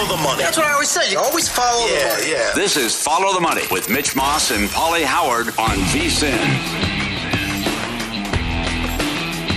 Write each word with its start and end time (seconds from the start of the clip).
Follow 0.00 0.16
the 0.16 0.22
money. 0.22 0.42
That's 0.42 0.56
what 0.56 0.66
I 0.66 0.72
always 0.72 0.88
say. 0.88 1.10
You 1.12 1.18
always 1.18 1.46
follow 1.46 1.86
the 1.86 1.92
Yeah, 1.92 2.08
money. 2.08 2.30
yeah. 2.30 2.52
This 2.54 2.78
is 2.78 2.96
Follow 2.96 3.34
the 3.34 3.40
Money 3.40 3.64
with 3.70 3.90
Mitch 3.90 4.16
Moss 4.16 4.50
and 4.50 4.66
Pauly 4.70 5.02
Howard 5.04 5.48
on 5.58 5.76
VSIN. 5.92 6.38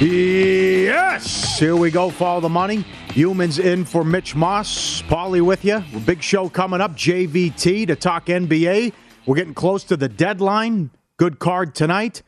Yes! 0.02 1.58
Here 1.58 1.78
we 1.78 1.92
go. 1.92 2.10
Follow 2.10 2.42
the 2.42 2.50
money. 2.50 2.84
Youmans 3.12 3.58
in 3.64 3.86
for 3.86 4.04
Mitch 4.04 4.36
Moss. 4.36 5.02
Pauly 5.04 5.40
with 5.42 5.64
you. 5.64 5.82
Big 6.06 6.22
show 6.22 6.50
coming 6.50 6.82
up. 6.82 6.92
JVT 6.98 7.88
to 7.88 7.96
talk 7.96 8.26
NBA. 8.26 8.92
We're 9.26 9.36
getting 9.38 9.54
close 9.54 9.86
to 9.86 9.96
the 9.96 10.10
deadline. 10.10 10.90
Good 11.16 11.40
card 11.40 11.74
tonight. 11.74 12.22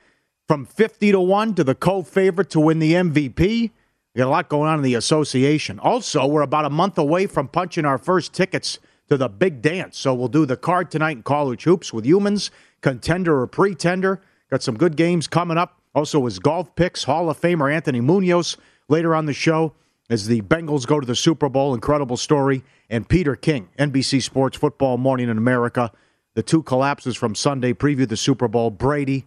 From 0.47 0.65
50 0.65 1.11
to 1.11 1.19
1 1.19 1.55
to 1.55 1.65
the 1.65 1.75
co 1.75 2.01
favorite 2.01 2.49
to 2.51 2.61
win 2.61 2.79
the 2.79 2.93
MVP. 2.93 3.71
We 4.15 4.19
got 4.19 4.27
a 4.27 4.29
lot 4.29 4.47
going 4.47 4.69
on 4.69 4.77
in 4.77 4.83
the 4.83 4.95
association. 4.95 5.77
Also, 5.79 6.25
we're 6.25 6.41
about 6.41 6.63
a 6.63 6.69
month 6.69 6.97
away 6.97 7.27
from 7.27 7.49
punching 7.49 7.83
our 7.83 7.97
first 7.97 8.33
tickets 8.33 8.79
to 9.09 9.17
the 9.17 9.27
big 9.27 9.61
dance. 9.61 9.97
So 9.97 10.13
we'll 10.13 10.29
do 10.29 10.45
the 10.45 10.55
card 10.55 10.89
tonight 10.89 11.17
in 11.17 11.23
college 11.23 11.63
hoops 11.63 11.91
with 11.91 12.05
Youmans, 12.05 12.49
contender 12.79 13.41
or 13.41 13.45
pretender. 13.45 14.21
Got 14.49 14.63
some 14.63 14.77
good 14.77 14.95
games 14.95 15.27
coming 15.27 15.57
up. 15.57 15.81
Also, 15.93 16.23
his 16.23 16.39
golf 16.39 16.73
picks, 16.75 17.03
Hall 17.03 17.29
of 17.29 17.41
Famer 17.41 17.73
Anthony 17.73 17.99
Munoz 17.99 18.55
later 18.87 19.13
on 19.13 19.25
the 19.25 19.33
show 19.33 19.73
as 20.09 20.27
the 20.27 20.41
Bengals 20.43 20.87
go 20.87 21.01
to 21.01 21.05
the 21.05 21.15
Super 21.15 21.49
Bowl. 21.49 21.73
Incredible 21.73 22.15
story. 22.15 22.63
And 22.89 23.09
Peter 23.09 23.35
King, 23.35 23.67
NBC 23.77 24.23
Sports 24.23 24.55
Football 24.55 24.97
Morning 24.97 25.27
in 25.27 25.37
America. 25.37 25.91
The 26.35 26.43
two 26.43 26.63
collapses 26.63 27.17
from 27.17 27.35
Sunday 27.35 27.73
preview 27.73 28.07
the 28.07 28.15
Super 28.15 28.47
Bowl. 28.47 28.69
Brady, 28.71 29.25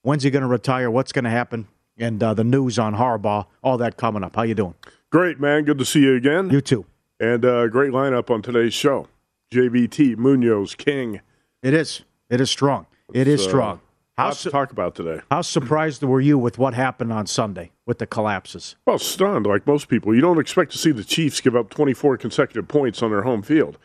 when's 0.00 0.22
he 0.22 0.30
going 0.30 0.42
to 0.42 0.48
retire? 0.48 0.90
What's 0.90 1.12
going 1.12 1.24
to 1.24 1.30
happen? 1.30 1.68
And 2.00 2.22
uh, 2.22 2.32
the 2.34 2.42
news 2.44 2.78
on 2.78 2.96
Harbaugh. 2.96 3.46
All 3.62 3.76
that 3.78 3.96
coming 3.98 4.24
up. 4.24 4.34
How 4.34 4.42
you 4.42 4.54
doing? 4.54 4.74
Great, 5.12 5.38
man. 5.38 5.64
Good 5.64 5.78
to 5.78 5.84
see 5.84 6.00
you 6.00 6.16
again. 6.16 6.48
You 6.50 6.60
too. 6.62 6.86
And 7.20 7.44
uh, 7.44 7.68
great 7.68 7.92
lineup 7.92 8.30
on 8.30 8.40
today's 8.40 8.72
show. 8.72 9.06
JVT, 9.52 10.16
Munoz, 10.16 10.74
King. 10.74 11.20
It 11.62 11.74
is. 11.74 12.02
It 12.30 12.40
is 12.40 12.50
strong. 12.50 12.86
It 13.12 13.28
is 13.28 13.42
So, 13.42 13.48
strong. 13.50 13.80
How, 14.16 14.26
Lots 14.26 14.42
to 14.44 14.50
talk 14.50 14.70
about 14.72 14.94
today. 14.94 15.20
how 15.30 15.42
surprised 15.42 16.02
were 16.02 16.20
you 16.20 16.38
with 16.38 16.58
what 16.58 16.74
happened 16.74 17.12
on 17.12 17.26
Sunday 17.26 17.70
with 17.86 17.98
the 17.98 18.06
collapses? 18.06 18.76
Well, 18.86 18.98
stunned 18.98 19.46
like 19.46 19.66
most 19.66 19.88
people. 19.88 20.14
You 20.14 20.20
don't 20.20 20.38
expect 20.38 20.72
to 20.72 20.78
see 20.78 20.92
the 20.92 21.04
Chiefs 21.04 21.40
give 21.40 21.56
up 21.56 21.70
24 21.70 22.16
consecutive 22.18 22.68
points 22.68 23.02
on 23.02 23.10
their 23.10 23.22
home 23.22 23.42
field. 23.42 23.78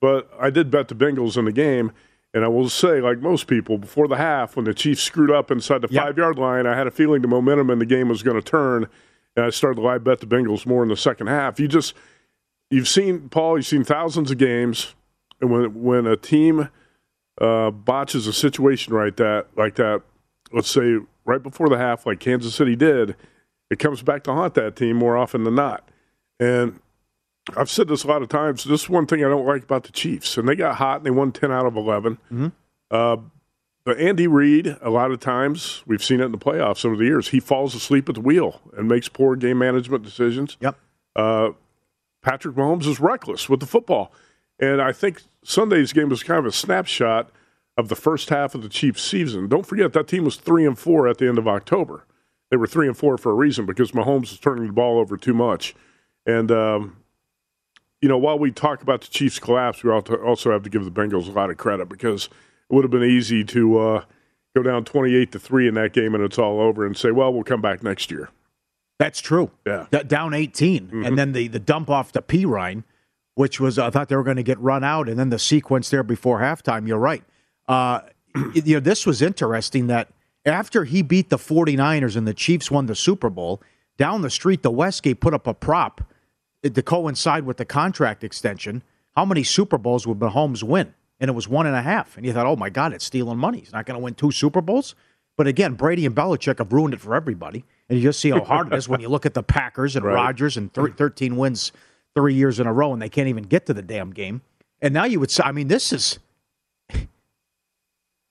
But 0.00 0.30
I 0.40 0.50
did 0.50 0.70
bet 0.70 0.88
the 0.88 0.94
Bengals 0.94 1.36
in 1.36 1.44
the 1.44 1.52
game. 1.52 1.92
And 2.34 2.44
I 2.44 2.48
will 2.48 2.68
say, 2.68 3.00
like 3.00 3.18
most 3.18 3.46
people, 3.46 3.76
before 3.76 4.08
the 4.08 4.16
half, 4.16 4.56
when 4.56 4.64
the 4.64 4.72
Chiefs 4.72 5.02
screwed 5.02 5.30
up 5.30 5.50
inside 5.50 5.82
the 5.82 5.88
Yep. 5.90 6.02
five 6.02 6.18
yard 6.18 6.38
line, 6.38 6.66
I 6.66 6.74
had 6.76 6.86
a 6.86 6.90
feeling 6.90 7.22
the 7.22 7.28
momentum 7.28 7.68
in 7.70 7.78
the 7.78 7.86
game 7.86 8.08
was 8.08 8.22
going 8.22 8.36
to 8.36 8.42
turn. 8.42 8.86
And 9.36 9.44
I 9.46 9.50
started 9.50 9.76
to 9.76 9.82
live 9.82 10.04
bet 10.04 10.20
the 10.20 10.26
Bengals 10.26 10.66
more 10.66 10.82
in 10.82 10.88
the 10.88 10.96
second 10.96 11.26
half. 11.26 11.60
You 11.60 11.68
just, 11.68 11.94
you've 12.70 12.88
seen, 12.88 13.28
Paul, 13.28 13.58
you've 13.58 13.66
seen 13.66 13.84
thousands 13.84 14.30
of 14.30 14.38
games. 14.38 14.94
And 15.40 15.50
when, 15.50 15.82
when 15.82 16.06
a 16.06 16.16
team 16.16 16.68
uh, 17.40 17.70
botches 17.70 18.26
a 18.26 18.32
situation 18.32 18.94
right 18.94 19.16
that 19.16 19.46
like 19.56 19.74
that, 19.76 20.02
let's 20.52 20.70
say 20.70 20.98
right 21.24 21.42
before 21.42 21.68
the 21.68 21.78
half, 21.78 22.06
like 22.06 22.20
Kansas 22.20 22.54
City 22.54 22.76
did, 22.76 23.16
it 23.70 23.78
comes 23.78 24.02
back 24.02 24.22
to 24.24 24.32
haunt 24.32 24.54
that 24.54 24.76
team 24.76 24.96
more 24.96 25.16
often 25.16 25.44
than 25.44 25.54
not. 25.54 25.88
And 26.38 26.80
I've 27.56 27.70
said 27.70 27.88
this 27.88 28.04
a 28.04 28.06
lot 28.06 28.22
of 28.22 28.28
times. 28.28 28.64
This 28.64 28.82
is 28.84 28.88
one 28.88 29.06
thing 29.06 29.24
I 29.24 29.28
don't 29.28 29.46
like 29.46 29.64
about 29.64 29.84
the 29.84 29.92
Chiefs, 29.92 30.36
and 30.36 30.48
they 30.48 30.54
got 30.54 30.76
hot 30.76 30.98
and 30.98 31.06
they 31.06 31.10
won 31.10 31.32
ten 31.32 31.50
out 31.50 31.66
of 31.66 31.76
11 31.76 32.18
Uh, 32.90 33.16
but 33.84 33.98
Andy 33.98 34.28
Reid, 34.28 34.76
a 34.80 34.90
lot 34.90 35.10
of 35.10 35.18
times 35.18 35.82
we've 35.86 36.04
seen 36.04 36.20
it 36.20 36.24
in 36.26 36.32
the 36.32 36.38
playoffs 36.38 36.84
over 36.84 36.96
the 36.96 37.04
years. 37.04 37.28
He 37.28 37.40
falls 37.40 37.74
asleep 37.74 38.08
at 38.08 38.14
the 38.14 38.20
wheel 38.20 38.60
and 38.76 38.86
makes 38.86 39.08
poor 39.08 39.34
game 39.34 39.58
management 39.58 40.04
decisions. 40.04 40.56
Yep. 40.60 40.76
Uh, 41.16 41.50
Patrick 42.22 42.54
Mahomes 42.54 42.86
is 42.86 43.00
reckless 43.00 43.48
with 43.48 43.58
the 43.58 43.66
football. 43.66 44.12
And 44.60 44.80
I 44.80 44.92
think 44.92 45.22
Sunday's 45.42 45.92
game 45.92 46.10
was 46.10 46.22
kind 46.22 46.38
of 46.38 46.46
a 46.46 46.52
snapshot 46.52 47.30
of 47.76 47.88
the 47.88 47.96
first 47.96 48.28
half 48.28 48.54
of 48.54 48.62
the 48.62 48.68
Chiefs 48.68 49.02
season. 49.02 49.48
Don't 49.48 49.66
forget 49.66 49.92
that 49.94 50.06
team 50.06 50.24
was 50.24 50.36
three 50.36 50.64
and 50.64 50.78
four 50.78 51.08
at 51.08 51.18
the 51.18 51.26
end 51.26 51.38
of 51.38 51.48
October. 51.48 52.04
They 52.50 52.56
were 52.56 52.68
three 52.68 52.86
and 52.86 52.96
four 52.96 53.18
for 53.18 53.32
a 53.32 53.34
reason 53.34 53.66
because 53.66 53.90
Mahomes 53.90 54.30
was 54.30 54.38
turning 54.38 54.68
the 54.68 54.72
ball 54.72 55.00
over 55.00 55.16
too 55.16 55.34
much. 55.34 55.74
And 56.24 56.52
um, 56.52 56.98
you 58.02 58.08
know, 58.08 58.18
while 58.18 58.38
we 58.38 58.50
talk 58.50 58.82
about 58.82 59.00
the 59.00 59.08
Chiefs' 59.08 59.38
collapse, 59.38 59.82
we 59.82 59.90
also 59.90 60.52
have 60.52 60.62
to 60.64 60.70
give 60.70 60.84
the 60.84 60.90
Bengals 60.90 61.28
a 61.28 61.30
lot 61.30 61.48
of 61.48 61.56
credit 61.56 61.88
because 61.88 62.26
it 62.26 62.74
would 62.74 62.84
have 62.84 62.90
been 62.90 63.02
easy 63.04 63.44
to 63.44 63.78
uh, 63.78 64.04
go 64.54 64.62
down 64.62 64.84
twenty-eight 64.84 65.32
to 65.32 65.38
three 65.38 65.66
in 65.66 65.74
that 65.74 65.94
game 65.94 66.14
and 66.14 66.22
it's 66.22 66.38
all 66.38 66.60
over, 66.60 66.84
and 66.84 66.96
say, 66.96 67.10
"Well, 67.10 67.32
we'll 67.32 67.44
come 67.44 67.62
back 67.62 67.82
next 67.82 68.10
year." 68.10 68.28
That's 69.02 69.20
true. 69.20 69.50
Yeah. 69.66 69.86
D- 69.90 70.04
down 70.04 70.32
18. 70.32 71.02
And 71.04 71.18
then 71.18 71.32
the, 71.32 71.48
the 71.48 71.58
dump 71.58 71.90
off 71.90 72.12
to 72.12 72.22
Perine, 72.22 72.84
which 73.34 73.58
was, 73.58 73.76
I 73.76 73.90
thought 73.90 74.08
they 74.08 74.14
were 74.14 74.22
going 74.22 74.36
to 74.36 74.44
get 74.44 74.60
run 74.60 74.84
out. 74.84 75.08
And 75.08 75.18
then 75.18 75.30
the 75.30 75.40
sequence 75.40 75.90
there 75.90 76.04
before 76.04 76.38
halftime. 76.38 76.86
You're 76.86 77.00
right. 77.00 77.24
Uh, 77.66 78.02
you 78.54 78.74
know, 78.74 78.80
this 78.80 79.04
was 79.04 79.20
interesting 79.20 79.88
that 79.88 80.10
after 80.46 80.84
he 80.84 81.02
beat 81.02 81.30
the 81.30 81.36
49ers 81.36 82.14
and 82.14 82.28
the 82.28 82.34
Chiefs 82.34 82.70
won 82.70 82.86
the 82.86 82.94
Super 82.94 83.28
Bowl, 83.28 83.60
down 83.96 84.22
the 84.22 84.30
street, 84.30 84.62
the 84.62 84.70
Westgate 84.70 85.18
put 85.20 85.34
up 85.34 85.48
a 85.48 85.54
prop 85.54 86.02
to 86.62 86.82
coincide 86.82 87.44
with 87.44 87.56
the 87.56 87.64
contract 87.64 88.22
extension. 88.22 88.82
How 89.16 89.24
many 89.24 89.42
Super 89.42 89.78
Bowls 89.78 90.06
would 90.06 90.18
Mahomes 90.18 90.62
win? 90.62 90.94
And 91.20 91.28
it 91.28 91.34
was 91.34 91.48
one 91.48 91.66
and 91.66 91.76
a 91.76 91.82
half. 91.82 92.16
And 92.16 92.24
you 92.24 92.32
thought, 92.32 92.46
oh 92.46 92.56
my 92.56 92.70
God, 92.70 92.92
it's 92.92 93.04
stealing 93.04 93.38
money. 93.38 93.60
He's 93.60 93.72
not 93.72 93.86
going 93.86 93.98
to 93.98 94.02
win 94.02 94.14
two 94.14 94.30
Super 94.32 94.60
Bowls. 94.60 94.94
But 95.36 95.46
again, 95.46 95.74
Brady 95.74 96.04
and 96.06 96.14
Belichick 96.14 96.58
have 96.58 96.72
ruined 96.72 96.94
it 96.94 97.00
for 97.00 97.14
everybody. 97.14 97.64
And 97.88 97.98
you 97.98 98.08
just 98.08 98.20
see 98.20 98.30
how 98.30 98.42
hard 98.44 98.72
it 98.72 98.76
is 98.76 98.88
when 98.88 99.00
you 99.00 99.08
look 99.08 99.26
at 99.26 99.34
the 99.34 99.42
Packers 99.42 99.96
and 99.96 100.04
Right. 100.06 100.14
Rodgers 100.14 100.56
and 100.56 100.72
thir- 100.72 100.90
13 100.90 101.36
wins 101.36 101.72
three 102.14 102.34
years 102.34 102.60
in 102.60 102.66
a 102.66 102.72
row, 102.72 102.92
and 102.92 103.00
they 103.00 103.08
can't 103.08 103.28
even 103.28 103.44
get 103.44 103.66
to 103.66 103.74
the 103.74 103.82
damn 103.82 104.10
game. 104.10 104.42
And 104.80 104.92
now 104.92 105.04
you 105.04 105.20
would 105.20 105.30
say, 105.30 105.42
I 105.44 105.52
mean, 105.52 105.68
this 105.68 105.92
is 105.92 106.18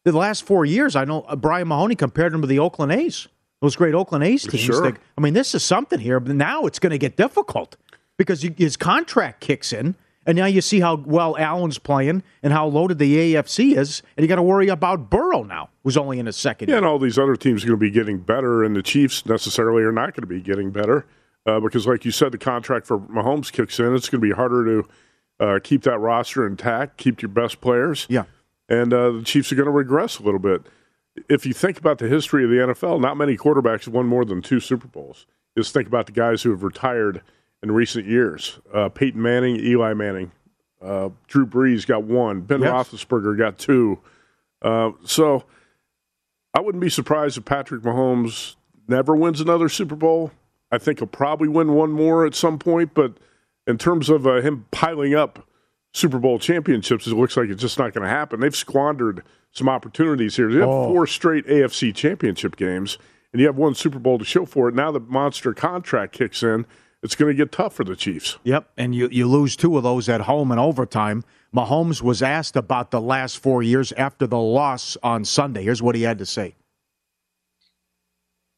the 0.04 0.12
last 0.12 0.44
four 0.44 0.66
years. 0.66 0.96
I 0.96 1.06
know 1.06 1.22
uh, 1.24 1.36
Brian 1.36 1.68
Mahoney 1.68 1.96
compared 1.96 2.34
him 2.34 2.42
to 2.42 2.48
the 2.48 2.60
Oakland 2.60 2.92
A's, 2.92 3.28
those 3.62 3.76
great 3.76 3.96
Oakland 3.96 4.24
A's 4.24 4.44
teams. 4.44 4.64
Sure. 4.64 4.84
Like, 4.84 5.00
I 5.18 5.22
mean, 5.22 5.34
this 5.34 5.56
is 5.56 5.64
something 5.64 6.00
here, 6.00 6.20
but 6.20 6.36
now 6.36 6.66
it's 6.66 6.80
going 6.80 6.92
to 6.92 6.98
get 6.98 7.16
difficult 7.18 7.78
because 8.18 8.42
his 8.42 8.78
contract 8.78 9.42
kicks 9.42 9.72
in. 9.74 9.96
And 10.24 10.38
now 10.38 10.46
you 10.46 10.62
see 10.62 10.82
how 10.82 10.98
well 10.98 11.36
Allen's 11.38 11.80
playing 11.80 12.22
and 12.44 12.54
how 12.54 12.68
loaded 12.68 13.00
the 13.00 13.34
AFC 13.34 13.76
is, 13.76 14.04
and 14.16 14.24
you 14.24 14.28
got 14.28 14.36
to 14.36 14.44
worry 14.44 14.68
about 14.68 15.10
Burrow 15.10 15.42
now, 15.42 15.70
who's 15.84 15.98
only 15.98 16.20
in 16.20 16.28
his 16.28 16.38
second 16.38 16.70
Yeah, 16.70 16.74
year. 16.74 16.78
and 16.78 16.86
all 16.86 17.00
these 17.00 17.18
other 17.18 17.36
teams 17.36 17.64
are 17.64 17.68
going 17.68 17.80
to 17.80 17.84
be 17.84 17.90
getting 17.90 18.20
better, 18.20 18.64
and 18.64 18.76
the 18.76 18.84
Chiefs 18.84 19.26
necessarily 19.26 19.82
are 19.82 19.92
not 19.92 20.14
going 20.14 20.22
to 20.22 20.28
be 20.28 20.40
getting 20.40 20.70
better 20.70 21.08
uh, 21.48 21.60
because, 21.60 21.88
like 21.88 22.06
you 22.06 22.12
said, 22.12 22.32
the 22.32 22.38
contract 22.38 22.86
for 22.86 23.00
Mahomes 23.00 23.52
kicks 23.52 23.80
in. 23.80 23.96
It's 23.96 24.10
going 24.10 24.22
to 24.22 24.28
be 24.28 24.32
harder 24.36 24.64
to 24.64 24.90
uh, 25.44 25.60
keep 25.64 25.82
that 25.84 25.98
roster 25.98 26.46
intact, 26.46 26.98
keep 26.98 27.24
your 27.24 27.30
best 27.30 27.60
players. 27.60 28.06
Yeah. 28.08 28.26
and 28.70 28.94
uh, 28.94 29.10
the 29.14 29.24
Chiefs 29.24 29.52
are 29.52 29.56
going 29.56 29.66
to 29.66 29.72
regress 29.72 30.20
a 30.20 30.24
little 30.24 30.40
bit. 30.40 30.62
If 31.30 31.48
you 31.48 31.54
think 31.54 31.80
about 31.80 31.98
the 31.98 32.08
history 32.08 32.44
of 32.44 32.52
the 32.52 32.58
NFL, 32.58 33.02
not 33.02 33.18
many 33.18 33.36
quarterbacks 33.38 33.86
have 33.86 33.96
won 33.96 34.06
more 34.06 34.24
than 34.24 34.44
two 34.44 34.60
Super 34.60 34.88
Bowls. 34.88 35.26
Just 35.58 35.74
think 35.74 35.88
about 35.88 36.06
the 36.06 36.12
guys 36.12 36.44
who 36.44 36.52
have 36.52 36.62
retired 36.62 37.24
in 37.64 37.72
recent 37.72 38.06
years: 38.06 38.60
uh, 38.74 38.90
Peyton 38.90 39.22
Manning, 39.22 39.58
Eli 39.58 39.94
Manning, 39.94 40.32
uh, 40.82 41.10
Drew 41.28 41.46
Brees 41.46 41.86
got 41.86 42.04
one, 42.04 42.42
Ben 42.42 42.62
Yes. 42.62 42.72
Roethlisberger 42.90 43.38
got 43.38 43.58
two. 43.58 44.00
Uh, 44.62 44.92
so 45.06 45.44
I 46.54 46.60
wouldn't 46.62 46.82
be 46.82 46.90
surprised 46.90 47.38
if 47.38 47.46
Patrick 47.46 47.82
Mahomes 47.84 48.56
never 48.88 49.16
wins 49.16 49.42
another 49.42 49.70
Super 49.70 49.96
Bowl. 49.96 50.32
I 50.72 50.78
think 50.78 51.00
he'll 51.00 51.08
probably 51.08 51.48
win 51.48 51.74
one 51.74 51.92
more 51.92 52.26
at 52.26 52.36
some 52.36 52.58
point, 52.60 52.94
but 52.94 53.14
in 53.68 53.78
terms 53.78 54.10
of 54.10 54.26
uh, 54.26 54.42
him 54.42 54.66
piling 54.72 55.14
up 55.14 55.46
Super 55.94 56.18
Bowl 56.20 56.40
championships, 56.40 57.06
it 57.08 57.16
looks 57.16 57.36
like 57.36 57.50
it's 57.50 57.62
just 57.62 57.78
not 57.78 57.94
going 57.94 58.04
to 58.04 58.10
happen. 58.10 58.40
They've 58.40 58.56
squandered 58.56 59.24
some 59.52 59.68
opportunities 59.68 60.38
here. 60.38 60.50
They 60.52 60.60
have 60.60 60.70
Oh. 60.70 60.88
four 60.88 61.06
straight 61.08 61.46
AFC 61.48 61.94
championship 61.94 62.56
games, 62.56 62.98
and 63.34 63.40
you 63.42 63.48
have 63.48 63.58
one 63.58 63.76
Super 63.76 64.00
Bowl 64.00 64.18
to 64.18 64.24
show 64.26 64.46
for 64.46 64.70
it. 64.70 64.76
Now 64.76 64.92
the 64.92 65.00
monster 65.02 65.54
contract 65.54 66.14
kicks 66.14 66.42
in. 66.44 66.66
It's 67.04 67.16
going 67.16 67.36
to 67.36 67.36
get 67.36 67.52
tough 67.52 67.74
for 67.74 67.84
the 67.84 67.96
Chiefs. 67.96 68.38
Yep, 68.44 68.70
and 68.78 68.94
you, 68.94 69.10
you 69.12 69.28
lose 69.28 69.56
two 69.56 69.76
of 69.78 69.84
those 69.84 70.08
at 70.08 70.22
home 70.22 70.52
in 70.52 70.60
overtime. 70.60 71.24
Mahomes 71.56 72.02
was 72.02 72.22
asked 72.22 72.56
about 72.56 72.92
the 72.92 73.02
last 73.02 73.40
four 73.40 73.64
years 73.64 73.92
after 73.94 74.28
the 74.28 74.38
loss 74.38 74.98
on 75.02 75.26
Sunday. 75.26 75.64
Here's 75.64 75.82
what 75.82 75.96
he 75.96 76.04
had 76.04 76.20
to 76.20 76.26
say. 76.26 76.56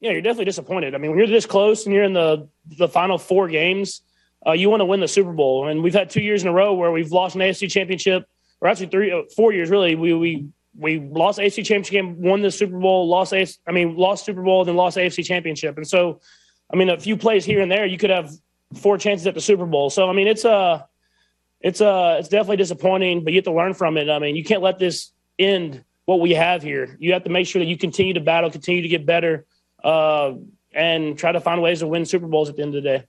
yeah, 0.00 0.10
you're 0.12 0.20
definitely 0.20 0.44
disappointed. 0.44 0.94
I 0.94 0.98
mean, 0.98 1.10
when 1.10 1.18
you're 1.18 1.28
this 1.28 1.46
close 1.46 1.86
and 1.86 1.94
you're 1.94 2.04
in 2.04 2.12
the 2.12 2.46
the 2.76 2.88
final 2.88 3.16
four 3.16 3.48
games, 3.48 4.02
uh, 4.46 4.52
you 4.52 4.68
want 4.68 4.80
to 4.80 4.84
win 4.84 5.00
the 5.00 5.08
Super 5.08 5.32
Bowl. 5.32 5.68
And 5.68 5.82
we've 5.82 5.94
had 5.94 6.10
two 6.10 6.20
years 6.20 6.42
in 6.42 6.48
a 6.48 6.52
row 6.52 6.74
where 6.74 6.92
we've 6.92 7.10
lost 7.10 7.34
an 7.36 7.40
AFC 7.40 7.70
championship, 7.70 8.26
or 8.60 8.68
actually 8.68 8.88
three, 8.88 9.10
uh, 9.10 9.22
four 9.34 9.54
years 9.54 9.70
really. 9.70 9.94
We 9.94 10.12
we 10.12 10.48
we 10.76 10.98
lost 11.00 11.38
AFC 11.38 11.64
championship 11.64 11.92
game, 11.92 12.20
won 12.20 12.42
the 12.42 12.50
Super 12.50 12.78
Bowl, 12.78 13.08
lost 13.08 13.32
AFC, 13.32 13.56
I 13.66 13.72
mean, 13.72 13.96
lost 13.96 14.26
Super 14.26 14.42
Bowl, 14.42 14.64
then 14.66 14.76
lost 14.76 14.98
AFC 14.98 15.24
championship. 15.24 15.78
And 15.78 15.88
so, 15.88 16.20
I 16.74 16.76
mean, 16.76 16.88
a 16.90 16.98
few 16.98 17.16
plays 17.16 17.44
here 17.44 17.60
and 17.60 17.70
there, 17.70 17.86
you 17.86 17.96
could 17.96 18.10
have 18.10 18.32
four 18.74 18.98
chances 18.98 19.28
at 19.28 19.34
the 19.34 19.40
Super 19.40 19.64
Bowl. 19.64 19.90
So, 19.90 20.10
I 20.10 20.12
mean, 20.12 20.26
it's 20.26 20.44
uh 20.44 20.82
it's 21.60 21.80
uh 21.80 22.16
it's 22.18 22.28
definitely 22.28 22.56
disappointing, 22.56 23.22
but 23.22 23.32
you 23.32 23.36
have 23.38 23.44
to 23.44 23.52
learn 23.52 23.74
from 23.74 23.96
it. 23.96 24.10
I 24.10 24.18
mean, 24.18 24.34
you 24.34 24.42
can't 24.42 24.60
let 24.60 24.80
this 24.80 25.12
end 25.38 25.84
what 26.06 26.18
we 26.20 26.32
have 26.32 26.64
here. 26.64 26.96
You 26.98 27.12
have 27.12 27.22
to 27.24 27.30
make 27.30 27.46
sure 27.46 27.60
that 27.60 27.66
you 27.66 27.78
continue 27.78 28.12
to 28.14 28.20
battle, 28.20 28.50
continue 28.50 28.82
to 28.82 28.88
get 28.88 29.06
better, 29.06 29.46
uh, 29.84 30.32
and 30.74 31.16
try 31.16 31.30
to 31.30 31.40
find 31.40 31.62
ways 31.62 31.78
to 31.78 31.86
win 31.86 32.04
Super 32.06 32.26
Bowls 32.26 32.48
at 32.50 32.56
the 32.56 32.62
end 32.62 32.74
of 32.74 32.82
the 32.82 32.88
day. 32.88 33.04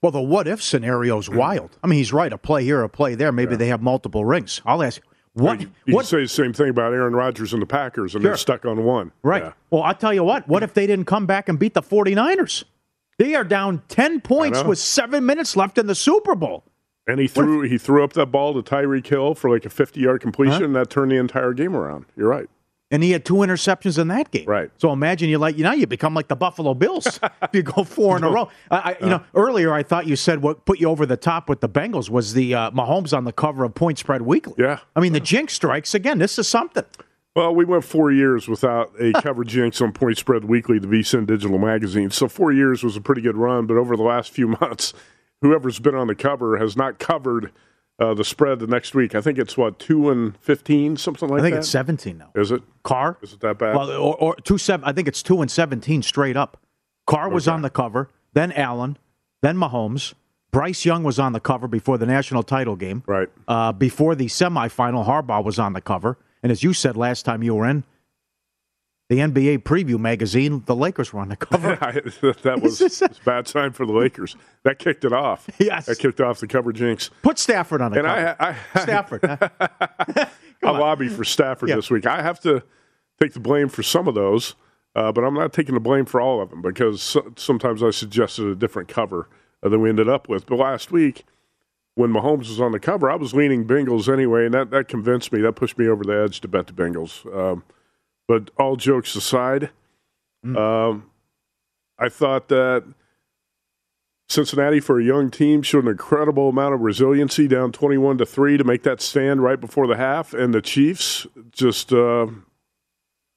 Well, 0.00 0.12
the 0.12 0.22
what 0.22 0.46
if 0.46 0.62
scenario 0.62 1.18
is 1.18 1.28
wild. 1.28 1.76
I 1.82 1.88
mean, 1.88 1.98
he's 1.98 2.12
right. 2.12 2.32
A 2.32 2.38
play 2.38 2.62
here, 2.62 2.82
a 2.84 2.88
play 2.88 3.16
there. 3.16 3.32
Maybe 3.32 3.56
they 3.56 3.66
have 3.66 3.82
multiple 3.82 4.24
rings. 4.24 4.60
I'll 4.64 4.84
ask 4.84 5.02
what 5.32 5.60
You, 5.60 5.70
you 5.86 5.94
what 5.96 6.06
say 6.06 6.20
the 6.22 6.28
same 6.28 6.52
thing 6.52 6.68
about 6.68 6.92
Aaron 6.92 7.16
Rodgers 7.16 7.52
and 7.52 7.60
the 7.60 7.66
Packers, 7.66 8.14
and 8.14 8.22
Sure. 8.22 8.30
they're 8.30 8.38
stuck 8.38 8.64
on 8.64 8.84
one. 8.84 9.10
Right. 9.24 9.42
Yeah. 9.42 9.52
Well, 9.70 9.82
I'll 9.82 9.94
tell 9.94 10.14
you 10.14 10.22
what. 10.22 10.46
What 10.46 10.62
if 10.62 10.74
they 10.74 10.86
didn't 10.86 11.06
come 11.06 11.26
back 11.26 11.48
and 11.48 11.58
beat 11.58 11.74
the 11.74 11.82
49ers? 11.82 12.62
They 13.18 13.34
are 13.34 13.44
down 13.44 13.82
10 13.88 14.20
points 14.20 14.62
with 14.62 14.78
seven 14.78 15.24
minutes 15.24 15.56
left 15.56 15.78
in 15.78 15.86
the 15.86 15.94
Super 15.94 16.34
Bowl. 16.34 16.64
And 17.08 17.20
he 17.20 17.28
threw 17.28 17.62
he 17.62 17.78
threw 17.78 18.02
up 18.02 18.14
that 18.14 18.26
ball 18.26 18.60
to 18.60 18.68
Tyreek 18.68 19.06
Hill 19.06 19.34
for 19.36 19.48
like 19.48 19.64
a 19.64 19.70
50 19.70 20.00
yard 20.00 20.20
completion, 20.20 20.58
Huh? 20.58 20.64
and 20.64 20.76
that 20.76 20.90
turned 20.90 21.12
the 21.12 21.16
entire 21.16 21.52
game 21.52 21.76
around. 21.76 22.06
You're 22.16 22.28
right. 22.28 22.48
And 22.90 23.02
he 23.02 23.12
had 23.12 23.24
two 23.24 23.34
interceptions 23.34 23.96
in 23.98 24.08
that 24.08 24.30
game. 24.32 24.44
Right. 24.46 24.70
So 24.78 24.92
imagine 24.92 25.28
you 25.28 25.38
like 25.38 25.56
you 25.56 25.62
know 25.64 25.72
you 25.72 25.86
become 25.86 26.14
like 26.14 26.26
the 26.28 26.34
Buffalo 26.36 26.74
Bills 26.74 27.06
if 27.42 27.50
you 27.52 27.62
go 27.62 27.84
four 27.84 28.16
in 28.16 28.24
a 28.24 28.30
row. 28.30 28.48
I, 28.72 28.76
I, 28.76 28.96
you 29.00 29.06
know, 29.08 29.22
earlier 29.36 29.72
I 29.72 29.84
thought 29.84 30.06
you 30.08 30.16
said 30.16 30.42
what 30.42 30.64
put 30.66 30.80
you 30.80 30.88
over 30.88 31.06
the 31.06 31.16
top 31.16 31.48
with 31.48 31.60
the 31.60 31.68
Bengals 31.68 32.10
was 32.10 32.34
the 32.34 32.54
uh, 32.56 32.70
Mahomes 32.72 33.16
on 33.16 33.22
the 33.24 33.32
cover 33.32 33.62
of 33.64 33.74
Point 33.76 33.98
Spread 33.98 34.22
Weekly. 34.22 34.54
Yeah. 34.58 34.80
I 34.96 35.00
mean 35.00 35.12
the 35.12 35.20
jinx 35.20 35.52
strikes 35.54 35.94
again. 35.94 36.18
This 36.18 36.38
is 36.40 36.48
something. 36.48 36.84
Well, 37.36 37.54
we 37.54 37.66
went 37.66 37.84
four 37.84 38.10
years 38.10 38.48
without 38.48 38.92
a 38.98 39.12
cover 39.22 39.44
jinx 39.44 39.80
on 39.82 39.92
Point 39.92 40.16
Spread 40.16 40.44
Weekly, 40.46 40.78
the 40.78 40.86
VSIN 40.88 41.26
digital 41.26 41.58
magazine. 41.58 42.10
So 42.10 42.28
four 42.28 42.50
years 42.50 42.82
was 42.82 42.96
a 42.96 43.00
pretty 43.02 43.20
good 43.20 43.36
run, 43.36 43.66
but 43.66 43.76
over 43.76 43.94
the 43.94 44.02
last 44.02 44.30
few 44.32 44.48
months, 44.60 44.94
whoever's 45.42 45.78
been 45.78 45.94
on 45.94 46.06
the 46.06 46.14
cover 46.14 46.56
has 46.56 46.76
not 46.78 46.98
covered 46.98 47.52
uh, 48.00 48.14
the 48.14 48.24
spread 48.24 48.58
the 48.58 48.66
next 48.66 48.94
week. 48.94 49.14
I 49.14 49.20
think 49.20 49.38
it's 49.38 49.54
what 49.56 49.78
two 49.78 50.08
and 50.10 50.34
fifteen, 50.38 50.96
something 50.96 51.28
like 51.28 51.36
that. 51.36 51.40
I 51.42 51.44
think 51.44 51.54
that. 51.56 51.58
it's 51.60 51.68
17 51.68 52.18
now. 52.18 52.30
Is 52.34 52.50
it? 52.50 52.62
Carr. 52.82 53.18
Is 53.22 53.34
it 53.34 53.40
that 53.40 53.58
bad? 53.58 53.76
Well, 53.76 53.90
or, 53.90 54.16
or 54.16 54.36
two 54.36 54.56
seven. 54.58 54.88
I 54.88 54.92
think 54.92 55.06
it's 55.06 55.22
two 55.22 55.42
and 55.42 55.50
seventeen 55.50 56.02
straight 56.02 56.36
up. 56.38 56.58
Carr 57.06 57.28
was 57.28 57.46
Okay. 57.46 57.54
on 57.54 57.62
the 57.62 57.70
cover, 57.70 58.08
then 58.32 58.50
Allen, 58.52 58.96
then 59.42 59.56
Mahomes. 59.56 60.14
Bryce 60.52 60.84
Young 60.86 61.02
was 61.04 61.18
on 61.18 61.32
the 61.34 61.40
cover 61.40 61.68
before 61.68 61.98
the 61.98 62.06
national 62.06 62.42
title 62.42 62.76
game. 62.76 63.02
right. 63.06 63.28
Uh, 63.46 63.72
before 63.72 64.14
the 64.14 64.24
semifinal, 64.26 65.06
Harbaugh 65.06 65.44
was 65.44 65.58
on 65.58 65.74
the 65.74 65.80
cover, 65.82 66.16
and 66.46 66.52
as 66.52 66.62
you 66.62 66.72
said 66.72 66.96
last 66.96 67.24
time 67.24 67.42
you 67.42 67.56
were 67.56 67.66
in 67.66 67.82
the 69.08 69.18
NBA 69.18 69.64
preview 69.64 69.98
magazine, 69.98 70.62
the 70.66 70.76
Lakers 70.76 71.12
were 71.12 71.18
on 71.18 71.28
the 71.28 71.34
cover. 71.36 71.74
that 72.44 72.60
was 72.62 72.80
it's 72.80 73.02
a 73.02 73.08
bad 73.24 73.48
sign 73.48 73.72
for 73.72 73.84
the 73.84 73.92
Lakers. 73.92 74.36
That 74.62 74.78
kicked 74.78 75.04
it 75.04 75.12
off. 75.12 75.48
Yes. 75.58 75.86
That 75.86 75.98
kicked 75.98 76.20
off 76.20 76.38
the 76.38 76.46
cover 76.46 76.72
jinx. 76.72 77.10
Put 77.22 77.40
Stafford 77.40 77.80
on 77.80 77.90
the 77.90 77.98
And 77.98 78.06
cover. 78.06 78.36
I, 78.38 78.56
I, 78.74 78.80
Stafford. 78.84 79.20
I 80.62 80.70
lobby 80.70 81.08
for 81.08 81.24
Stafford 81.24 81.68
Yeah. 81.68 81.74
this 81.74 81.90
week. 81.90 82.06
I 82.06 82.22
have 82.22 82.38
to 82.42 82.62
take 83.20 83.32
the 83.32 83.40
blame 83.40 83.68
for 83.68 83.82
some 83.82 84.06
of 84.06 84.14
those, 84.14 84.54
uh, 84.94 85.10
but 85.10 85.24
I'm 85.24 85.34
not 85.34 85.52
taking 85.52 85.74
the 85.74 85.80
blame 85.80 86.04
for 86.04 86.20
all 86.20 86.40
of 86.40 86.50
them 86.50 86.62
because 86.62 87.16
sometimes 87.34 87.82
I 87.82 87.90
suggested 87.90 88.46
a 88.46 88.54
different 88.54 88.88
cover 88.88 89.28
uh, 89.64 89.68
than 89.68 89.80
we 89.80 89.88
ended 89.88 90.08
up 90.08 90.28
with. 90.28 90.46
But 90.46 90.60
last 90.60 90.92
week, 90.92 91.24
when 91.96 92.12
Mahomes 92.12 92.48
was 92.48 92.60
on 92.60 92.72
the 92.72 92.78
cover, 92.78 93.10
I 93.10 93.16
was 93.16 93.34
leaning 93.34 93.66
Bengals 93.66 94.12
anyway, 94.12 94.44
and 94.44 94.54
that, 94.54 94.70
that 94.70 94.86
convinced 94.86 95.32
me. 95.32 95.40
That 95.40 95.52
pushed 95.52 95.78
me 95.78 95.88
over 95.88 96.04
the 96.04 96.22
edge 96.24 96.40
to 96.42 96.48
bet 96.48 96.66
the 96.66 96.74
Bengals. 96.74 97.24
Um, 97.34 97.64
but 98.28 98.50
all 98.58 98.76
jokes 98.76 99.16
aside, 99.16 99.70
um, 100.44 101.10
I 101.98 102.10
thought 102.10 102.48
that 102.48 102.84
Cincinnati, 104.28 104.80
for 104.80 105.00
a 105.00 105.04
young 105.04 105.30
team, 105.30 105.62
showed 105.62 105.84
an 105.84 105.90
incredible 105.90 106.50
amount 106.50 106.74
of 106.74 106.80
resiliency 106.80 107.48
down 107.48 107.72
21 107.72 108.18
to 108.18 108.26
3 108.26 108.58
to 108.58 108.64
make 108.64 108.82
that 108.82 109.00
stand 109.00 109.42
right 109.42 109.60
before 109.60 109.86
the 109.86 109.96
half. 109.96 110.34
And 110.34 110.52
the 110.52 110.60
Chiefs 110.60 111.26
just 111.50 111.94
uh, 111.94 112.26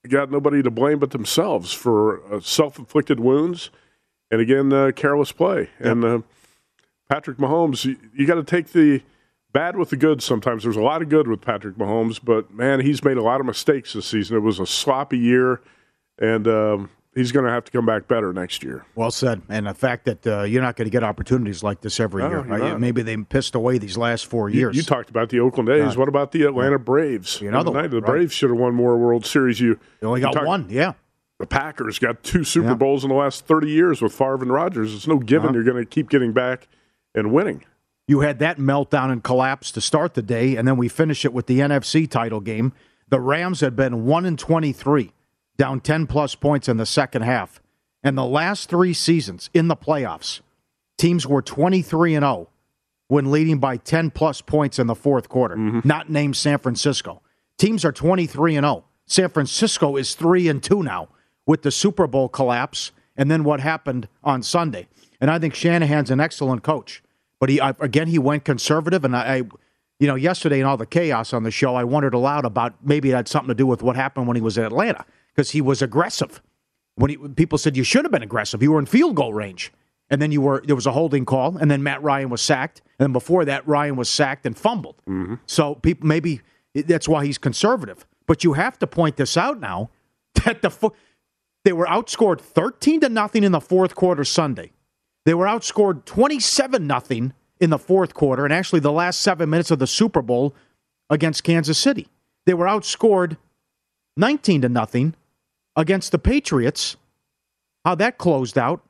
got 0.09 0.31
nobody 0.31 0.61
to 0.63 0.71
blame 0.71 0.99
but 0.99 1.11
themselves 1.11 1.71
for 1.71 2.21
uh, 2.33 2.41
self 2.41 2.77
inflicted 2.77 3.21
wounds 3.21 3.69
and, 4.29 4.41
again, 4.41 4.73
uh, 4.73 4.91
careless 4.93 5.31
play. 5.31 5.69
And 5.79 6.03
uh, 6.03 6.19
Patrick 7.09 7.37
Mahomes, 7.37 7.85
you, 7.85 7.97
you 8.15 8.25
got 8.27 8.35
to 8.35 8.43
take 8.43 8.67
the 8.71 9.01
bad 9.51 9.75
with 9.75 9.89
the 9.89 9.97
good 9.97 10.21
sometimes. 10.21 10.63
There's 10.63 10.75
a 10.75 10.81
lot 10.81 11.01
of 11.01 11.09
good 11.09 11.27
with 11.27 11.41
Patrick 11.41 11.75
Mahomes, 11.75 12.19
but 12.23 12.53
man, 12.53 12.81
he's 12.81 13.03
made 13.03 13.17
a 13.17 13.23
lot 13.23 13.39
of 13.39 13.45
mistakes 13.47 13.93
this 13.93 14.05
season. 14.05 14.37
It 14.37 14.41
was 14.41 14.59
a 14.59 14.65
sloppy 14.67 15.17
year, 15.17 15.59
and 16.19 16.47
um, 16.47 16.91
he's 17.15 17.31
going 17.31 17.45
to 17.45 17.51
have 17.51 17.63
to 17.65 17.71
come 17.71 17.83
back 17.83 18.07
better 18.07 18.31
next 18.31 18.61
year. 18.61 18.85
Well 18.93 19.09
said. 19.09 19.41
And 19.49 19.65
the 19.65 19.73
fact 19.73 20.05
that 20.05 20.27
uh, 20.27 20.43
you're 20.43 20.61
not 20.61 20.75
going 20.75 20.85
to 20.85 20.91
get 20.91 21.03
opportunities 21.03 21.63
like 21.63 21.81
this 21.81 21.99
every 21.99 22.21
No, 22.21 22.29
year. 22.29 22.39
Right? 22.41 22.79
Maybe 22.79 23.01
they 23.01 23.17
pissed 23.17 23.55
away 23.55 23.79
these 23.79 23.97
last 23.97 24.27
four 24.27 24.47
years. 24.51 24.75
you 24.77 24.83
talked 24.83 25.09
about 25.09 25.29
the 25.29 25.39
Oakland 25.39 25.67
A's. 25.69 25.97
What 25.97 26.09
about 26.09 26.31
the 26.31 26.43
Atlanta 26.43 26.77
Braves? 26.77 27.41
You 27.41 27.49
know 27.49 27.63
the 27.63 27.71
one, 27.71 27.89
the 27.89 28.01
right. 28.01 28.05
Braves 28.05 28.33
should 28.33 28.51
have 28.51 28.59
won 28.59 28.75
more 28.75 28.97
World 28.99 29.25
Series. 29.25 29.59
You, 29.59 29.79
They 29.99 30.05
only 30.05 30.19
you 30.21 30.27
got 30.27 30.33
talk- 30.33 30.45
one. 30.45 30.67
Yeah. 30.69 30.93
The 31.39 31.47
Packers 31.47 31.97
got 31.99 32.21
two 32.21 32.43
Super 32.43 32.67
Yeah. 32.67 32.73
Bowls 32.75 33.03
in 33.05 33.09
the 33.09 33.15
last 33.15 33.47
30 33.47 33.69
years 33.69 34.01
with 34.01 34.11
Favre 34.13 34.41
and 34.43 34.51
Rodgers. 34.51 34.93
It's 34.93 35.07
no 35.07 35.17
given 35.17 35.47
Uh-huh. 35.49 35.53
you're 35.55 35.63
going 35.63 35.77
to 35.83 35.85
keep 35.89 36.09
getting 36.09 36.33
back 36.33 36.67
and 37.15 37.31
winning. 37.31 37.63
You 38.07 38.21
had 38.21 38.39
that 38.39 38.57
meltdown 38.57 39.11
and 39.11 39.23
collapse 39.23 39.71
to 39.71 39.81
start 39.81 40.15
the 40.15 40.21
day, 40.21 40.55
and 40.55 40.67
then 40.67 40.77
we 40.77 40.87
finish 40.87 41.25
it 41.25 41.33
with 41.33 41.45
the 41.45 41.59
NFC 41.59 42.09
title 42.09 42.39
game. 42.39 42.73
The 43.07 43.19
Rams 43.19 43.61
had 43.61 43.75
been 43.75 44.05
one 44.05 44.25
and 44.25 44.37
twenty-three, 44.37 45.11
down 45.57 45.79
ten 45.79 46.07
plus 46.07 46.35
points 46.35 46.67
in 46.67 46.77
the 46.77 46.85
second 46.85 47.21
half, 47.21 47.61
and 48.03 48.17
the 48.17 48.25
last 48.25 48.69
three 48.69 48.93
seasons 48.93 49.49
in 49.53 49.67
the 49.67 49.75
playoffs, 49.75 50.41
teams 50.97 51.27
were 51.27 51.41
twenty-three 51.41 52.15
and 52.15 52.23
zero 52.23 52.49
when 53.07 53.31
leading 53.31 53.59
by 53.59 53.77
ten 53.77 54.09
plus 54.09 54.41
points 54.41 54.79
in 54.79 54.87
the 54.87 54.95
fourth 54.95 55.29
quarter. 55.29 55.55
Mm-hmm. 55.55 55.87
Not 55.87 56.09
named 56.09 56.35
San 56.35 56.57
Francisco. 56.59 57.21
Teams 57.57 57.85
are 57.85 57.91
twenty-three 57.91 58.55
and 58.55 58.65
zero. 58.65 58.85
San 59.05 59.29
Francisco 59.29 59.97
is 59.97 60.13
three 60.15 60.47
and 60.47 60.63
two 60.63 60.83
now 60.83 61.09
with 61.45 61.63
the 61.63 61.71
Super 61.71 62.07
Bowl 62.07 62.29
collapse, 62.29 62.91
and 63.17 63.29
then 63.29 63.43
what 63.43 63.59
happened 63.59 64.07
on 64.23 64.41
Sunday. 64.43 64.87
And 65.21 65.29
I 65.29 65.39
think 65.39 65.53
Shanahan's 65.53 66.11
an 66.11 66.19
excellent 66.19 66.63
coach. 66.63 67.03
But 67.39 67.49
he 67.49 67.61
I, 67.61 67.69
again 67.79 68.07
he 68.07 68.19
went 68.19 68.43
conservative, 68.43 69.05
and 69.05 69.15
I, 69.15 69.21
I, 69.21 69.35
you 69.99 70.07
know, 70.07 70.15
yesterday 70.15 70.59
in 70.59 70.65
all 70.65 70.77
the 70.77 70.85
chaos 70.85 71.33
on 71.33 71.43
the 71.43 71.51
show, 71.51 71.75
I 71.75 71.83
wondered 71.83 72.13
aloud 72.13 72.45
about 72.45 72.73
maybe 72.83 73.09
it 73.09 73.15
had 73.15 73.27
something 73.27 73.49
to 73.49 73.55
do 73.55 73.65
with 73.65 73.81
what 73.81 73.95
happened 73.95 74.27
when 74.27 74.35
he 74.35 74.41
was 74.41 74.57
in 74.57 74.65
Atlanta 74.65 75.05
because 75.33 75.51
he 75.51 75.61
was 75.61 75.81
aggressive. 75.81 76.41
When 76.95 77.11
he, 77.11 77.17
people 77.17 77.57
said 77.57 77.77
you 77.77 77.83
should 77.83 78.03
have 78.03 78.11
been 78.11 78.23
aggressive, 78.23 78.61
you 78.61 78.73
were 78.73 78.79
in 78.79 78.85
field 78.85 79.15
goal 79.15 79.33
range, 79.33 79.71
and 80.09 80.21
then 80.21 80.31
you 80.31 80.41
were 80.41 80.61
there 80.65 80.75
was 80.75 80.85
a 80.85 80.91
holding 80.91 81.25
call, 81.25 81.57
and 81.57 81.71
then 81.71 81.81
Matt 81.81 82.03
Ryan 82.03 82.29
was 82.29 82.41
sacked, 82.41 82.81
and 82.99 83.05
then 83.05 83.13
before 83.13 83.45
that 83.45 83.65
Ryan 83.67 83.95
was 83.95 84.09
sacked 84.09 84.45
and 84.45 84.57
fumbled. 84.57 84.95
Mm-hmm. 85.07 85.35
So 85.45 85.75
people 85.75 86.07
maybe 86.07 86.41
that's 86.73 87.07
why 87.07 87.25
he's 87.25 87.37
conservative. 87.37 88.05
But 88.25 88.43
you 88.43 88.53
have 88.53 88.77
to 88.79 88.87
point 88.87 89.17
this 89.17 89.37
out 89.37 89.59
now 89.59 89.91
that 90.45 90.61
the 90.61 90.91
they 91.63 91.73
were 91.73 91.85
outscored 91.85 92.41
thirteen 92.41 92.99
to 93.01 93.09
nothing 93.09 93.43
in 93.43 93.53
the 93.53 93.61
fourth 93.61 93.95
quarter 93.95 94.25
Sunday. 94.25 94.71
They 95.25 95.33
were 95.33 95.45
outscored 95.45 96.05
27 96.05 96.85
nothing 96.87 97.33
in 97.59 97.69
the 97.69 97.77
fourth 97.79 98.13
quarter, 98.13 98.45
and 98.45 98.53
actually 98.53 98.79
the 98.79 98.91
last 98.91 99.19
seven 99.21 99.49
minutes 99.49 99.69
of 99.71 99.79
the 99.79 99.87
Super 99.87 100.21
Bowl 100.21 100.55
against 101.09 101.43
Kansas 101.43 101.77
City. 101.77 102.07
They 102.45 102.53
were 102.53 102.65
outscored 102.65 103.37
19 104.17 104.61
to 104.61 104.69
nothing 104.69 105.15
against 105.75 106.11
the 106.11 106.19
Patriots. 106.19 106.95
How 107.85 107.95
that 107.95 108.17
closed 108.17 108.57
out, 108.57 108.81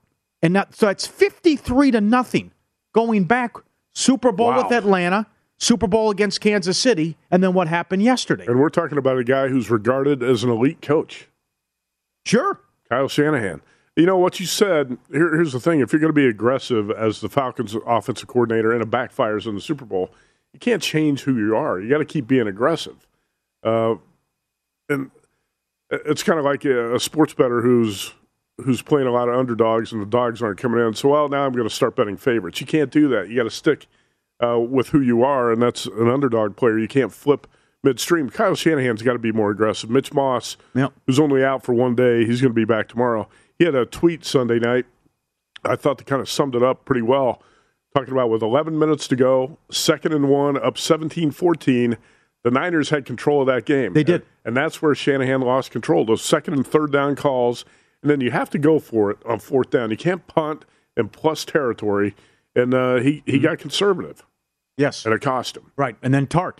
and 0.42 0.54
not, 0.54 0.76
so 0.76 0.88
it's 0.90 1.06
53 1.08 1.92
to 1.92 2.02
nothing 2.02 2.52
going 2.94 3.24
back. 3.26 3.56
Super 3.94 4.32
Bowl 4.32 4.48
Wow. 4.50 4.64
with 4.64 4.72
Atlanta, 4.72 5.28
Super 5.58 5.88
Bowl 5.88 6.10
against 6.10 6.42
Kansas 6.42 6.78
City, 6.80 7.18
and 7.32 7.44
then 7.44 7.54
what 7.54 7.68
happened 7.68 8.02
yesterday? 8.04 8.46
And 8.48 8.60
we're 8.60 8.70
talking 8.70 8.98
about 8.98 9.18
a 9.18 9.24
guy 9.24 9.48
who's 9.50 9.70
regarded 9.70 10.24
as 10.24 10.44
an 10.44 10.50
elite 10.52 10.82
coach, 10.82 11.28
Sure, 12.26 12.60
Kyle 12.90 13.08
Shanahan. 13.08 13.62
You 14.00 14.06
know 14.06 14.18
what 14.18 14.40
you 14.40 14.46
said. 14.46 14.98
Here, 15.12 15.36
here's 15.36 15.52
the 15.52 15.60
thing: 15.60 15.82
if 15.82 15.92
you're 15.92 16.00
going 16.00 16.10
to 16.10 16.14
be 16.14 16.26
aggressive 16.26 16.90
as 16.90 17.20
the 17.20 17.28
Falcons' 17.28 17.76
offensive 17.86 18.30
coordinator 18.30 18.72
and 18.72 18.82
it 18.82 18.90
backfires 18.90 19.46
in 19.46 19.56
the 19.56 19.62
Super 19.62 19.84
Bowl, 19.84 20.10
you 20.54 20.60
can't 20.60 20.82
change 20.82 21.24
who 21.24 21.36
you 21.38 21.54
are. 21.56 21.82
You 21.82 21.90
got 21.90 21.98
to 21.98 22.06
keep 22.06 22.26
being 22.26 22.48
aggressive. 22.48 23.06
Uh, 23.62 23.96
and 24.88 25.12
it's 25.92 26.24
kind 26.24 26.40
of 26.40 26.46
like 26.46 26.64
a, 26.64 26.96
a 26.96 27.00
sports 27.00 27.34
bettor 27.34 27.62
who's 27.62 28.14
who's 28.64 28.82
playing 28.82 29.08
a 29.08 29.12
lot 29.12 29.28
of 29.28 29.36
underdogs 29.36 29.92
and 29.92 30.02
the 30.02 30.06
dogs 30.06 30.42
aren't 30.42 30.60
coming 30.60 30.80
in. 30.86 30.94
So, 30.94 31.10
well, 31.10 31.28
now 31.28 31.46
I'm 31.46 31.52
going 31.52 31.68
to 31.68 31.74
start 31.74 31.98
betting 31.98 32.16
favorites. 32.16 32.62
You 32.62 32.68
can't 32.68 32.92
do 32.92 33.10
that. 33.10 33.28
You 33.28 33.36
got 33.36 33.44
to 33.44 33.50
stick 33.50 33.88
uh, 34.42 34.60
with 34.60 34.90
who 34.90 35.02
you 35.02 35.24
are, 35.24 35.52
and 35.52 35.62
that's 35.62 35.88
an 35.88 36.08
underdog 36.08 36.56
player. 36.56 36.80
You 36.80 36.88
can't 36.88 37.12
flip 37.12 37.48
midstream. 37.84 38.30
Kyle 38.30 38.56
Shanahan's 38.56 39.02
got 39.02 39.14
to 39.14 39.20
be 39.20 39.34
more 39.34 39.52
aggressive. 39.52 39.90
Mitch 39.90 40.14
Moss, 40.14 40.56
Yep. 40.74 40.94
who's 41.06 41.20
only 41.20 41.44
out 41.44 41.64
for 41.64 41.74
one 41.74 41.96
day, 41.96 42.26
he's 42.26 42.40
going 42.40 42.52
to 42.52 42.56
be 42.56 42.66
back 42.66 42.88
tomorrow. 42.88 43.28
He 43.60 43.66
had 43.66 43.76
a 43.76 43.86
tweet 43.86 44.26
Sunday 44.26 44.58
night. 44.58 44.86
I 45.64 45.76
thought 45.76 45.98
that 45.98 46.08
kind 46.08 46.22
of 46.22 46.30
summed 46.30 46.56
it 46.56 46.64
up 46.64 46.86
pretty 46.86 47.02
well. 47.02 47.42
Talking 47.96 48.14
about 48.14 48.30
with 48.30 48.42
11 48.42 48.78
minutes 48.80 49.08
to 49.10 49.16
go, 49.16 49.58
second 49.70 50.14
and 50.14 50.30
one, 50.30 50.58
up 50.58 50.78
17 50.78 51.32
14. 51.32 51.98
The 52.44 52.52
Niners 52.52 52.90
had 52.90 53.04
control 53.06 53.42
of 53.42 53.48
that 53.48 53.66
game. 53.66 53.94
They 53.94 54.04
did. 54.04 54.26
And 54.46 54.56
that's 54.56 54.82
where 54.82 54.96
Shanahan 54.96 55.42
lost 55.42 55.72
control. 55.72 56.06
Those 56.06 56.22
second 56.24 56.54
and 56.54 56.66
third 56.66 56.92
down 56.94 57.18
calls. 57.18 57.66
And 58.02 58.10
then 58.10 58.22
you 58.22 58.32
have 58.32 58.50
to 58.52 58.58
go 58.58 58.80
for 58.80 59.12
it 59.12 59.18
on 59.26 59.40
fourth 59.40 59.72
down. 59.72 59.92
You 59.92 59.98
can't 59.98 60.26
punt 60.28 60.64
in 60.96 61.10
plus 61.10 61.44
territory. 61.44 62.16
And 62.56 62.74
uh, 62.74 62.98
he, 62.98 63.24
he 63.26 63.40
got 63.40 63.60
conservative, 63.60 64.26
Yes. 64.78 65.04
and 65.06 65.14
it 65.14 65.20
cost 65.22 65.58
him. 65.58 65.72
Right. 65.76 65.98
And 66.02 66.14
then 66.14 66.28
Tartt. 66.28 66.60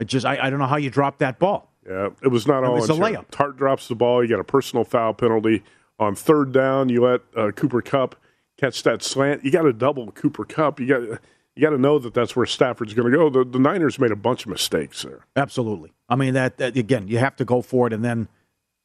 It 0.00 0.06
just 0.08 0.26
I, 0.26 0.38
I 0.38 0.50
don't 0.50 0.58
know 0.58 0.66
how 0.66 0.76
you 0.76 0.90
drop 0.90 1.18
that 1.18 1.38
ball. 1.38 1.70
Yeah, 1.88 2.08
it 2.22 2.28
was 2.28 2.46
not 2.48 2.64
all 2.64 2.74
was 2.74 2.90
a 2.90 2.94
layup. 2.94 3.30
Tartt 3.30 3.56
drops 3.56 3.86
the 3.88 3.94
ball. 3.94 4.22
You 4.22 4.28
got 4.28 4.40
a 4.40 4.44
personal 4.44 4.84
foul 4.84 5.14
penalty 5.14 5.62
on 5.98 6.14
third 6.14 6.52
down. 6.52 6.88
You 6.88 7.04
let 7.04 7.20
uh, 7.36 7.50
Cooper 7.52 7.82
Kupp 7.82 8.16
catch 8.58 8.82
that 8.82 9.02
slant. 9.02 9.44
You 9.44 9.50
got 9.50 9.62
to 9.62 9.72
double 9.72 10.10
Cooper 10.12 10.44
Kupp. 10.44 10.80
You 10.80 10.86
got 10.86 11.20
you 11.54 11.62
got 11.62 11.70
to 11.70 11.78
know 11.78 11.98
that 11.98 12.12
that's 12.12 12.36
where 12.36 12.44
Stafford's 12.46 12.92
going 12.92 13.10
to 13.10 13.16
go. 13.16 13.30
The, 13.30 13.44
the 13.44 13.58
Niners 13.58 13.98
made 13.98 14.10
a 14.10 14.16
bunch 14.16 14.44
of 14.44 14.50
mistakes 14.50 15.02
there. 15.02 15.24
Absolutely. 15.36 15.92
I 16.08 16.14
mean 16.16 16.34
that, 16.34 16.58
that 16.58 16.76
again, 16.76 17.08
you 17.08 17.18
have 17.18 17.34
to 17.36 17.44
go 17.44 17.62
for 17.62 17.86
it 17.86 17.92
and 17.92 18.04
then 18.04 18.28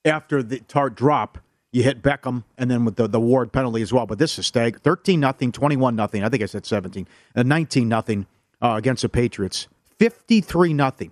after 0.05 0.41
the 0.41 0.59
Tartt 0.61 0.95
drop, 0.95 1.37
you 1.71 1.83
hit 1.83 2.01
Beckham 2.01 2.43
and 2.57 2.69
then 2.69 2.85
with 2.85 2.95
the, 2.95 3.07
the 3.07 3.19
Ward 3.19 3.51
penalty 3.51 3.81
as 3.81 3.93
well. 3.93 4.05
But 4.05 4.19
this 4.19 4.37
is 4.39 4.47
stag 4.47 4.79
13 4.81 5.19
nothing, 5.19 5.51
21 5.51 5.95
nothing. 5.95 6.23
I 6.23 6.29
think 6.29 6.43
I 6.43 6.45
said 6.45 6.65
17. 6.65 7.07
And 7.35 7.47
19 7.49 7.87
nothing 7.87 8.25
uh, 8.61 8.75
against 8.77 9.03
the 9.03 9.09
Patriots. 9.09 9.67
53 9.99 10.73
nothing. 10.73 11.11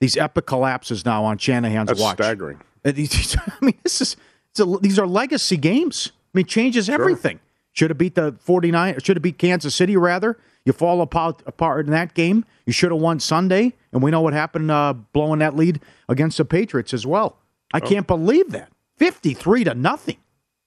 These 0.00 0.16
epic 0.16 0.46
collapses 0.46 1.04
now 1.04 1.24
on 1.24 1.38
Shanahan's 1.38 1.88
That's 1.88 2.00
watch. 2.00 2.16
staggering. 2.16 2.60
Uh, 2.84 2.92
I 2.96 3.52
mean, 3.60 3.78
this 3.82 4.00
is 4.00 4.16
a, 4.58 4.64
these 4.80 4.98
are 4.98 5.06
legacy 5.06 5.56
games. 5.56 6.10
I 6.12 6.38
mean, 6.38 6.46
it 6.46 6.48
changes 6.48 6.88
everything. 6.88 7.38
Should 7.72 7.90
have 7.90 7.98
beat 7.98 8.16
the 8.16 8.34
49, 8.40 8.98
should 9.00 9.16
have 9.16 9.22
beat 9.22 9.38
Kansas 9.38 9.74
City 9.76 9.96
rather. 9.96 10.36
You 10.64 10.72
fall 10.72 11.00
apart, 11.02 11.42
apart 11.46 11.86
in 11.86 11.92
that 11.92 12.14
game. 12.14 12.44
You 12.66 12.72
should 12.72 12.90
have 12.90 13.00
won 13.00 13.20
Sunday, 13.20 13.74
and 13.92 14.02
we 14.02 14.10
know 14.10 14.20
what 14.20 14.32
happened 14.32 14.70
uh, 14.70 14.92
blowing 15.12 15.38
that 15.38 15.54
lead 15.54 15.80
against 16.08 16.38
the 16.38 16.44
Patriots 16.44 16.92
as 16.92 17.06
well. 17.06 17.36
I 17.72 17.78
Oh. 17.78 17.86
can't 17.86 18.06
believe 18.06 18.50
that. 18.50 18.72
53 18.98 19.64
to 19.64 19.74
nothing. 19.74 20.16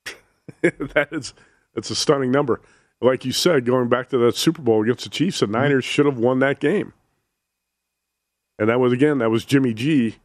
that 0.61 1.09
is 1.11 1.33
that's 1.75 1.89
a 1.89 1.95
stunning 1.95 2.31
number. 2.31 2.61
Like 3.01 3.25
you 3.25 3.31
said, 3.33 3.65
going 3.65 3.89
back 3.89 4.09
to 4.09 4.17
that 4.19 4.35
Super 4.37 4.61
Bowl 4.61 4.81
against 4.83 5.03
the 5.03 5.09
Chiefs, 5.09 5.41
the 5.41 5.47
Niners 5.47 5.83
should 5.83 6.05
have 6.05 6.17
won 6.17 6.39
that 6.39 6.59
game. 6.59 6.93
And 8.57 8.69
that 8.69 8.79
was 8.79 8.93
again, 8.93 9.17
that 9.19 9.29
was 9.29 9.45
Jimmy 9.45 9.73
G, 9.73 10.15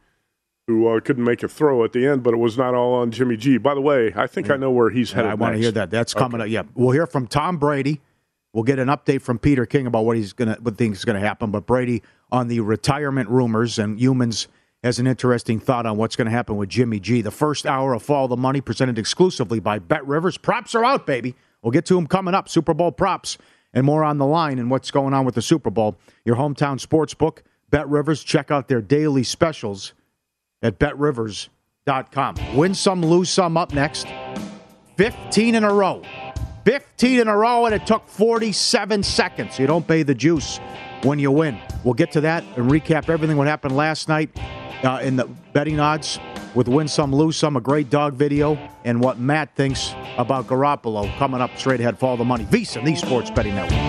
who 0.69 0.87
uh, 0.87 0.99
couldn't 0.99 1.23
make 1.23 1.43
a 1.43 1.47
throw 1.47 1.83
at 1.83 1.91
the 1.93 2.07
end, 2.07 2.23
but 2.23 2.33
it 2.33 2.37
was 2.37 2.57
not 2.57 2.73
all 2.73 2.93
on 2.93 3.11
Jimmy 3.11 3.35
G. 3.35 3.57
By 3.57 3.73
the 3.73 3.81
way, 3.81 4.13
I 4.15 4.27
think 4.27 4.49
I 4.49 4.55
know 4.55 4.71
where 4.71 4.89
he's 4.89 5.11
headed. 5.11 5.31
I 5.31 5.33
want 5.33 5.55
to 5.55 5.59
hear 5.59 5.71
that. 5.71 5.89
That's 5.89 6.13
coming 6.13 6.39
up. 6.39 6.47
Yeah, 6.47 6.63
we'll 6.75 6.91
hear 6.91 7.07
from 7.07 7.27
Tom 7.27 7.57
Brady. 7.57 8.01
We'll 8.53 8.63
get 8.63 8.79
an 8.79 8.87
update 8.87 9.21
from 9.21 9.37
Peter 9.37 9.65
King 9.65 9.85
about 9.85 10.05
what 10.05 10.17
he's 10.17 10.33
gonna, 10.33 10.57
what 10.61 10.77
things 10.77 10.99
is 10.99 11.05
going 11.05 11.19
to 11.19 11.27
happen. 11.27 11.51
But 11.51 11.65
Brady 11.65 12.01
on 12.31 12.47
the 12.47 12.59
retirement 12.61 13.29
rumors 13.29 13.77
and 13.77 13.99
Youmans 13.99 14.47
has 14.83 14.97
an 14.97 15.07
interesting 15.07 15.59
thought 15.59 15.85
on 15.85 15.97
what's 15.97 16.15
going 16.15 16.25
to 16.25 16.31
happen 16.31 16.55
with 16.55 16.69
Jimmy 16.69 16.99
G. 16.99 17.21
The 17.21 17.31
first 17.31 17.65
hour 17.65 17.93
of 17.93 18.01
Follow 18.01 18.27
the 18.27 18.37
Money 18.37 18.61
presented 18.61 18.97
exclusively 18.97 19.59
by 19.59 19.79
Bet 19.79 20.05
Rivers. 20.07 20.37
Props 20.37 20.73
are 20.73 20.85
out, 20.85 21.05
baby. 21.05 21.35
We'll 21.61 21.71
get 21.71 21.85
to 21.87 21.95
them 21.95 22.07
coming 22.07 22.33
up. 22.33 22.47
Super 22.47 22.73
Bowl 22.73 22.91
props 22.91 23.37
and 23.73 23.85
more 23.85 24.03
on 24.03 24.17
the 24.17 24.25
line 24.25 24.57
and 24.57 24.71
what's 24.71 24.89
going 24.89 25.13
on 25.13 25.25
with 25.25 25.35
the 25.35 25.41
Super 25.41 25.69
Bowl. 25.69 25.97
Your 26.25 26.37
hometown 26.37 26.79
sports 26.79 27.13
book, 27.13 27.43
Bet 27.69 27.87
Rivers. 27.89 28.23
Check 28.23 28.51
out 28.51 28.67
their 28.67 28.81
daily 28.81 29.23
specials 29.23 29.93
at 30.61 30.79
betrivers.com. 30.79 32.55
Win 32.55 32.73
some, 32.73 33.03
lose 33.03 33.29
some. 33.29 33.57
Up 33.57 33.73
next. 33.73 34.07
15 34.97 35.55
in 35.55 35.63
a 35.63 35.73
row. 35.73 36.03
15 36.65 37.21
in 37.21 37.27
a 37.27 37.35
row, 37.35 37.65
and 37.65 37.73
it 37.73 37.87
took 37.87 38.07
47 38.07 39.01
seconds. 39.01 39.57
You 39.57 39.65
don't 39.65 39.87
pay 39.87 40.03
the 40.03 40.13
juice 40.13 40.59
when 41.03 41.17
you 41.19 41.31
win. 41.31 41.57
We'll 41.83 41.93
get 41.93 42.11
to 42.11 42.21
that 42.21 42.43
and 42.57 42.69
recap 42.69 43.09
everything 43.09 43.37
what 43.37 43.47
happened 43.47 43.75
last 43.75 44.09
night 44.09 44.29
uh, 44.83 44.99
in 45.01 45.15
the 45.15 45.25
betting 45.53 45.79
odds 45.79 46.19
with 46.55 46.67
Win 46.67 46.87
Some, 46.87 47.13
Lose 47.15 47.37
Some, 47.37 47.55
a 47.55 47.61
great 47.61 47.89
dog 47.89 48.13
video, 48.13 48.55
and 48.83 48.99
what 49.01 49.19
Matt 49.19 49.55
thinks 49.55 49.93
about 50.17 50.47
Garoppolo 50.47 51.15
coming 51.17 51.41
up 51.41 51.57
straight 51.57 51.79
ahead. 51.79 51.97
for 51.97 52.07
all 52.07 52.17
the 52.17 52.25
money. 52.25 52.45
VSIN, 52.45 52.83
the 52.83 52.95
Sports 52.95 53.31
Betting 53.31 53.55
Network. 53.55 53.88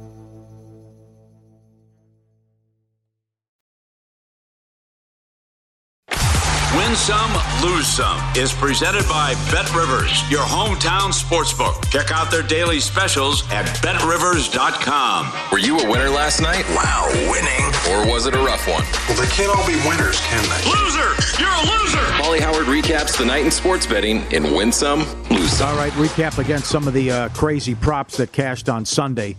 Win 6.91 6.97
some, 6.97 7.31
lose 7.63 7.87
some 7.87 8.19
is 8.35 8.51
presented 8.51 9.07
by 9.07 9.33
Bet 9.49 9.73
Rivers, 9.73 10.29
your 10.29 10.41
hometown 10.41 11.13
sportsbook. 11.13 11.89
Check 11.89 12.11
out 12.11 12.29
their 12.29 12.43
daily 12.43 12.81
specials 12.81 13.49
at 13.49 13.63
betrivers.com. 13.81 15.31
Were 15.53 15.57
you 15.57 15.79
a 15.79 15.89
winner 15.89 16.09
last 16.09 16.41
night? 16.41 16.65
Wow, 16.75 17.07
winning. 17.31 17.65
Or 17.89 18.11
was 18.11 18.25
it 18.25 18.35
a 18.35 18.39
rough 18.39 18.67
one? 18.67 18.83
Well, 19.07 19.17
they 19.23 19.33
can't 19.33 19.55
all 19.55 19.65
be 19.65 19.77
winners, 19.87 20.19
can 20.19 20.43
they? 20.43 20.69
Loser! 20.69 21.15
You're 21.39 21.47
a 21.49 21.63
loser! 21.65 22.17
Molly 22.17 22.41
Howard 22.41 22.65
recaps 22.65 23.17
the 23.17 23.23
night 23.23 23.45
in 23.45 23.51
sports 23.51 23.85
betting 23.85 24.29
in 24.33 24.53
Win 24.53 24.73
Some, 24.73 25.05
Lose 25.29 25.53
Some. 25.53 25.69
All 25.69 25.77
right, 25.77 25.93
recap 25.93 26.39
against 26.39 26.67
some 26.67 26.89
of 26.89 26.93
the 26.93 27.09
uh, 27.09 27.29
crazy 27.29 27.73
props 27.73 28.17
that 28.17 28.33
cashed 28.33 28.67
on 28.67 28.83
Sunday. 28.83 29.37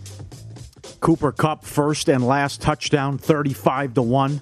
Cooper 1.01 1.31
Kupp 1.31 1.65
first 1.65 2.09
and 2.09 2.25
last 2.25 2.63
touchdown, 2.63 3.19
35 3.19 3.93
to 3.93 4.01
1. 4.01 4.41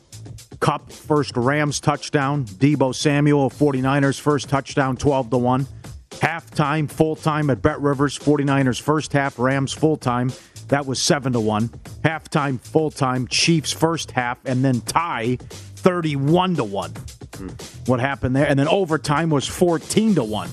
Kupp 0.62 0.92
first 0.92 1.36
Rams 1.36 1.82
touchdown. 1.82 2.46
Deebo 2.46 2.96
Samuel, 2.96 3.50
49ers 3.50 4.20
first 4.20 4.48
touchdown, 4.48 4.96
12 4.96 5.32
to 5.32 5.38
1. 5.38 5.68
Halftime, 6.12 6.90
full 6.90 7.16
time 7.16 7.50
at 7.50 7.62
Bet 7.62 7.82
Rivers, 7.82 8.18
49ers 8.18 8.80
first 8.80 9.12
half, 9.12 9.38
Rams 9.38 9.74
full 9.74 9.98
time. 9.98 10.32
That 10.70 10.86
was 10.86 11.02
7 11.02 11.34
to 11.34 11.40
1. 11.40 11.68
Halftime, 12.06 12.62
full 12.62 12.92
time, 12.92 13.28
Chiefs 13.28 13.74
first 13.74 14.12
half, 14.12 14.38
and 14.46 14.64
then 14.64 14.80
tie, 14.82 15.38
31 15.42 16.56
to 16.56 16.64
1. 16.64 16.92
Hmm. 16.92 17.48
What 17.88 18.00
happened 18.00 18.36
there? 18.36 18.48
And 18.48 18.58
then 18.58 18.70
overtime 18.70 19.30
was 19.30 19.48
14 19.48 20.16
to 20.16 20.24
1 20.24 20.50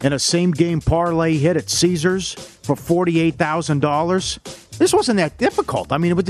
and 0.00 0.14
a 0.14 0.18
same 0.18 0.52
game 0.52 0.80
parlay 0.80 1.36
hit 1.36 1.56
at 1.56 1.68
Caesars 1.68 2.32
for 2.32 2.76
$48,000. 2.76 4.67
This 4.78 4.92
wasn't 4.92 5.16
that 5.16 5.38
difficult. 5.38 5.92
I 5.92 5.98
mean, 5.98 6.12
it 6.12 6.14
was 6.14 6.26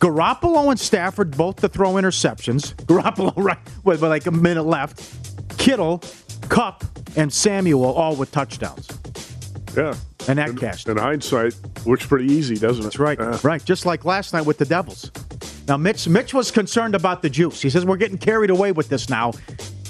Garoppolo 0.00 0.70
and 0.70 0.80
Stafford 0.80 1.36
both 1.36 1.56
to 1.56 1.68
throw 1.68 1.92
interceptions. 1.94 2.74
Garoppolo, 2.86 3.32
right, 3.36 3.58
with, 3.84 4.02
like 4.02 4.26
a 4.26 4.30
minute 4.30 4.64
left. 4.64 5.58
Kittle, 5.58 6.02
Kupp, 6.48 6.84
and 7.16 7.32
Samuel 7.32 7.84
all 7.84 8.16
with 8.16 8.32
touchdowns. 8.32 8.88
Yeah. 9.76 9.94
And 10.28 10.38
that 10.38 10.48
in. 10.50 10.90
In 10.90 10.96
hindsight, 10.96 11.54
looks 11.86 12.06
pretty 12.06 12.32
easy, 12.32 12.56
doesn't 12.56 12.80
it? 12.80 12.84
That's 12.84 12.98
right. 12.98 13.18
Yeah. 13.18 13.38
Right. 13.42 13.64
Just 13.64 13.86
like 13.86 14.04
last 14.04 14.32
night 14.32 14.46
with 14.46 14.58
the 14.58 14.64
Devils. 14.64 15.10
Now, 15.68 15.76
Mitch, 15.76 16.08
Mitch 16.08 16.34
was 16.34 16.50
concerned 16.50 16.94
about 16.94 17.22
the 17.22 17.30
juice. 17.30 17.62
He 17.62 17.70
says, 17.70 17.84
We're 17.84 17.96
getting 17.96 18.18
carried 18.18 18.50
away 18.50 18.72
with 18.72 18.88
this 18.88 19.08
now. 19.08 19.32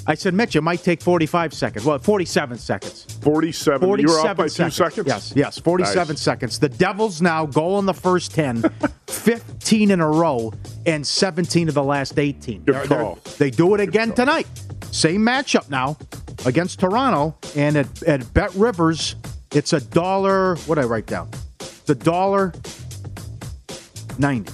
I 0.06 0.14
said, 0.14 0.34
Mitch, 0.34 0.56
it 0.56 0.62
might 0.62 0.82
take 0.82 1.02
45 1.02 1.52
seconds. 1.52 1.84
Well, 1.84 1.98
47 1.98 2.58
seconds. 2.58 3.06
47. 3.22 3.80
47 3.86 4.00
you 4.00 4.06
were 4.12 4.28
off 4.28 4.36
by 4.36 4.46
seconds. 4.46 4.76
two 4.76 4.84
seconds? 4.84 5.06
Yes, 5.06 5.32
yes, 5.36 5.58
47 5.58 6.14
Nice. 6.14 6.20
seconds. 6.22 6.58
The 6.58 6.68
Devils 6.70 7.20
now 7.22 7.46
go 7.46 7.78
in 7.78 7.86
the 7.86 7.94
first 7.94 8.32
10, 8.34 8.62
15 9.06 9.90
in 9.90 10.00
a 10.00 10.08
row, 10.08 10.52
and 10.86 11.06
17 11.06 11.68
of 11.68 11.74
the 11.74 11.84
last 11.84 12.18
18. 12.18 12.62
Good 12.64 12.74
They're- 12.74 12.86
they're- 12.86 13.14
They 13.38 13.50
do 13.50 13.74
it 13.74 13.80
again 13.80 14.12
tonight. 14.12 14.46
Same 14.90 15.20
matchup 15.20 15.68
now 15.70 15.96
against 16.46 16.80
Toronto, 16.80 17.36
and 17.54 17.76
at, 17.76 18.02
at 18.04 18.32
Bet 18.34 18.52
Rivers, 18.54 19.14
it's 19.52 19.72
a 19.72 19.80
dollar. 19.80 20.56
What 20.66 20.76
did 20.76 20.84
I 20.84 20.86
write 20.88 21.06
down? 21.06 21.28
The 21.86 21.94
dollar 21.94 22.52
90. 24.18 24.52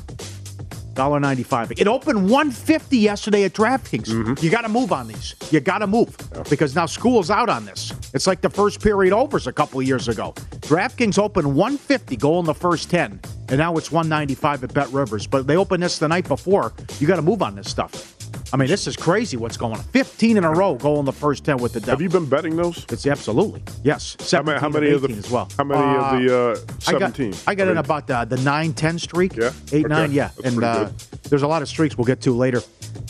Dollar 0.96 1.20
ninety 1.20 1.42
five. 1.42 1.70
It 1.72 1.86
opened 1.86 2.28
one 2.28 2.50
fifty 2.50 2.96
yesterday 2.96 3.44
at 3.44 3.52
DraftKings. 3.52 4.06
Mm-hmm. 4.06 4.44
You 4.44 4.50
got 4.50 4.62
to 4.62 4.68
move 4.68 4.92
on 4.92 5.06
these. 5.06 5.34
You 5.50 5.60
got 5.60 5.78
to 5.78 5.86
move 5.86 6.16
because 6.48 6.74
now 6.74 6.86
school's 6.86 7.30
out 7.30 7.48
on 7.48 7.66
this. 7.66 7.92
It's 8.14 8.26
like 8.26 8.40
the 8.40 8.50
first 8.50 8.82
period 8.82 9.12
overs 9.12 9.46
a 9.46 9.52
couple 9.52 9.78
of 9.78 9.86
years 9.86 10.08
ago. 10.08 10.32
DraftKings 10.62 11.18
opened 11.18 11.54
one 11.54 11.76
fifty, 11.76 12.16
goal 12.16 12.40
in 12.40 12.46
the 12.46 12.54
first 12.54 12.90
ten, 12.90 13.20
and 13.48 13.58
now 13.58 13.76
it's 13.76 13.92
one 13.92 14.08
ninety 14.08 14.34
five 14.34 14.64
at 14.64 14.72
Bet 14.72 14.88
Rivers. 14.88 15.26
But 15.26 15.46
they 15.46 15.56
opened 15.56 15.82
this 15.82 15.98
the 15.98 16.08
night 16.08 16.26
before. 16.26 16.72
You 16.98 17.06
got 17.06 17.16
to 17.16 17.22
move 17.22 17.42
on 17.42 17.54
this 17.54 17.70
stuff. 17.70 18.15
I 18.52 18.56
mean, 18.56 18.68
this 18.68 18.86
is 18.86 18.96
crazy. 18.96 19.36
What's 19.36 19.56
going 19.56 19.74
on? 19.76 19.82
Fifteen 19.84 20.36
in 20.36 20.44
a 20.44 20.50
row, 20.50 20.76
goal 20.76 21.00
in 21.00 21.04
the 21.04 21.12
first 21.12 21.44
ten 21.44 21.56
with 21.58 21.72
the 21.72 21.80
Devils. 21.80 21.90
Have 21.90 22.00
you 22.02 22.08
been 22.08 22.28
betting 22.28 22.56
those? 22.56 22.84
It's 22.90 23.06
absolutely 23.06 23.62
yes. 23.82 24.16
How 24.30 24.42
many, 24.42 24.60
how 24.60 24.68
many 24.68 24.90
of 24.90 25.02
the 25.02 25.08
as 25.12 25.30
well? 25.30 25.48
How 25.56 25.64
many 25.64 25.80
Uh, 25.80 25.84
of 26.14 26.20
the 26.22 26.36
uh, 26.36 26.74
I 26.86 26.92
got, 26.92 27.16
17? 27.16 27.34
I 27.46 27.54
got 27.54 27.68
in 27.68 27.76
about 27.78 28.10
uh, 28.10 28.24
the 28.24 28.36
9 28.38 28.72
10 28.72 28.98
streak. 28.98 29.36
Yeah? 29.36 29.52
Eight, 29.72 29.84
Okay. 29.84 29.88
nine, 29.94 30.12
yeah. 30.12 30.30
That's 30.40 30.54
and 30.54 30.62
uh, 30.64 30.88
there's 31.28 31.42
a 31.42 31.48
lot 31.48 31.62
of 31.62 31.68
streaks 31.68 31.98
we'll 31.98 32.04
get 32.04 32.20
to 32.22 32.32
later 32.32 32.62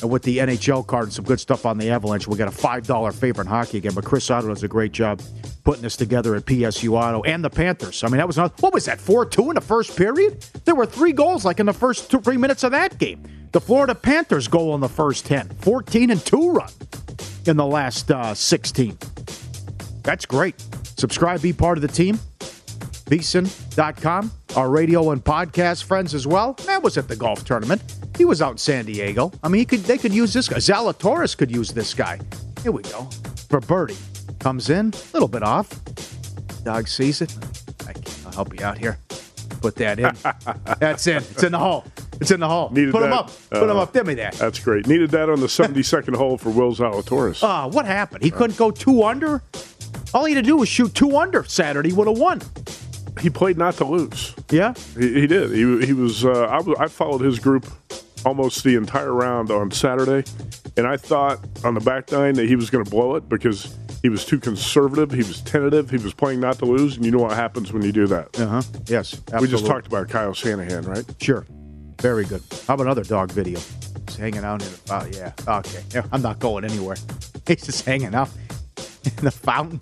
uh, 0.02 0.08
with 0.08 0.22
the 0.22 0.38
NHL 0.38 0.86
card 0.86 1.04
and 1.04 1.12
some 1.12 1.24
good 1.24 1.38
stuff 1.40 1.66
on 1.66 1.76
the 1.78 1.90
Avalanche. 1.90 2.26
We 2.26 2.36
got 2.36 2.48
a 2.48 2.56
$5 2.56 3.14
favorite 3.14 3.44
in 3.44 3.50
hockey 3.50 3.80
game, 3.80 3.92
but 3.94 4.04
Chris 4.04 4.30
Otto 4.30 4.48
does 4.48 4.62
a 4.62 4.68
great 4.68 4.92
job 4.92 5.20
putting 5.66 5.82
this 5.82 5.96
together 5.96 6.36
at 6.36 6.44
PSU 6.44 6.92
Auto 6.92 7.24
and 7.24 7.44
the 7.44 7.50
Panthers. 7.50 8.04
I 8.04 8.06
mean, 8.06 8.18
that 8.18 8.26
was 8.28 8.36
not, 8.36 8.62
what 8.62 8.72
was 8.72 8.84
that, 8.84 9.00
4 9.00 9.26
2 9.26 9.50
in 9.50 9.56
the 9.56 9.60
first 9.60 9.96
period? 9.96 10.40
There 10.64 10.76
were 10.76 10.86
three 10.86 11.12
goals 11.12 11.44
like 11.44 11.58
in 11.58 11.66
the 11.66 11.72
first 11.72 12.08
two, 12.08 12.20
three 12.20 12.36
minutes 12.36 12.62
of 12.62 12.70
that 12.70 12.98
game. 12.98 13.24
The 13.50 13.60
Florida 13.60 13.96
Panthers 13.96 14.46
goal 14.46 14.76
in 14.76 14.80
the 14.80 14.88
first 14.88 15.26
10, 15.26 15.48
14 15.48 16.12
and 16.12 16.24
2 16.24 16.50
run 16.52 16.70
in 17.46 17.56
the 17.56 17.66
last 17.66 18.12
uh, 18.12 18.32
16. 18.32 18.96
That's 20.04 20.24
great. 20.24 20.54
Subscribe, 20.96 21.42
be 21.42 21.52
part 21.52 21.78
of 21.78 21.82
the 21.82 21.88
team. 21.88 22.20
VSiN.com, 23.06 24.30
our 24.54 24.70
radio 24.70 25.10
and 25.10 25.24
podcast 25.24 25.82
friends 25.82 26.14
as 26.14 26.28
well. 26.28 26.56
Matt 26.68 26.84
was 26.84 26.96
at 26.96 27.08
the 27.08 27.16
golf 27.16 27.44
tournament. 27.44 27.82
He 28.16 28.24
was 28.24 28.40
out 28.40 28.52
in 28.52 28.58
San 28.58 28.84
Diego. 28.84 29.32
I 29.42 29.48
mean, 29.48 29.58
he 29.58 29.64
could 29.64 29.80
they 29.80 29.98
could 29.98 30.14
use 30.14 30.32
this 30.32 30.48
guy. 30.48 30.58
Zalatoris 30.58 31.36
could 31.36 31.50
use 31.50 31.72
this 31.72 31.92
guy. 31.92 32.20
Here 32.62 32.70
we 32.70 32.82
go. 32.84 33.08
For 33.48 33.58
Birdie. 33.58 33.96
Comes 34.38 34.70
in, 34.70 34.88
a 34.94 35.12
little 35.12 35.28
bit 35.28 35.42
off. 35.42 35.68
Dog 36.64 36.88
sees 36.88 37.20
it. 37.20 37.34
I 37.86 37.92
can, 37.92 38.04
I'll 38.26 38.32
help 38.32 38.58
you 38.58 38.64
out 38.64 38.78
here. 38.78 38.98
Put 39.60 39.76
that 39.76 39.98
in. 39.98 40.14
That's 40.78 41.06
in. 41.06 41.16
It's 41.18 41.42
in 41.42 41.52
the 41.52 41.58
hole. 41.58 41.84
It's 42.20 42.30
in 42.30 42.40
the 42.40 42.48
hole. 42.48 42.70
Needed 42.70 42.92
Put 42.92 43.02
him 43.02 43.12
up. 43.12 43.30
Put 43.50 43.62
him 43.64 43.70
Uh, 43.76 43.82
up. 43.82 43.92
Give 43.92 44.06
me 44.06 44.14
that. 44.14 44.34
That's 44.34 44.58
great. 44.58 44.86
Needed 44.86 45.10
that 45.10 45.28
on 45.28 45.40
the 45.40 45.46
72nd 45.46 46.16
hole 46.16 46.36
for 46.38 46.50
Will 46.50 46.74
Zalatoris. 46.74 47.42
Uh, 47.42 47.68
what 47.70 47.86
happened? 47.86 48.22
He 48.22 48.30
couldn't 48.30 48.56
go 48.56 48.70
two 48.70 49.02
under? 49.04 49.42
All 50.14 50.24
he 50.24 50.34
had 50.34 50.44
to 50.44 50.48
do 50.48 50.56
was 50.56 50.68
shoot 50.68 50.94
two 50.94 51.16
under 51.16 51.44
Saturday. 51.44 51.90
He 51.90 51.94
would 51.94 52.06
have 52.08 52.18
won. 52.18 52.40
he 53.20 53.30
played 53.30 53.58
not 53.58 53.74
to 53.74 53.84
lose. 53.84 54.34
Yeah? 54.50 54.74
He, 54.98 55.20
he 55.20 55.26
did. 55.26 55.50
He, 55.50 55.86
he 55.86 55.92
was. 55.92 56.24
Uh, 56.24 56.30
I, 56.44 56.60
was. 56.60 56.76
I 56.78 56.86
followed 56.88 57.20
his 57.22 57.38
group 57.38 57.66
almost 58.24 58.62
the 58.64 58.76
entire 58.76 59.12
round 59.12 59.50
on 59.50 59.70
Saturday, 59.70 60.28
and 60.76 60.86
I 60.86 60.96
thought 60.96 61.38
on 61.64 61.74
the 61.74 61.80
back 61.80 62.10
nine 62.12 62.34
that 62.34 62.46
he 62.48 62.56
was 62.56 62.70
going 62.70 62.84
to 62.84 62.90
blow 62.90 63.14
it 63.16 63.28
because 63.28 63.76
he 64.02 64.08
was 64.08 64.24
too 64.24 64.38
conservative. 64.38 65.10
He 65.10 65.18
was 65.18 65.40
tentative. 65.42 65.90
He 65.90 65.96
was 65.98 66.14
playing 66.14 66.40
not 66.40 66.58
to 66.58 66.64
lose, 66.64 66.96
and 66.96 67.04
you 67.04 67.10
know 67.10 67.18
what 67.18 67.32
happens 67.32 67.72
when 67.72 67.82
you 67.82 67.92
do 67.92 68.06
that. 68.08 68.38
Uh 68.38 68.46
huh. 68.46 68.62
Yes. 68.86 69.14
Absolutely. 69.14 69.40
We 69.40 69.50
just 69.50 69.66
talked 69.66 69.86
about 69.86 70.08
Kyle 70.08 70.32
Shanahan, 70.32 70.82
right? 70.84 71.04
Sure. 71.20 71.46
Very 72.00 72.24
good. 72.24 72.42
How 72.66 72.74
about 72.74 72.84
another 72.84 73.04
dog 73.04 73.32
video? 73.32 73.58
He's 74.06 74.16
hanging 74.16 74.44
out 74.44 74.62
in 74.62 74.68
the 74.68 74.80
oh 74.90 75.06
yeah. 75.12 75.32
Okay. 75.58 75.82
Yeah, 75.94 76.02
I'm 76.12 76.22
not 76.22 76.38
going 76.38 76.64
anywhere. 76.64 76.96
He's 77.46 77.64
just 77.64 77.84
hanging 77.84 78.14
out 78.14 78.28
in 79.04 79.24
the 79.24 79.30
fountain. 79.30 79.80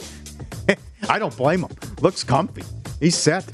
I 1.08 1.18
don't 1.18 1.36
blame 1.36 1.60
him. 1.62 1.70
Looks 2.00 2.24
comfy. 2.24 2.64
He's 3.00 3.16
set. 3.16 3.44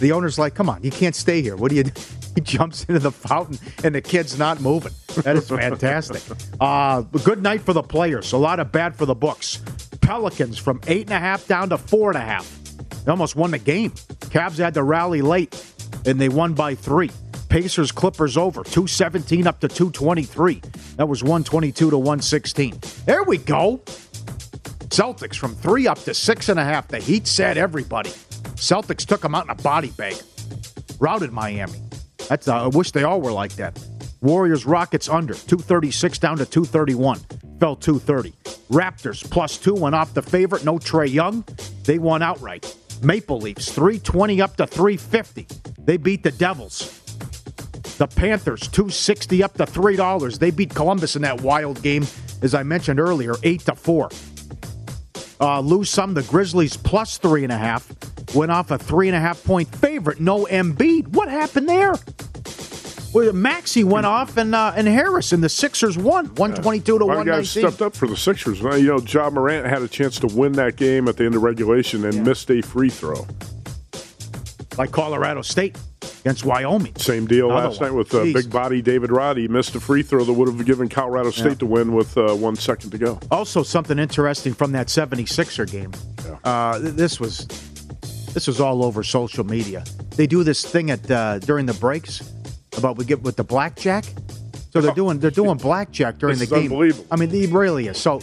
The 0.00 0.10
owner's 0.12 0.38
like, 0.38 0.54
come 0.54 0.68
on, 0.68 0.82
you 0.82 0.90
can't 0.90 1.14
stay 1.14 1.40
here. 1.40 1.56
What 1.56 1.70
do 1.70 1.76
you 1.76 1.84
do? 1.84 1.92
He 2.34 2.40
jumps 2.40 2.84
into 2.84 2.98
the 2.98 3.12
fountain 3.12 3.58
and 3.84 3.94
the 3.94 4.02
kid's 4.02 4.38
not 4.38 4.60
moving. 4.60 4.92
That 5.22 5.36
is 5.36 5.48
fantastic. 5.48 6.22
uh, 6.60 7.02
good 7.02 7.42
night 7.42 7.60
for 7.62 7.72
the 7.72 7.82
players. 7.82 8.32
A 8.32 8.38
lot 8.38 8.60
of 8.60 8.72
bad 8.72 8.96
for 8.96 9.06
the 9.06 9.14
books. 9.14 9.60
Pelicans 10.00 10.58
from 10.58 10.80
eight 10.86 11.06
and 11.06 11.14
a 11.14 11.18
half 11.18 11.46
down 11.46 11.70
to 11.70 11.78
four 11.78 12.10
and 12.10 12.18
a 12.18 12.24
half. 12.24 12.50
They 13.04 13.10
almost 13.10 13.36
won 13.36 13.50
the 13.52 13.58
game. 13.58 13.90
Cavs 13.90 14.58
had 14.58 14.74
to 14.74 14.82
rally 14.82 15.22
late, 15.22 15.54
and 16.06 16.20
they 16.20 16.28
won 16.28 16.54
by 16.54 16.74
three. 16.74 17.10
Pacers 17.48 17.92
Clippers 17.92 18.36
over 18.36 18.64
217 18.64 19.46
up 19.46 19.60
to 19.60 19.68
223. 19.68 20.60
That 20.96 21.08
was 21.08 21.22
122 21.22 21.90
to 21.90 21.96
116. 21.96 22.78
There 23.06 23.22
we 23.22 23.38
go. 23.38 23.78
Celtics 24.88 25.36
from 25.36 25.54
three 25.54 25.86
up 25.86 25.98
to 26.00 26.14
six 26.14 26.48
and 26.48 26.58
a 26.58 26.64
half. 26.64 26.88
The 26.88 26.98
Heat 26.98 27.26
said 27.26 27.56
everybody. 27.56 28.10
Celtics 28.56 29.04
took 29.06 29.20
them 29.20 29.34
out 29.34 29.44
in 29.44 29.50
a 29.50 29.54
body 29.56 29.90
bag. 29.90 30.16
Routed 30.98 31.32
Miami. 31.32 31.78
That's 32.28 32.48
uh, 32.48 32.64
I 32.64 32.66
wish 32.68 32.90
they 32.92 33.04
all 33.04 33.20
were 33.20 33.32
like 33.32 33.52
that. 33.56 33.78
Warriors 34.24 34.64
Rockets 34.64 35.10
under 35.10 35.34
236 35.34 36.18
down 36.18 36.38
to 36.38 36.46
231. 36.46 37.18
Fell 37.60 37.76
230. 37.76 38.32
Raptors 38.70 39.30
plus 39.30 39.58
two 39.58 39.74
went 39.74 39.94
off 39.94 40.14
the 40.14 40.22
favorite. 40.22 40.64
No 40.64 40.78
Trae 40.78 41.12
Young. 41.12 41.44
They 41.84 41.98
won 41.98 42.22
outright. 42.22 42.74
Maple 43.02 43.38
Leafs 43.38 43.70
320 43.70 44.40
up 44.40 44.56
to 44.56 44.66
350. 44.66 45.46
They 45.78 45.98
beat 45.98 46.22
the 46.22 46.30
Devils. 46.30 47.00
The 47.98 48.06
Panthers 48.06 48.66
260 48.68 49.42
up 49.42 49.52
to 49.58 49.66
three 49.66 49.94
dollars. 49.94 50.38
They 50.38 50.50
beat 50.50 50.74
Columbus 50.74 51.16
in 51.16 51.22
that 51.22 51.42
wild 51.42 51.82
game, 51.82 52.06
as 52.40 52.54
I 52.54 52.62
mentioned 52.62 52.98
earlier, 52.98 53.34
eight 53.42 53.60
to 53.66 53.74
four. 53.74 54.08
Uh, 55.38 55.60
lose 55.60 55.90
some. 55.90 56.14
The 56.14 56.22
Grizzlies 56.22 56.78
plus 56.78 57.18
three 57.18 57.44
and 57.44 57.52
a 57.52 57.58
half 57.58 57.92
went 58.34 58.50
off 58.50 58.70
a 58.70 58.78
three 58.78 59.08
and 59.08 59.16
a 59.16 59.20
half 59.20 59.44
point 59.44 59.68
favorite. 59.76 60.18
No 60.18 60.46
Embiid. 60.46 61.08
What 61.08 61.28
happened 61.28 61.68
there? 61.68 61.94
Well, 63.14 63.32
Maxey 63.32 63.84
went 63.84 64.06
off 64.06 64.36
and 64.36 64.54
uh, 64.54 64.72
and 64.74 64.86
Harris 64.88 65.32
and 65.32 65.42
the 65.42 65.48
Sixers 65.48 65.96
won 65.96 66.26
one 66.34 66.52
twenty 66.54 66.80
two 66.80 66.98
to 66.98 67.04
A 67.04 67.06
lot 67.06 67.16
one 67.18 67.28
of 67.28 67.34
guys 67.36 67.48
stepped 67.50 67.80
up 67.80 67.94
for 67.94 68.08
the 68.08 68.16
Sixers. 68.16 68.60
Well, 68.60 68.76
You 68.76 68.88
know, 68.88 68.98
Ja 68.98 69.30
Morant 69.30 69.66
had 69.66 69.82
a 69.82 69.88
chance 69.88 70.18
to 70.20 70.26
win 70.26 70.52
that 70.54 70.76
game 70.76 71.06
at 71.08 71.16
the 71.16 71.24
end 71.24 71.34
of 71.36 71.42
regulation 71.42 72.04
and 72.04 72.24
missed 72.26 72.50
a 72.50 72.60
free 72.60 72.90
throw. 72.90 73.26
Like 74.76 74.90
Colorado 74.90 75.42
State 75.42 75.78
against 76.22 76.44
Wyoming. 76.44 76.96
Same 76.96 77.26
deal 77.28 77.48
Another 77.50 77.68
last 77.68 77.80
one. 77.80 77.90
night 77.90 77.96
with 77.96 78.12
uh, 78.12 78.24
big 78.24 78.50
body 78.50 78.82
David 78.82 79.12
Roddy. 79.12 79.46
Missed 79.46 79.76
a 79.76 79.80
free 79.80 80.02
throw 80.02 80.24
that 80.24 80.32
would 80.32 80.48
have 80.48 80.66
given 80.66 80.88
Colorado 80.88 81.30
State 81.30 81.44
Yeah. 81.44 81.54
to 81.54 81.66
win 81.66 81.92
with 81.92 82.18
uh, 82.18 82.34
one 82.34 82.56
second 82.56 82.90
to 82.90 82.98
go. 82.98 83.20
Also, 83.30 83.62
something 83.62 84.00
interesting 84.00 84.52
from 84.54 84.72
that 84.72 84.88
76er 84.88 85.70
game. 85.70 85.92
Uh, 86.42 86.80
th- 86.80 86.94
this 86.94 87.20
was 87.20 87.46
this 88.34 88.48
was 88.48 88.60
all 88.60 88.84
over 88.84 89.04
social 89.04 89.44
media. 89.44 89.84
They 90.16 90.26
do 90.26 90.42
this 90.42 90.64
thing 90.64 90.90
at 90.90 91.08
uh, 91.08 91.38
during 91.38 91.66
the 91.66 91.74
breaks 91.74 92.20
about 92.76 92.96
we 92.96 93.04
get 93.04 93.22
with 93.22 93.36
the 93.36 93.44
blackjack. 93.44 94.04
So 94.72 94.80
they're 94.80 94.90
oh. 94.90 94.94
doing 94.94 95.18
they're 95.20 95.30
doing 95.30 95.56
blackjack 95.56 96.18
during 96.18 96.38
the 96.38 96.46
game. 96.46 96.64
unbelievable. 96.64 97.06
I 97.10 97.16
mean, 97.16 97.32
it 97.32 97.50
really 97.50 97.86
is. 97.86 97.98
So 97.98 98.20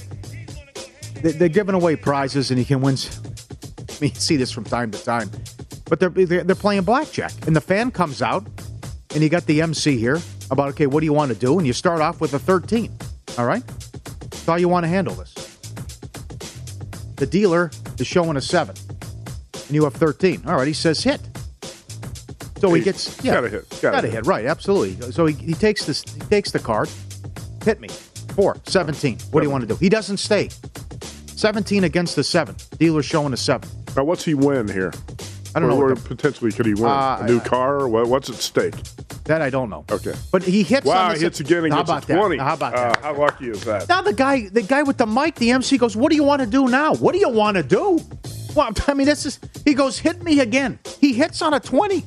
they- 1.21 1.31
they're 1.31 1.49
giving 1.49 1.75
away 1.75 1.95
prizes, 1.95 2.51
and 2.51 2.59
you 2.59 2.65
can 2.65 2.81
win. 2.81 2.97
I 2.97 3.93
mean, 4.01 4.11
you 4.13 4.19
see 4.19 4.35
this 4.35 4.51
from 4.51 4.65
time 4.65 4.91
to 4.91 5.03
time, 5.03 5.29
but 5.89 5.99
they're 5.99 6.09
they're, 6.09 6.43
they're 6.43 6.55
playing 6.55 6.83
blackjack, 6.83 7.31
and 7.47 7.55
the 7.55 7.61
fan 7.61 7.91
comes 7.91 8.21
out, 8.21 8.45
and 9.13 9.23
you 9.23 9.29
got 9.29 9.45
the 9.45 9.61
MC 9.61 9.97
here 9.97 10.19
about 10.49 10.69
okay, 10.69 10.87
what 10.87 10.99
do 10.99 11.05
you 11.05 11.13
want 11.13 11.31
to 11.31 11.37
do? 11.37 11.57
And 11.57 11.65
you 11.65 11.73
start 11.73 12.01
off 12.01 12.19
with 12.19 12.33
a 12.33 12.39
13. 12.39 12.91
All 13.37 13.45
right, 13.45 13.63
that's 14.19 14.45
how 14.45 14.55
you 14.55 14.67
want 14.67 14.83
to 14.83 14.89
handle 14.89 15.13
this. 15.15 15.33
The 17.15 17.27
dealer 17.27 17.71
is 17.97 18.07
showing 18.07 18.35
a 18.35 18.41
seven, 18.41 18.75
and 19.53 19.71
you 19.71 19.83
have 19.85 19.93
13. 19.93 20.43
All 20.47 20.57
right, 20.57 20.67
he 20.67 20.73
says 20.73 21.03
hit. 21.03 21.21
So 22.61 22.71
he 22.73 22.81
gets 22.81 23.23
yeah, 23.23 23.33
gotta 23.33 23.49
hit, 23.49 23.67
gotta 23.69 23.81
gotta 23.97 24.07
hit. 24.07 24.13
hit, 24.17 24.25
right? 24.27 24.45
Absolutely. 24.45 25.11
So 25.11 25.25
he, 25.25 25.33
he 25.33 25.53
takes 25.53 25.83
this, 25.85 26.03
he 26.03 26.19
takes 26.21 26.51
the 26.51 26.59
card, 26.59 26.89
hit 27.65 27.81
me, 27.81 27.87
four, 28.35 28.57
17. 28.67 29.17
What 29.31 29.41
do 29.41 29.47
you 29.47 29.51
want 29.51 29.63
to 29.63 29.67
do? 29.67 29.75
He 29.75 29.89
doesn't 29.89 30.17
stay. 30.17 30.49
17 31.35 31.83
against 31.83 32.15
the 32.15 32.23
seven. 32.23 32.55
Dealer 32.77 33.01
showing 33.03 33.33
a 33.33 33.37
seven. 33.37 33.67
Now, 33.95 34.03
what's 34.03 34.23
he 34.23 34.35
win 34.35 34.67
here? 34.67 34.93
I 35.55 35.59
don't 35.59 35.69
know 35.69 35.75
Or, 35.75 35.85
what 35.89 35.91
or 35.91 35.95
the- 35.95 36.07
potentially 36.15 36.51
could 36.51 36.65
he 36.65 36.75
win 36.75 36.85
Uh, 36.85 37.17
a 37.21 37.25
new 37.27 37.39
I- 37.39 37.47
car? 37.47 37.87
What's 37.87 38.29
at 38.29 38.35
stake? 38.35 38.75
That 39.25 39.41
I 39.41 39.49
don't 39.49 39.69
know. 39.69 39.85
Okay. 39.91 40.13
But 40.31 40.43
he 40.43 40.63
hits. 40.63 40.85
Wow, 40.85 41.05
on 41.05 41.09
the, 41.13 41.17
he 41.17 41.23
hits 41.23 41.39
again 41.39 41.63
and 41.65 41.73
How 41.73 41.81
about 41.81 42.09
a 42.09 42.13
20. 42.15 42.37
How 42.37 42.53
about 42.53 42.73
Uh, 42.73 42.77
that? 42.89 43.01
how 43.01 43.15
lucky 43.17 43.49
is 43.49 43.63
that? 43.65 43.87
Now 43.89 44.01
the 44.01 44.13
guy, 44.13 44.49
the 44.49 44.61
guy 44.61 44.83
with 44.83 44.97
the 44.97 45.05
mic, 45.05 45.35
the 45.35 45.51
MC 45.51 45.77
goes, 45.77 45.95
"What 45.95 46.09
do 46.09 46.15
you 46.15 46.23
want 46.23 46.41
to 46.41 46.47
do 46.47 46.67
now? 46.67 46.95
What 46.95 47.13
do 47.13 47.19
you 47.19 47.29
want 47.29 47.55
to 47.57 47.63
do?" 47.63 47.99
Well, 48.55 48.71
I 48.87 48.93
mean, 48.93 49.05
this 49.07 49.25
is. 49.25 49.39
He 49.63 49.73
goes, 49.73 49.97
"Hit 49.99 50.23
me 50.23 50.39
again." 50.39 50.79
He 50.99 51.13
hits 51.13 51.41
on 51.41 51.53
a 51.53 51.59
twenty. 51.59 52.03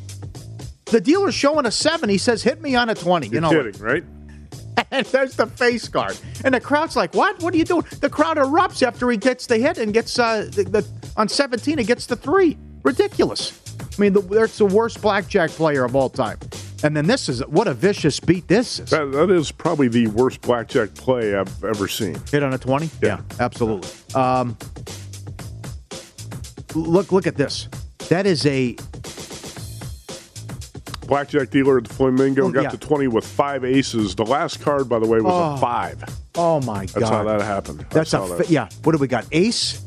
The 0.87 1.01
dealer's 1.01 1.35
showing 1.35 1.67
a 1.67 1.71
seven. 1.71 2.09
He 2.09 2.19
says, 2.19 2.43
"Hit 2.43 2.61
me 2.61 2.75
on 2.75 2.89
a 2.91 2.95
20. 2.95 3.27
You're 3.27 3.35
you 3.35 3.41
know, 3.41 3.51
kidding, 3.51 3.81
right? 3.81 4.05
and 4.91 5.07
there's 5.07 5.37
the 5.37 5.47
face 5.47 5.89
guard, 5.89 6.19
and 6.45 6.55
the 6.55 6.61
crowd's 6.61 6.97
like, 6.97 7.15
"What? 7.15 7.43
What 7.43 7.55
are 7.55 7.57
you 7.57 7.65
doing?" 7.65 7.85
The 8.01 8.11
crowd 8.11 8.37
erupts 8.37 8.87
after 8.87 9.11
he 9.11 9.17
gets 9.17 9.47
the 9.47 9.59
hit 9.59 9.79
and 9.79 9.95
gets 9.95 10.19
uh, 10.19 10.49
the, 10.53 10.65
the 10.65 10.89
on 11.17 11.29
17. 11.29 11.79
He 11.79 11.85
gets 11.85 12.07
the 12.07 12.17
three. 12.17 12.59
Ridiculous. 12.83 13.61
I 13.81 14.01
mean, 14.01 14.13
the, 14.13 14.21
that's 14.21 14.59
the 14.59 14.67
worst 14.67 15.01
blackjack 15.01 15.51
player 15.51 15.85
of 15.85 15.97
all 15.97 16.11
time. 16.11 16.39
And 16.83 16.95
then 16.95 17.07
this 17.07 17.31
is 17.31 17.41
what 17.47 17.67
a 17.67 17.73
vicious 17.73 18.21
beat 18.21 18.47
this 18.47 18.79
is. 18.79 18.91
That, 18.91 19.11
that 19.13 19.31
is 19.31 19.51
probably 19.51 19.89
the 19.89 20.09
worst 20.09 20.43
blackjack 20.43 20.93
play 20.95 21.35
I've 21.35 21.65
ever 21.65 21.89
seen. 21.89 22.17
Hit 22.31 22.43
on 22.43 22.53
a 22.53 22.59
20? 22.59 22.91
Yeah. 23.03 23.23
absolutely. 23.41 23.89
Um, 24.15 24.59
look 26.75 27.11
look 27.11 27.27
at 27.27 27.37
this. 27.37 27.69
That 28.11 28.27
is 28.27 28.45
a 28.45 28.77
Blackjack 31.15 31.51
dealer 31.51 31.79
at 31.79 31.85
the 31.85 31.95
Flamingo 31.95 32.51
got 32.51 32.65
yeah. 32.65 32.69
to 32.71 32.77
20 32.77 33.07
with 33.07 33.25
five 33.25 33.65
aces. 33.65 34.17
The 34.17 34.25
last 34.25 34.61
card, 34.61 34.89
by 34.89 34.99
the 34.99 35.07
way, 35.07 35.21
was 35.21 35.33
Oh. 35.33 35.55
a 35.55 35.59
five. 35.59 36.03
oh 36.35 36.61
my 36.63 36.87
God. 36.87 36.95
That's 36.95 37.09
how 37.09 37.23
that 37.23 37.41
happened. 37.41 37.87
That's 37.91 38.13
a 38.15 38.27
fa- 38.27 38.35
that. 38.39 38.51
yeah. 38.51 38.69
What 38.83 38.93
do 38.93 38.99
we 38.99 39.07
got? 39.07 39.25
Ace, 39.31 39.85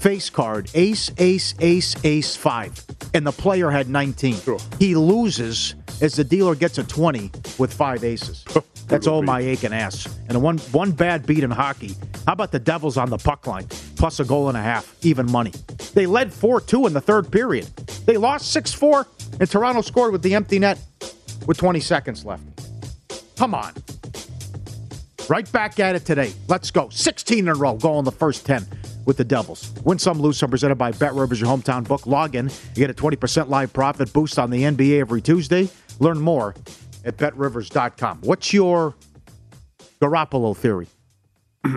face 0.00 0.28
card, 0.28 0.70
ace, 0.74 1.10
ace, 1.16 1.54
ace, 1.60 1.96
ace, 2.04 2.36
five, 2.36 2.84
and 3.14 3.26
the 3.26 3.32
player 3.32 3.70
had 3.70 3.88
19. 3.88 4.36
Cool. 4.40 4.60
He 4.78 4.94
loses 4.96 5.74
as 6.00 6.14
the 6.14 6.24
dealer 6.24 6.54
gets 6.54 6.78
a 6.78 6.84
20 6.84 7.30
with 7.58 7.72
five 7.72 8.04
aces. 8.04 8.44
Oh, 8.54 8.62
That's 8.88 9.06
all 9.06 9.22
my 9.22 9.40
aching 9.40 9.72
ass. 9.72 10.06
And 10.28 10.40
one 10.42 10.58
one 10.70 10.92
bad 10.92 11.26
beat 11.26 11.42
in 11.42 11.50
hockey. 11.50 11.94
How 12.26 12.32
about 12.34 12.52
the 12.52 12.58
Devils 12.58 12.96
on 12.96 13.10
the 13.10 13.18
puck 13.18 13.46
line 13.46 13.66
plus 13.96 14.20
a 14.20 14.24
goal 14.24 14.48
and 14.48 14.56
a 14.56 14.62
half, 14.62 14.94
even 15.02 15.30
money? 15.30 15.52
They 15.94 16.06
led 16.06 16.30
4-2 16.30 16.86
in 16.86 16.92
the 16.92 17.00
third 17.00 17.30
period. 17.32 17.66
They 18.06 18.16
lost 18.16 18.54
6-4, 18.54 19.40
and 19.40 19.50
Toronto 19.50 19.80
scored 19.80 20.12
with 20.12 20.22
the 20.22 20.34
empty 20.34 20.58
net 20.58 20.78
with 21.46 21.56
20 21.58 21.80
seconds 21.80 22.24
left. 22.24 22.42
Come 23.36 23.54
on. 23.54 23.72
Right 25.28 25.50
back 25.50 25.80
at 25.80 25.96
it 25.96 26.04
today. 26.04 26.32
Let's 26.46 26.70
go. 26.70 26.88
16 26.88 27.38
in 27.40 27.48
a 27.48 27.54
row. 27.54 27.74
Go 27.74 27.94
on 27.94 28.04
the 28.04 28.12
first 28.12 28.46
10 28.46 28.64
with 29.06 29.16
the 29.16 29.24
Devils. 29.24 29.72
Win 29.84 29.98
some, 29.98 30.20
lose 30.20 30.38
some. 30.38 30.50
Presented 30.50 30.76
by 30.76 30.92
Bet 30.92 31.14
Rivers, 31.14 31.40
your 31.40 31.50
hometown 31.50 31.86
book. 31.86 32.06
Log 32.06 32.36
in. 32.36 32.46
You 32.74 32.86
get 32.86 32.90
a 32.90 32.94
20% 32.94 33.48
live 33.48 33.72
profit 33.72 34.12
boost 34.12 34.38
on 34.38 34.50
the 34.50 34.62
NBA 34.62 35.00
every 35.00 35.20
Tuesday. 35.20 35.68
Learn 35.98 36.20
more 36.20 36.54
at 37.04 37.16
betrivers.com. 37.16 38.20
What's 38.22 38.52
your 38.52 38.94
Garoppolo 40.00 40.56
theory? 40.56 40.88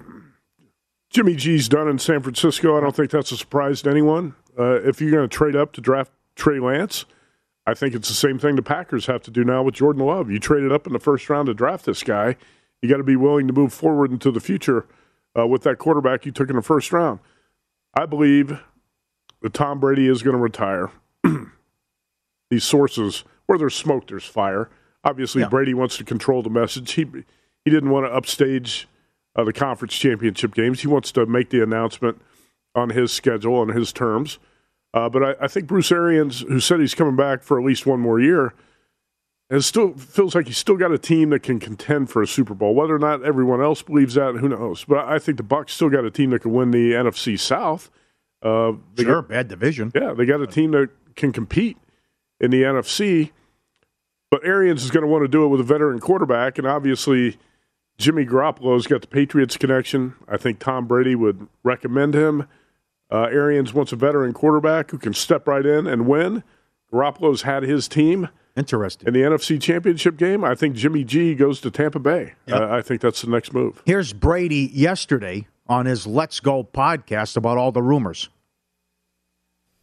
Jimmy 1.09 1.35
G's 1.35 1.67
done 1.67 1.87
in 1.87 1.97
San 1.97 2.21
Francisco. 2.21 2.77
I 2.77 2.81
don't 2.81 2.95
think 2.95 3.11
that's 3.11 3.31
a 3.31 3.37
surprise 3.37 3.81
to 3.83 3.89
anyone. 3.89 4.35
Uh, 4.57 4.81
if 4.81 5.01
you're 5.01 5.11
going 5.11 5.27
to 5.27 5.35
trade 5.35 5.55
up 5.55 5.71
to 5.73 5.81
draft 5.81 6.11
Trey 6.35 6.59
Lance, 6.59 7.05
I 7.65 7.73
think 7.73 7.95
it's 7.95 8.09
the 8.09 8.15
same 8.15 8.39
thing 8.39 8.55
the 8.55 8.61
Packers 8.61 9.05
have 9.07 9.21
to 9.23 9.31
do 9.31 9.43
now 9.43 9.63
with 9.63 9.75
Jordan 9.75 10.05
Love. 10.05 10.29
You 10.29 10.39
traded 10.39 10.71
up 10.71 10.85
in 10.87 10.93
the 10.93 10.99
first 10.99 11.29
round 11.29 11.47
to 11.47 11.53
draft 11.53 11.85
this 11.85 12.03
guy. 12.03 12.35
You 12.81 12.89
got 12.89 12.97
to 12.97 13.03
be 13.03 13.15
willing 13.15 13.47
to 13.47 13.53
move 13.53 13.73
forward 13.73 14.11
into 14.11 14.31
the 14.31 14.39
future 14.39 14.85
uh, 15.37 15.47
with 15.47 15.63
that 15.63 15.77
quarterback 15.77 16.25
you 16.25 16.31
took 16.31 16.49
in 16.49 16.55
the 16.55 16.61
first 16.61 16.91
round. 16.91 17.19
I 17.93 18.05
believe 18.05 18.59
that 19.41 19.53
Tom 19.53 19.79
Brady 19.79 20.07
is 20.07 20.21
going 20.21 20.35
to 20.35 20.41
retire. 20.41 20.91
These 22.49 22.63
sources, 22.63 23.23
where 23.49 23.57
there's 23.57 23.73
smoke, 23.75 24.05
there's 24.07 24.25
fire. 24.25 24.69
Obviously, 25.03 25.41
Yeah. 25.41 25.49
Brady 25.49 25.73
wants 25.73 25.97
to 25.97 26.03
control 26.03 26.43
the 26.43 26.51
message. 26.51 26.91
He 26.91 27.05
he 27.65 27.71
didn't 27.71 27.89
want 27.89 28.05
to 28.05 28.13
upstage 28.13 28.87
uh, 29.35 29.43
the 29.43 29.51
conference 29.53 29.95
championship 29.97 30.53
games. 30.53 30.81
He 30.81 30.87
wants 30.87 31.11
to 31.13 31.25
make 31.25 31.49
the 31.49 31.63
announcement 31.63 32.21
on 32.75 32.91
his 32.91 33.11
schedule 33.11 33.55
on 33.55 33.69
his 33.69 33.91
terms. 33.91 34.37
Uh, 34.93 35.09
but 35.09 35.23
I, 35.23 35.45
I 35.45 35.47
think 35.47 35.65
Bruce 35.65 35.91
Arians, 35.91 36.41
who 36.41 36.59
said 36.59 36.79
he's 36.79 36.93
coming 36.93 37.15
back 37.15 37.41
for 37.41 37.59
at 37.59 37.65
least 37.65 37.87
one 37.87 37.99
more 37.99 38.19
year, 38.19 38.53
has 39.49 39.65
still 39.65 39.93
feels 39.93 40.35
like 40.35 40.45
he's 40.45 40.57
still 40.59 40.77
got 40.77 40.91
a 40.91 40.97
team 40.99 41.31
that 41.31 41.41
can 41.41 41.59
contend 41.59 42.09
for 42.11 42.21
a 42.21 42.27
Super 42.27 42.53
Bowl. 42.53 42.75
Whether 42.75 42.95
or 42.95 42.99
not 42.99 43.23
everyone 43.23 43.61
else 43.61 43.81
believes 43.81 44.13
that, 44.13 44.35
who 44.35 44.49
knows? 44.49 44.83
But 44.85 45.07
I 45.07 45.17
think 45.17 45.37
the 45.37 45.43
Bucs 45.43 45.71
still 45.71 45.89
got 45.89 46.05
a 46.05 46.11
team 46.11 46.29
that 46.31 46.43
can 46.43 46.53
win 46.53 46.69
the 46.71 46.91
NFC 46.93 47.37
South. 47.39 47.89
Uh, 48.43 48.73
they 48.95 49.03
Sure, 49.03 49.21
got- 49.23 49.29
bad 49.29 49.47
division. 49.47 49.91
yeah, 49.95 50.13
they 50.13 50.25
got 50.25 50.39
a 50.41 50.47
team 50.47 50.71
that 50.71 50.89
can 51.15 51.31
compete 51.31 51.77
in 52.39 52.51
the 52.51 52.61
NFC. 52.63 53.31
But 54.31 54.45
Arians 54.45 54.83
is 54.83 54.91
going 54.91 55.01
to 55.03 55.07
want 55.07 55.23
to 55.23 55.27
do 55.27 55.43
it 55.43 55.47
with 55.47 55.59
a 55.59 55.63
veteran 55.63 55.99
quarterback, 55.99 56.57
and 56.57 56.67
obviously 56.67 57.37
Jimmy 57.97 58.25
Garoppolo's 58.25 58.87
got 58.87 59.01
the 59.01 59.07
Patriots 59.07 59.57
connection. 59.57 60.13
I 60.27 60.37
think 60.37 60.59
Tom 60.59 60.87
Brady 60.87 61.15
would 61.15 61.47
recommend 61.63 62.13
him. 62.13 62.47
Uh, 63.11 63.23
Arians 63.23 63.73
wants 63.73 63.91
a 63.91 63.95
veteran 63.95 64.33
quarterback 64.33 64.91
who 64.91 64.97
can 64.99 65.13
step 65.13 65.47
right 65.47 65.65
in 65.65 65.87
and 65.87 66.07
win. 66.07 66.43
Garoppolo's 66.93 67.41
had 67.41 67.63
his 67.63 67.87
team 67.87 68.29
Interesting. 68.55 69.07
in 69.07 69.13
the 69.13 69.21
NFC 69.21 69.59
Championship 69.59 70.15
game. 70.17 70.43
I 70.43 70.53
think 70.53 70.75
Jimmy 70.75 71.03
G 71.03 71.33
goes 71.33 71.59
to 71.61 71.71
Tampa 71.71 71.99
Bay. 71.99 72.33
Yep. 72.45 72.61
Uh, 72.61 72.67
I 72.69 72.81
think 72.81 73.01
that's 73.01 73.21
the 73.21 73.29
next 73.29 73.53
move. 73.53 73.81
Here's 73.85 74.13
Brady 74.13 74.69
yesterday 74.73 75.47
on 75.67 75.85
his 75.85 76.05
Let's 76.05 76.39
Go 76.39 76.63
podcast 76.63 77.35
about 77.35 77.57
all 77.57 77.71
the 77.71 77.81
rumors. 77.81 78.29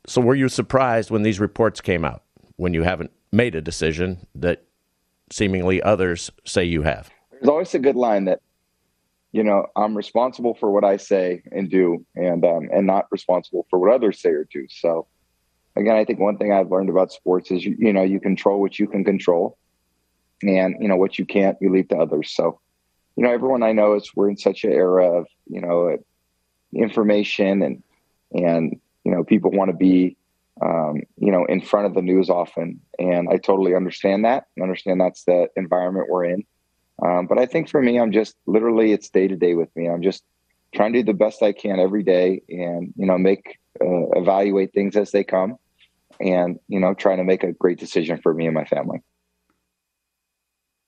So 0.06 0.20
were 0.20 0.34
you 0.36 0.48
surprised 0.48 1.10
when 1.10 1.22
these 1.22 1.40
reports 1.40 1.80
came 1.80 2.04
out 2.04 2.22
when 2.56 2.74
you 2.74 2.84
haven't 2.84 3.10
made 3.36 3.54
a 3.54 3.60
decision 3.60 4.26
that 4.34 4.64
seemingly 5.30 5.82
others 5.82 6.30
say 6.44 6.64
you 6.64 6.82
have? 6.82 7.10
There's 7.30 7.48
always 7.48 7.74
a 7.74 7.78
good 7.78 7.94
line 7.94 8.24
that, 8.24 8.40
you 9.32 9.44
know, 9.44 9.66
I'm 9.76 9.94
responsible 9.96 10.54
for 10.54 10.70
what 10.70 10.84
I 10.84 10.96
say 10.96 11.42
and 11.52 11.70
do, 11.70 12.04
and 12.14 12.44
um, 12.44 12.68
and 12.72 12.86
not 12.86 13.06
responsible 13.10 13.66
for 13.68 13.78
what 13.78 13.92
others 13.92 14.20
say 14.20 14.30
or 14.30 14.48
do. 14.50 14.66
So, 14.70 15.06
again, 15.76 15.94
I 15.94 16.04
think 16.06 16.18
one 16.18 16.38
thing 16.38 16.52
I've 16.52 16.70
learned 16.70 16.88
about 16.88 17.12
sports 17.12 17.50
is 17.50 17.64
you, 17.64 17.76
you 17.78 17.92
know 17.92 18.02
you 18.02 18.18
control 18.18 18.60
what 18.60 18.78
you 18.78 18.86
can 18.86 19.04
control, 19.04 19.58
and 20.42 20.76
you 20.80 20.88
know 20.88 20.96
what 20.96 21.18
you 21.18 21.26
can't, 21.26 21.58
you 21.60 21.70
leave 21.70 21.88
to 21.88 21.98
others. 21.98 22.30
So, 22.34 22.60
you 23.16 23.24
know, 23.24 23.30
everyone 23.30 23.62
I 23.62 23.72
know 23.72 23.94
is 23.94 24.10
we're 24.14 24.30
in 24.30 24.38
such 24.38 24.64
an 24.64 24.72
era 24.72 25.20
of 25.20 25.26
you 25.46 25.60
know 25.60 25.98
information 26.74 27.62
and 27.62 27.82
and 28.32 28.80
you 29.04 29.12
know 29.12 29.22
people 29.22 29.50
want 29.50 29.70
to 29.70 29.76
be 29.76 30.16
um, 30.62 31.02
you 31.18 31.30
know 31.30 31.44
in 31.44 31.60
front 31.60 31.86
of 31.86 31.94
the 31.94 32.02
news 32.02 32.30
often, 32.30 32.80
and 32.98 33.28
I 33.28 33.36
totally 33.36 33.74
understand 33.74 34.24
that. 34.24 34.44
and 34.56 34.62
understand 34.62 35.00
that's 35.00 35.24
the 35.24 35.48
environment 35.56 36.08
we're 36.08 36.24
in. 36.24 36.44
Um, 37.04 37.26
but 37.26 37.38
I 37.38 37.46
think 37.46 37.68
for 37.68 37.82
me, 37.82 37.98
I'm 37.98 38.12
just 38.12 38.36
literally 38.46 38.92
it's 38.92 39.10
day 39.10 39.28
to 39.28 39.36
day 39.36 39.54
with 39.54 39.74
me. 39.76 39.88
I'm 39.88 40.02
just 40.02 40.24
trying 40.74 40.92
to 40.94 41.00
do 41.00 41.06
the 41.06 41.14
best 41.14 41.42
I 41.42 41.52
can 41.52 41.78
every 41.78 42.02
day, 42.02 42.42
and 42.48 42.92
you 42.96 43.06
know, 43.06 43.18
make 43.18 43.58
uh, 43.80 44.10
evaluate 44.14 44.72
things 44.72 44.96
as 44.96 45.10
they 45.10 45.24
come, 45.24 45.56
and 46.20 46.58
you 46.68 46.80
know, 46.80 46.94
trying 46.94 47.18
to 47.18 47.24
make 47.24 47.42
a 47.42 47.52
great 47.52 47.78
decision 47.78 48.20
for 48.22 48.32
me 48.32 48.46
and 48.46 48.54
my 48.54 48.64
family. 48.64 49.00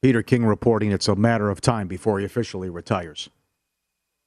Peter 0.01 0.23
King 0.23 0.45
reporting 0.45 0.93
it's 0.93 1.09
a 1.09 1.17
matter 1.17 1.51
of 1.51 1.61
time 1.61 1.89
before 1.89 2.21
he 2.21 2.25
officially 2.25 2.71
retires. 2.71 3.29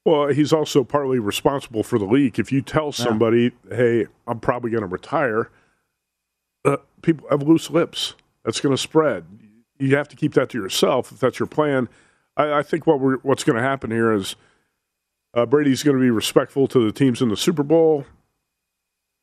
Well, 0.03 0.29
he's 0.29 0.51
also 0.51 0.83
partly 0.83 1.19
responsible 1.19 1.83
for 1.83 1.99
the 1.99 2.05
leak. 2.05 2.39
If 2.39 2.51
you 2.51 2.61
tell 2.61 2.91
somebody, 2.91 3.51
"Hey, 3.69 4.07
I'm 4.27 4.39
probably 4.39 4.71
going 4.71 4.81
to 4.81 4.87
retire," 4.87 5.49
uh, 6.65 6.77
people 7.01 7.27
have 7.29 7.43
loose 7.43 7.69
lips. 7.69 8.15
That's 8.43 8.59
going 8.59 8.73
to 8.75 8.81
spread. 8.81 9.25
You 9.77 9.95
have 9.95 10.09
to 10.09 10.15
keep 10.15 10.33
that 10.33 10.49
to 10.51 10.57
yourself 10.57 11.11
if 11.11 11.19
that's 11.19 11.39
your 11.39 11.47
plan. 11.47 11.87
I, 12.35 12.53
I 12.59 12.63
think 12.63 12.87
what 12.87 12.99
we're, 12.99 13.17
what's 13.17 13.43
going 13.43 13.57
to 13.57 13.61
happen 13.61 13.91
here 13.91 14.11
is 14.11 14.35
uh, 15.33 15.45
Brady's 15.45 15.83
going 15.83 15.97
to 15.97 16.01
be 16.01 16.11
respectful 16.11 16.67
to 16.69 16.83
the 16.85 16.91
teams 16.91 17.21
in 17.21 17.29
the 17.29 17.37
Super 17.37 17.63
Bowl, 17.63 18.05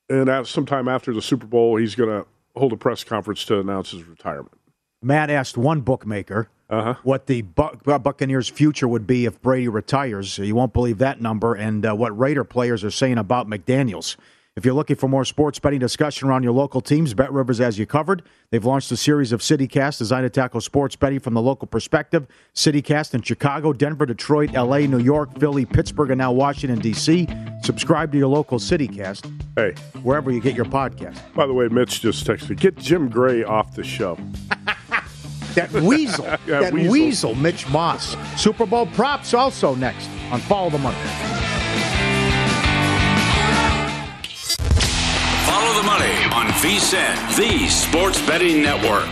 and 0.09 0.29
at 0.29 0.47
sometime 0.47 0.89
after 0.89 1.13
the 1.13 1.23
Super 1.23 1.47
Bowl, 1.47 1.77
he's 1.77 1.95
going 1.95 2.11
to 2.11 2.27
hold 2.57 2.73
a 2.73 2.77
press 2.77 3.05
conference 3.05 3.45
to 3.47 3.59
announce 3.59 3.91
his 3.91 4.05
retirement. 4.05 4.58
Matt 5.03 5.31
asked 5.31 5.57
one 5.57 5.81
bookmaker 5.83 6.49
Uh-huh. 6.71 6.95
what 7.03 7.27
the 7.27 7.43
Buc- 7.43 7.87
uh, 7.87 7.99
Buccaneers' 7.99 8.49
future 8.49 8.89
would 8.89 9.07
be 9.07 9.25
if 9.25 9.41
Brady 9.41 9.69
retires. 9.69 10.39
You 10.39 10.55
won't 10.55 10.73
believe 10.73 10.99
that 10.99 11.21
number, 11.21 11.55
and 11.55 11.87
uh, 11.87 11.95
what 11.95 12.19
Raider 12.19 12.45
players 12.45 12.85
are 12.85 12.91
saying 12.91 13.17
about 13.19 13.49
McDaniels. 13.49 14.17
If 14.57 14.65
you're 14.65 14.75
looking 14.75 14.97
for 14.97 15.07
more 15.09 15.25
sports 15.25 15.61
betting 15.61 15.79
discussion 15.79 16.29
around 16.29 16.43
your 16.43 16.53
local 16.53 16.81
teams, 16.81 17.15
Bet 17.15 17.33
Rivers 17.33 17.59
has 17.59 17.79
you 17.79 17.87
covered. 17.87 18.23
They've 18.51 18.65
launched 18.65 18.91
a 18.91 18.97
series 18.97 19.31
of 19.31 19.41
CityCast 19.41 19.99
designed 19.99 20.25
to 20.25 20.31
tackle 20.31 20.61
sports 20.61 20.97
betting 20.97 21.21
from 21.21 21.35
the 21.35 21.41
local 21.41 21.69
perspective. 21.69 22.27
CityCast 22.57 23.15
in 23.15 23.23
Chicago, 23.23 23.73
Denver, 23.73 24.05
Detroit, 24.05 24.53
LA, 24.55 24.79
New 24.81 24.99
York, 24.99 25.39
Philly, 25.39 25.65
Pittsburgh, 25.65 26.11
and 26.11 26.19
now 26.19 26.33
Washington, 26.33 26.81
D.C. 26.81 27.29
Subscribe 27.63 28.11
to 28.11 28.19
your 28.19 28.27
local 28.27 28.59
CityCast 28.59 29.31
Hey, 29.55 29.75
wherever 30.03 30.33
you 30.33 30.41
get 30.41 30.57
your 30.57 30.65
podcast. 30.65 31.21
by 31.35 31.47
the 31.47 31.55
way, 31.55 31.69
Mitch 31.69 32.01
just 32.01 32.27
texted, 32.27 32.59
"Get 32.59 32.77
Jim 32.77 33.09
Gray 33.09 33.45
off 33.45 33.75
the 33.77 33.85
show." 33.85 34.19
That 35.67 35.73
weasel. 35.83 36.25
yeah, 36.25 36.37
that 36.61 36.73
weasel. 36.73 36.93
weasel, 36.93 37.35
Mitch 37.35 37.69
Moss. 37.69 38.17
Super 38.41 38.67
Bowl 38.67 38.87
props 38.87 39.35
also 39.35 39.75
next 39.75 40.09
on 40.31 40.41
Follow 40.41 40.71
the 40.71 40.79
Money. 40.79 40.97
Follow 45.47 45.75
the 45.81 45.87
Money 45.87 46.15
on 46.35 46.47
VSIN, 46.63 47.37
the 47.37 47.69
Sports 47.69 48.21
Betting 48.27 48.63
Network. 48.63 49.07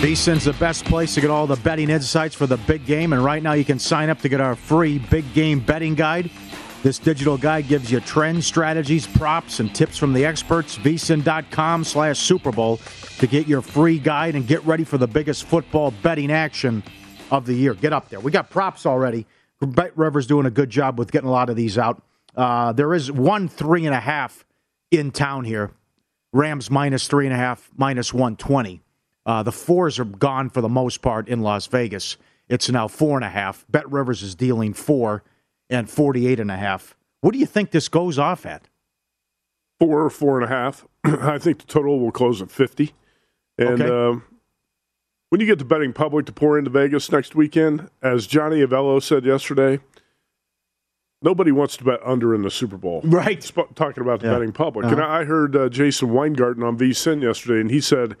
VSIN's 0.00 0.44
the 0.44 0.52
best 0.54 0.84
place 0.84 1.14
to 1.14 1.20
get 1.22 1.30
all 1.30 1.46
the 1.46 1.56
betting 1.56 1.88
insights 1.88 2.34
for 2.34 2.46
the 2.46 2.58
big 2.58 2.84
game, 2.84 3.14
and 3.14 3.24
right 3.24 3.42
now 3.42 3.52
you 3.54 3.64
can 3.64 3.78
sign 3.78 4.10
up 4.10 4.20
to 4.20 4.28
get 4.28 4.38
our 4.38 4.54
free 4.54 4.98
big 4.98 5.24
game 5.32 5.60
betting 5.60 5.94
guide. 5.94 6.30
This 6.84 6.98
digital 6.98 7.38
guide 7.38 7.66
gives 7.66 7.90
you 7.90 8.00
trends, 8.00 8.46
strategies, 8.46 9.06
props, 9.06 9.58
and 9.58 9.74
tips 9.74 9.96
from 9.96 10.12
the 10.12 10.26
experts. 10.26 10.76
VSIN.com 10.76 11.82
slash 11.82 12.18
Super 12.18 12.52
Bowl 12.52 12.78
to 13.20 13.26
get 13.26 13.48
your 13.48 13.62
free 13.62 13.98
guide 13.98 14.34
and 14.34 14.46
get 14.46 14.62
ready 14.66 14.84
for 14.84 14.98
the 14.98 15.06
biggest 15.06 15.44
football 15.44 15.92
betting 16.02 16.30
action 16.30 16.82
of 17.30 17.46
the 17.46 17.54
year. 17.54 17.72
Get 17.72 17.94
up 17.94 18.10
there. 18.10 18.20
We 18.20 18.30
got 18.30 18.50
props 18.50 18.84
already. 18.84 19.26
Bet 19.62 19.96
Rivers 19.96 20.26
doing 20.26 20.44
a 20.44 20.50
good 20.50 20.68
job 20.68 20.98
with 20.98 21.10
getting 21.10 21.26
a 21.26 21.32
lot 21.32 21.48
of 21.48 21.56
these 21.56 21.78
out. 21.78 22.02
Uh, 22.36 22.72
there 22.72 22.92
is 22.92 23.10
one 23.10 23.48
three 23.48 23.86
and 23.86 23.94
a 23.94 24.00
half 24.00 24.44
in 24.90 25.10
town 25.10 25.44
here. 25.44 25.70
Rams 26.34 26.70
minus 26.70 27.08
three 27.08 27.24
and 27.24 27.32
a 27.32 27.38
half, 27.38 27.70
minus 27.78 28.12
120. 28.12 28.82
Uh, 29.24 29.42
the 29.42 29.52
fours 29.52 29.98
are 29.98 30.04
gone 30.04 30.50
for 30.50 30.60
the 30.60 30.68
most 30.68 31.00
part 31.00 31.28
in 31.28 31.40
Las 31.40 31.66
Vegas. 31.66 32.18
It's 32.50 32.68
now 32.68 32.88
four 32.88 33.16
and 33.16 33.24
a 33.24 33.30
half. 33.30 33.64
Bet 33.70 33.90
Rivers 33.90 34.22
is 34.22 34.34
dealing 34.34 34.74
four 34.74 35.22
and 35.70 35.88
48 35.88 36.40
and 36.40 36.50
a 36.50 36.56
half. 36.56 36.96
What 37.20 37.32
do 37.32 37.38
you 37.38 37.46
think 37.46 37.70
this 37.70 37.88
goes 37.88 38.18
off 38.18 38.44
at? 38.46 38.68
Four 39.80 40.04
or 40.04 40.10
four 40.10 40.40
and 40.40 40.44
a 40.44 40.48
half. 40.54 40.86
I 41.04 41.38
think 41.38 41.58
the 41.58 41.66
total 41.66 41.98
will 42.00 42.12
close 42.12 42.40
at 42.42 42.50
50. 42.50 42.92
And 43.58 43.80
Okay. 43.82 43.88
um, 43.90 44.24
when 45.30 45.40
you 45.40 45.46
get 45.46 45.58
the 45.58 45.64
betting 45.64 45.92
public 45.92 46.26
to 46.26 46.32
pour 46.32 46.58
into 46.58 46.70
Vegas 46.70 47.10
next 47.10 47.34
weekend, 47.34 47.88
as 48.02 48.26
Johnny 48.26 48.58
Avello 48.60 49.02
said 49.02 49.24
yesterday, 49.24 49.80
nobody 51.22 51.50
wants 51.50 51.76
to 51.78 51.84
bet 51.84 52.00
under 52.04 52.34
in 52.34 52.42
the 52.42 52.50
Super 52.50 52.76
Bowl. 52.76 53.00
Right. 53.04 53.42
Sp- 53.42 53.72
talking 53.74 54.02
about 54.02 54.20
the 54.20 54.26
Yeah. 54.26 54.34
betting 54.34 54.52
public. 54.52 54.86
Uh-huh. 54.86 54.94
And 54.96 55.04
I 55.04 55.20
I 55.20 55.24
heard 55.24 55.56
uh, 55.56 55.68
Jason 55.68 56.10
Weingarten 56.12 56.62
on 56.62 56.76
VSIN 56.78 57.22
yesterday, 57.22 57.60
and 57.60 57.70
he 57.70 57.80
said 57.80 58.16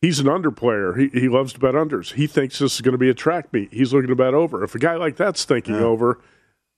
he's 0.00 0.20
an 0.20 0.28
under 0.28 0.50
player. 0.50 0.94
He, 0.94 1.08
he 1.08 1.28
loves 1.28 1.52
to 1.54 1.58
bet 1.60 1.74
unders. 1.74 2.12
He 2.14 2.26
thinks 2.26 2.58
this 2.58 2.74
is 2.74 2.80
going 2.80 2.92
to 2.92 2.98
be 2.98 3.08
a 3.10 3.14
track 3.14 3.52
meet. 3.52 3.72
He's 3.72 3.92
looking 3.92 4.08
to 4.10 4.16
bet 4.16 4.34
over. 4.34 4.62
If 4.62 4.74
a 4.74 4.78
guy 4.78 4.96
like 4.96 5.16
that's 5.16 5.44
thinking 5.44 5.76
over, 5.76 6.20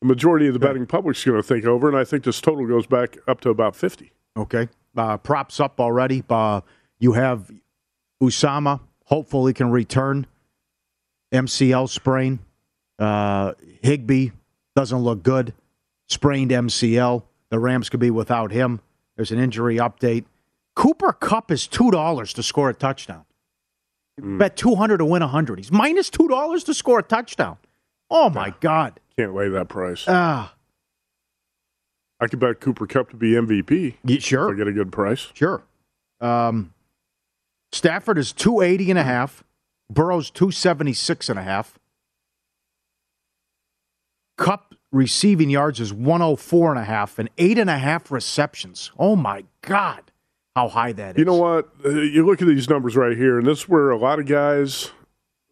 the 0.04 0.08
majority 0.08 0.46
of 0.46 0.52
the 0.52 0.58
betting 0.58 0.84
public's 0.84 1.24
going 1.24 1.40
to 1.40 1.42
think 1.42 1.64
over, 1.64 1.88
and 1.88 1.96
I 1.96 2.04
think 2.04 2.24
this 2.24 2.38
total 2.38 2.66
goes 2.66 2.86
back 2.86 3.16
up 3.26 3.40
to 3.40 3.48
about 3.48 3.74
50. 3.74 4.12
Okay. 4.36 4.68
Uh, 4.94 5.16
props 5.16 5.60
up 5.60 5.80
already. 5.80 6.22
Uh, 6.28 6.60
you 6.98 7.12
have 7.12 7.50
Uzomah. 8.22 8.80
Hopefully 9.06 9.54
can 9.54 9.70
return. 9.70 10.26
MCL 11.32 11.88
sprain. 11.88 12.40
Uh, 12.98 13.54
Higbee 13.82 14.32
doesn't 14.76 14.98
look 14.98 15.22
good. 15.22 15.54
Sprained 16.06 16.50
MCL. 16.50 17.22
The 17.48 17.58
Rams 17.58 17.88
could 17.88 18.00
be 18.00 18.10
without 18.10 18.52
him. 18.52 18.80
There's 19.16 19.32
an 19.32 19.38
injury 19.38 19.78
update. 19.78 20.26
Cooper 20.76 21.14
Kupp 21.14 21.50
is 21.50 21.66
two 21.66 21.90
dollars 21.90 22.34
to 22.34 22.42
score 22.42 22.68
a 22.68 22.74
touchdown. 22.74 23.24
Bet 24.20 24.54
two 24.54 24.74
hundred 24.74 24.98
to 24.98 25.06
win 25.06 25.22
hundred. 25.22 25.60
He's 25.60 25.72
minus 25.72 26.10
two 26.10 26.28
dollars 26.28 26.62
to 26.64 26.74
score 26.74 26.98
a 26.98 27.02
touchdown. 27.02 27.56
Oh 28.10 28.28
my 28.28 28.52
God! 28.60 29.00
Can't 29.18 29.34
lay 29.34 29.48
that 29.48 29.68
price. 29.68 30.04
Ah, 30.08 30.54
I 32.20 32.26
could 32.26 32.38
bet 32.40 32.60
Cooper 32.60 32.86
Kupp 32.86 33.10
to 33.10 33.16
be 33.16 33.32
MVP. 33.32 33.96
yeah, 34.04 34.16
If 34.16 34.22
sure. 34.24 34.52
I 34.52 34.56
get 34.56 34.66
a 34.68 34.72
good 34.72 34.90
price. 34.92 35.28
Sure. 35.34 35.62
Um, 36.20 36.72
Stafford 37.72 38.18
is 38.18 38.32
280 38.32 38.90
and 38.90 38.98
a 38.98 39.02
half. 39.02 39.44
Burrow's 39.90 40.30
276 40.30 41.28
and 41.28 41.38
a 41.38 41.42
half. 41.42 41.78
Cup 44.38 44.74
receiving 44.90 45.50
yards 45.50 45.80
is 45.80 45.92
104 45.92 46.70
and 46.70 46.80
a 46.80 46.84
half 46.84 47.18
and 47.18 47.28
eight 47.36 47.58
and 47.58 47.68
a 47.70 47.78
half 47.78 48.10
receptions. 48.10 48.90
Oh 48.98 49.16
my 49.16 49.44
God. 49.62 50.02
How 50.56 50.68
high 50.68 50.92
that 50.92 51.16
is. 51.16 51.18
You 51.18 51.24
know 51.24 51.34
what? 51.36 51.68
Uh, 51.84 51.90
you 51.90 52.24
look 52.24 52.40
at 52.40 52.46
these 52.48 52.68
numbers 52.70 52.96
right 52.96 53.16
here, 53.16 53.38
and 53.38 53.46
this 53.46 53.60
is 53.62 53.68
where 53.68 53.90
a 53.90 53.98
lot 53.98 54.18
of 54.20 54.26
guys 54.26 54.92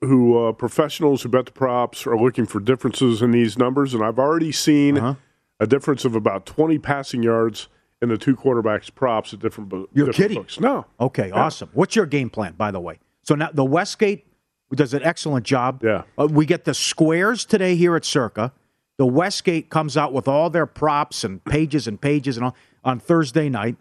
who, 0.03 0.37
uh, 0.47 0.53
professionals 0.53 1.23
who 1.23 1.29
bet 1.29 1.47
the 1.47 1.53
props, 1.53 2.07
are 2.07 2.17
looking 2.19 2.45
for 2.47 2.61
differences 2.61 3.23
in 3.23 3.31
these 3.31 3.57
numbers. 3.57 3.95
And 3.95 4.03
I've 4.05 4.19
already 4.19 4.53
seen 4.53 4.99
Uh-huh. 4.99 5.15
a 5.61 5.67
difference 5.67 6.05
of 6.05 6.15
about 6.15 6.45
20 6.47 6.79
passing 6.79 7.23
yards 7.23 7.69
in 8.01 8.09
the 8.09 8.19
two 8.19 8.35
quarterbacks' 8.37 8.93
props 8.93 9.33
at 9.33 9.39
different, 9.41 9.71
bo- 9.71 9.89
You're 9.93 10.07
different 10.07 10.15
kidding. 10.17 10.39
books. 10.43 10.59
No. 10.61 10.87
Okay, 11.01 11.31
awesome. 11.31 11.69
What's 11.73 11.95
your 11.95 12.07
game 12.07 12.31
plan, 12.31 12.55
by 12.59 12.71
the 12.73 12.81
way? 12.81 12.99
So 13.23 13.35
now 13.37 13.51
the 13.55 13.65
Westgate 13.65 14.27
does 14.75 14.93
an 14.93 15.03
excellent 15.05 15.47
job. 15.47 15.83
Yeah. 15.85 16.03
Uh, 16.19 16.27
we 16.31 16.47
get 16.47 16.65
the 16.65 16.75
squares 16.75 17.45
today 17.45 17.77
here 17.77 17.95
at 17.95 18.05
Circa. 18.05 18.53
The 18.99 19.07
Westgate 19.07 19.71
comes 19.71 19.97
out 19.97 20.13
with 20.13 20.27
all 20.27 20.51
their 20.51 20.67
props 20.67 21.23
and 21.25 21.45
pages 21.45 21.87
and 21.87 22.01
pages 22.01 22.37
and 22.37 22.47
all 22.47 22.57
on 22.85 22.99
Thursday 22.99 23.49
night. 23.49 23.77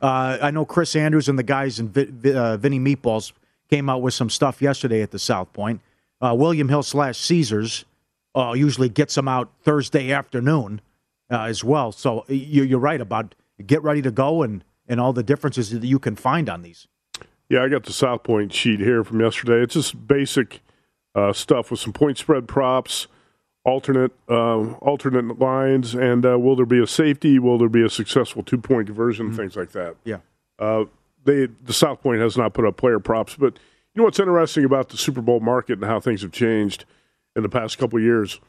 Uh, 0.00 0.38
I 0.40 0.50
know 0.52 0.64
Chris 0.64 0.94
Andrews 0.94 1.28
and 1.28 1.36
the 1.38 1.42
guys 1.42 1.80
in 1.80 1.88
Vi- 1.88 2.04
Vi- 2.10 2.32
uh, 2.34 2.56
Vinny 2.56 2.78
Meatballs 2.78 3.32
came 3.68 3.88
out 3.88 4.02
with 4.02 4.14
some 4.14 4.30
stuff 4.30 4.62
yesterday 4.62 5.02
at 5.02 5.10
the 5.10 5.18
South 5.18 5.52
Point. 5.52 5.80
Uh, 6.20 6.34
William 6.36 6.68
Hill 6.68 6.82
slash 6.82 7.18
Caesars 7.18 7.84
uh, 8.34 8.52
usually 8.56 8.88
gets 8.88 9.14
them 9.14 9.28
out 9.28 9.50
Thursday 9.62 10.12
afternoon 10.12 10.80
uh, 11.30 11.42
as 11.42 11.64
well. 11.64 11.92
So 11.92 12.24
you, 12.28 12.62
you're 12.62 12.78
right 12.78 13.00
about 13.00 13.34
get 13.64 13.82
ready 13.82 14.02
to 14.02 14.10
go 14.10 14.42
and, 14.42 14.64
and 14.88 15.00
all 15.00 15.12
the 15.12 15.22
differences 15.22 15.70
that 15.70 15.84
you 15.84 15.98
can 15.98 16.16
find 16.16 16.48
on 16.48 16.62
these. 16.62 16.86
Yeah, 17.48 17.62
I 17.62 17.68
got 17.68 17.84
the 17.84 17.92
South 17.92 18.24
Point 18.24 18.52
sheet 18.52 18.80
here 18.80 19.04
from 19.04 19.20
yesterday. 19.20 19.62
It's 19.62 19.74
just 19.74 20.06
basic 20.06 20.60
uh, 21.14 21.32
stuff 21.32 21.70
with 21.70 21.80
some 21.80 21.92
point 21.92 22.18
spread 22.18 22.48
props, 22.48 23.06
alternate 23.64 24.12
uh, 24.28 24.72
alternate 24.74 25.38
lines, 25.38 25.94
and 25.94 26.26
uh, 26.26 26.38
will 26.38 26.56
there 26.56 26.66
be 26.66 26.82
a 26.82 26.86
safety? 26.86 27.38
Will 27.38 27.56
there 27.56 27.68
be 27.68 27.84
a 27.84 27.88
successful 27.88 28.42
two 28.42 28.58
point 28.58 28.88
conversion? 28.88 29.32
Things 29.32 29.56
like 29.56 29.70
that. 29.72 29.96
Yeah. 30.04 30.18
They 31.26 31.46
the 31.46 31.72
South 31.72 32.02
Point 32.02 32.20
has 32.20 32.36
not 32.36 32.54
put 32.54 32.64
up 32.64 32.76
player 32.76 32.98
props, 32.98 33.36
but 33.36 33.54
you 33.94 34.00
know 34.00 34.04
what's 34.04 34.18
interesting 34.18 34.64
about 34.64 34.88
the 34.88 34.96
Super 34.96 35.20
Bowl 35.20 35.40
market 35.40 35.74
and 35.74 35.84
how 35.84 36.00
things 36.00 36.22
have 36.22 36.32
changed 36.32 36.84
in 37.34 37.42
the 37.42 37.48
past 37.48 37.78
couple 37.78 37.98
of 37.98 38.04
years. 38.04 38.40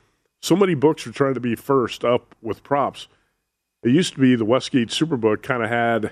So 0.42 0.56
many 0.56 0.76
books 0.76 1.06
are 1.08 1.12
trying 1.12 1.34
to 1.34 1.40
be 1.40 1.56
first 1.56 2.06
up 2.06 2.36
with 2.42 2.64
props. 2.64 3.08
It 3.84 3.90
used 3.90 4.14
to 4.14 4.20
be 4.20 4.36
the 4.36 4.46
Westgate 4.46 4.90
Superbook 4.90 5.42
kind 5.42 5.64
of 5.64 5.70
had 5.70 6.12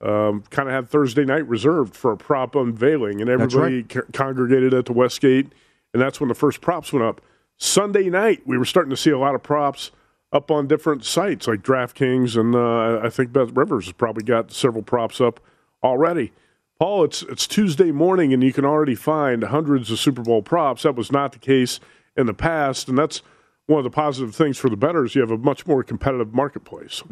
um, 0.00 0.42
kind 0.50 0.68
of 0.68 0.74
had 0.74 0.88
Thursday 0.88 1.24
night 1.24 1.46
reserved 1.46 1.94
for 1.94 2.12
a 2.12 2.16
prop 2.16 2.54
unveiling, 2.56 3.20
and 3.20 3.30
everybody 3.30 3.84
co- 3.84 4.02
congregated 4.12 4.74
at 4.74 4.86
the 4.86 4.92
Westgate, 4.92 5.52
and 5.92 6.02
that's 6.02 6.20
when 6.20 6.28
the 6.28 6.34
first 6.34 6.60
props 6.60 6.92
went 6.92 7.04
up. 7.04 7.20
Sunday 7.58 8.10
night, 8.10 8.42
we 8.44 8.58
were 8.58 8.64
starting 8.64 8.90
to 8.90 8.96
see 8.96 9.10
a 9.10 9.18
lot 9.18 9.36
of 9.36 9.42
props 9.42 9.92
up 10.32 10.50
on 10.50 10.66
different 10.66 11.04
sites 11.04 11.46
like 11.46 11.62
DraftKings, 11.62 12.36
and 12.36 12.54
uh, 12.56 13.06
I 13.06 13.10
think 13.10 13.32
Bet 13.32 13.54
Rivers 13.54 13.84
has 13.84 13.92
probably 13.92 14.24
got 14.24 14.50
several 14.50 14.82
props 14.82 15.20
up 15.20 15.38
already. 15.82 16.32
Paul, 16.78 17.04
it's 17.04 17.22
it's 17.22 17.46
Tuesday 17.46 17.92
morning, 17.92 18.32
and 18.32 18.42
you 18.42 18.52
can 18.52 18.64
already 18.64 18.94
find 18.94 19.44
hundreds 19.44 19.90
of 19.90 19.98
Super 19.98 20.22
Bowl 20.22 20.42
props. 20.42 20.82
That 20.82 20.96
was 20.96 21.12
not 21.12 21.32
the 21.32 21.38
case 21.38 21.78
in 22.16 22.26
the 22.26 22.34
past, 22.34 22.88
and 22.88 22.98
that's 22.98 23.22
one 23.66 23.78
of 23.78 23.84
the 23.84 23.90
positive 23.90 24.34
things 24.34 24.58
for 24.58 24.68
the 24.68 24.76
bettors. 24.76 25.14
You 25.14 25.20
have 25.20 25.30
a 25.30 25.38
much 25.38 25.66
more 25.66 25.82
competitive 25.84 26.34
marketplace. 26.34 27.02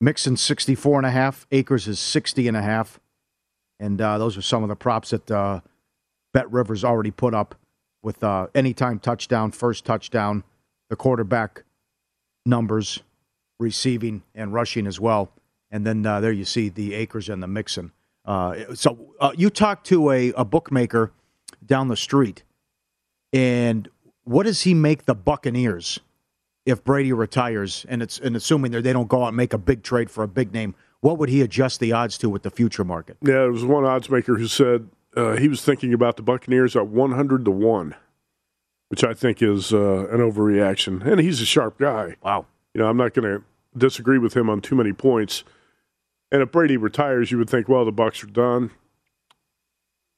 Mixon 0.00 0.36
64 0.36 0.98
and 0.98 1.06
a 1.06 1.10
half. 1.10 1.46
Akers 1.52 1.86
is 1.86 1.98
60 2.00 2.48
and 2.48 2.56
a 2.56 2.62
half. 2.62 2.98
And 3.78 4.00
uh, 4.00 4.18
those 4.18 4.36
are 4.36 4.42
some 4.42 4.62
of 4.62 4.68
the 4.68 4.76
props 4.76 5.10
that 5.10 5.30
uh, 5.30 5.60
Bet 6.32 6.50
Rivers 6.50 6.84
already 6.84 7.10
put 7.10 7.34
up 7.34 7.54
with 8.02 8.22
uh, 8.22 8.48
anytime 8.54 8.98
touchdown, 8.98 9.52
first 9.52 9.84
touchdown, 9.84 10.44
the 10.90 10.96
quarterback 10.96 11.62
numbers, 12.44 13.00
receiving 13.60 14.22
and 14.34 14.52
rushing 14.52 14.86
as 14.86 14.98
well. 14.98 15.32
And 15.72 15.84
then 15.86 16.06
uh, 16.06 16.20
there 16.20 16.30
you 16.30 16.44
see 16.44 16.68
the 16.68 16.94
Akers 16.94 17.28
and 17.28 17.42
the 17.42 17.48
Mixon. 17.48 17.90
Uh, 18.24 18.74
so 18.74 19.14
uh, 19.18 19.32
you 19.34 19.50
talk 19.50 19.82
to 19.84 20.12
a, 20.12 20.32
a 20.34 20.44
bookmaker 20.44 21.10
down 21.66 21.88
the 21.88 21.96
street, 21.96 22.44
and 23.32 23.88
what 24.22 24.44
does 24.44 24.62
he 24.62 24.74
make 24.74 25.06
the 25.06 25.14
Buccaneers 25.14 25.98
if 26.64 26.84
Brady 26.84 27.12
retires? 27.12 27.84
And 27.88 28.00
it's 28.02 28.20
and 28.20 28.36
assuming 28.36 28.70
that 28.72 28.82
they 28.82 28.92
don't 28.92 29.08
go 29.08 29.24
out 29.24 29.28
and 29.28 29.36
make 29.36 29.52
a 29.52 29.58
big 29.58 29.82
trade 29.82 30.08
for 30.08 30.22
a 30.22 30.28
big 30.28 30.52
name, 30.52 30.76
what 31.00 31.18
would 31.18 31.30
he 31.30 31.40
adjust 31.40 31.80
the 31.80 31.92
odds 31.92 32.16
to 32.18 32.30
with 32.30 32.44
the 32.44 32.50
future 32.50 32.84
market? 32.84 33.16
Yeah, 33.22 33.32
there 33.32 33.52
was 33.52 33.64
one 33.64 33.84
odds 33.84 34.08
maker 34.08 34.36
who 34.36 34.46
said 34.46 34.88
uh, 35.16 35.36
he 35.36 35.48
was 35.48 35.64
thinking 35.64 35.92
about 35.92 36.16
the 36.16 36.22
Buccaneers 36.22 36.76
at 36.76 36.86
100 36.86 37.44
to 37.44 37.50
1, 37.50 37.94
which 38.88 39.02
I 39.02 39.12
think 39.12 39.42
is 39.42 39.72
uh, 39.72 40.08
an 40.10 40.20
overreaction. 40.20 41.04
And 41.04 41.20
he's 41.20 41.40
a 41.40 41.46
sharp 41.46 41.78
guy. 41.78 42.16
Wow. 42.22 42.46
You 42.72 42.80
know, 42.80 42.88
I'm 42.88 42.96
not 42.96 43.14
going 43.14 43.24
to 43.24 43.44
disagree 43.76 44.18
with 44.18 44.34
him 44.34 44.48
on 44.48 44.60
too 44.60 44.76
many 44.76 44.92
points. 44.92 45.44
And 46.32 46.42
if 46.42 46.50
Brady 46.50 46.76
retires, 46.76 47.30
you 47.30 47.38
would 47.38 47.48
think, 47.48 47.68
well, 47.68 47.84
the 47.84 47.92
Bucs 47.92 48.24
are 48.24 48.26
done. 48.26 48.72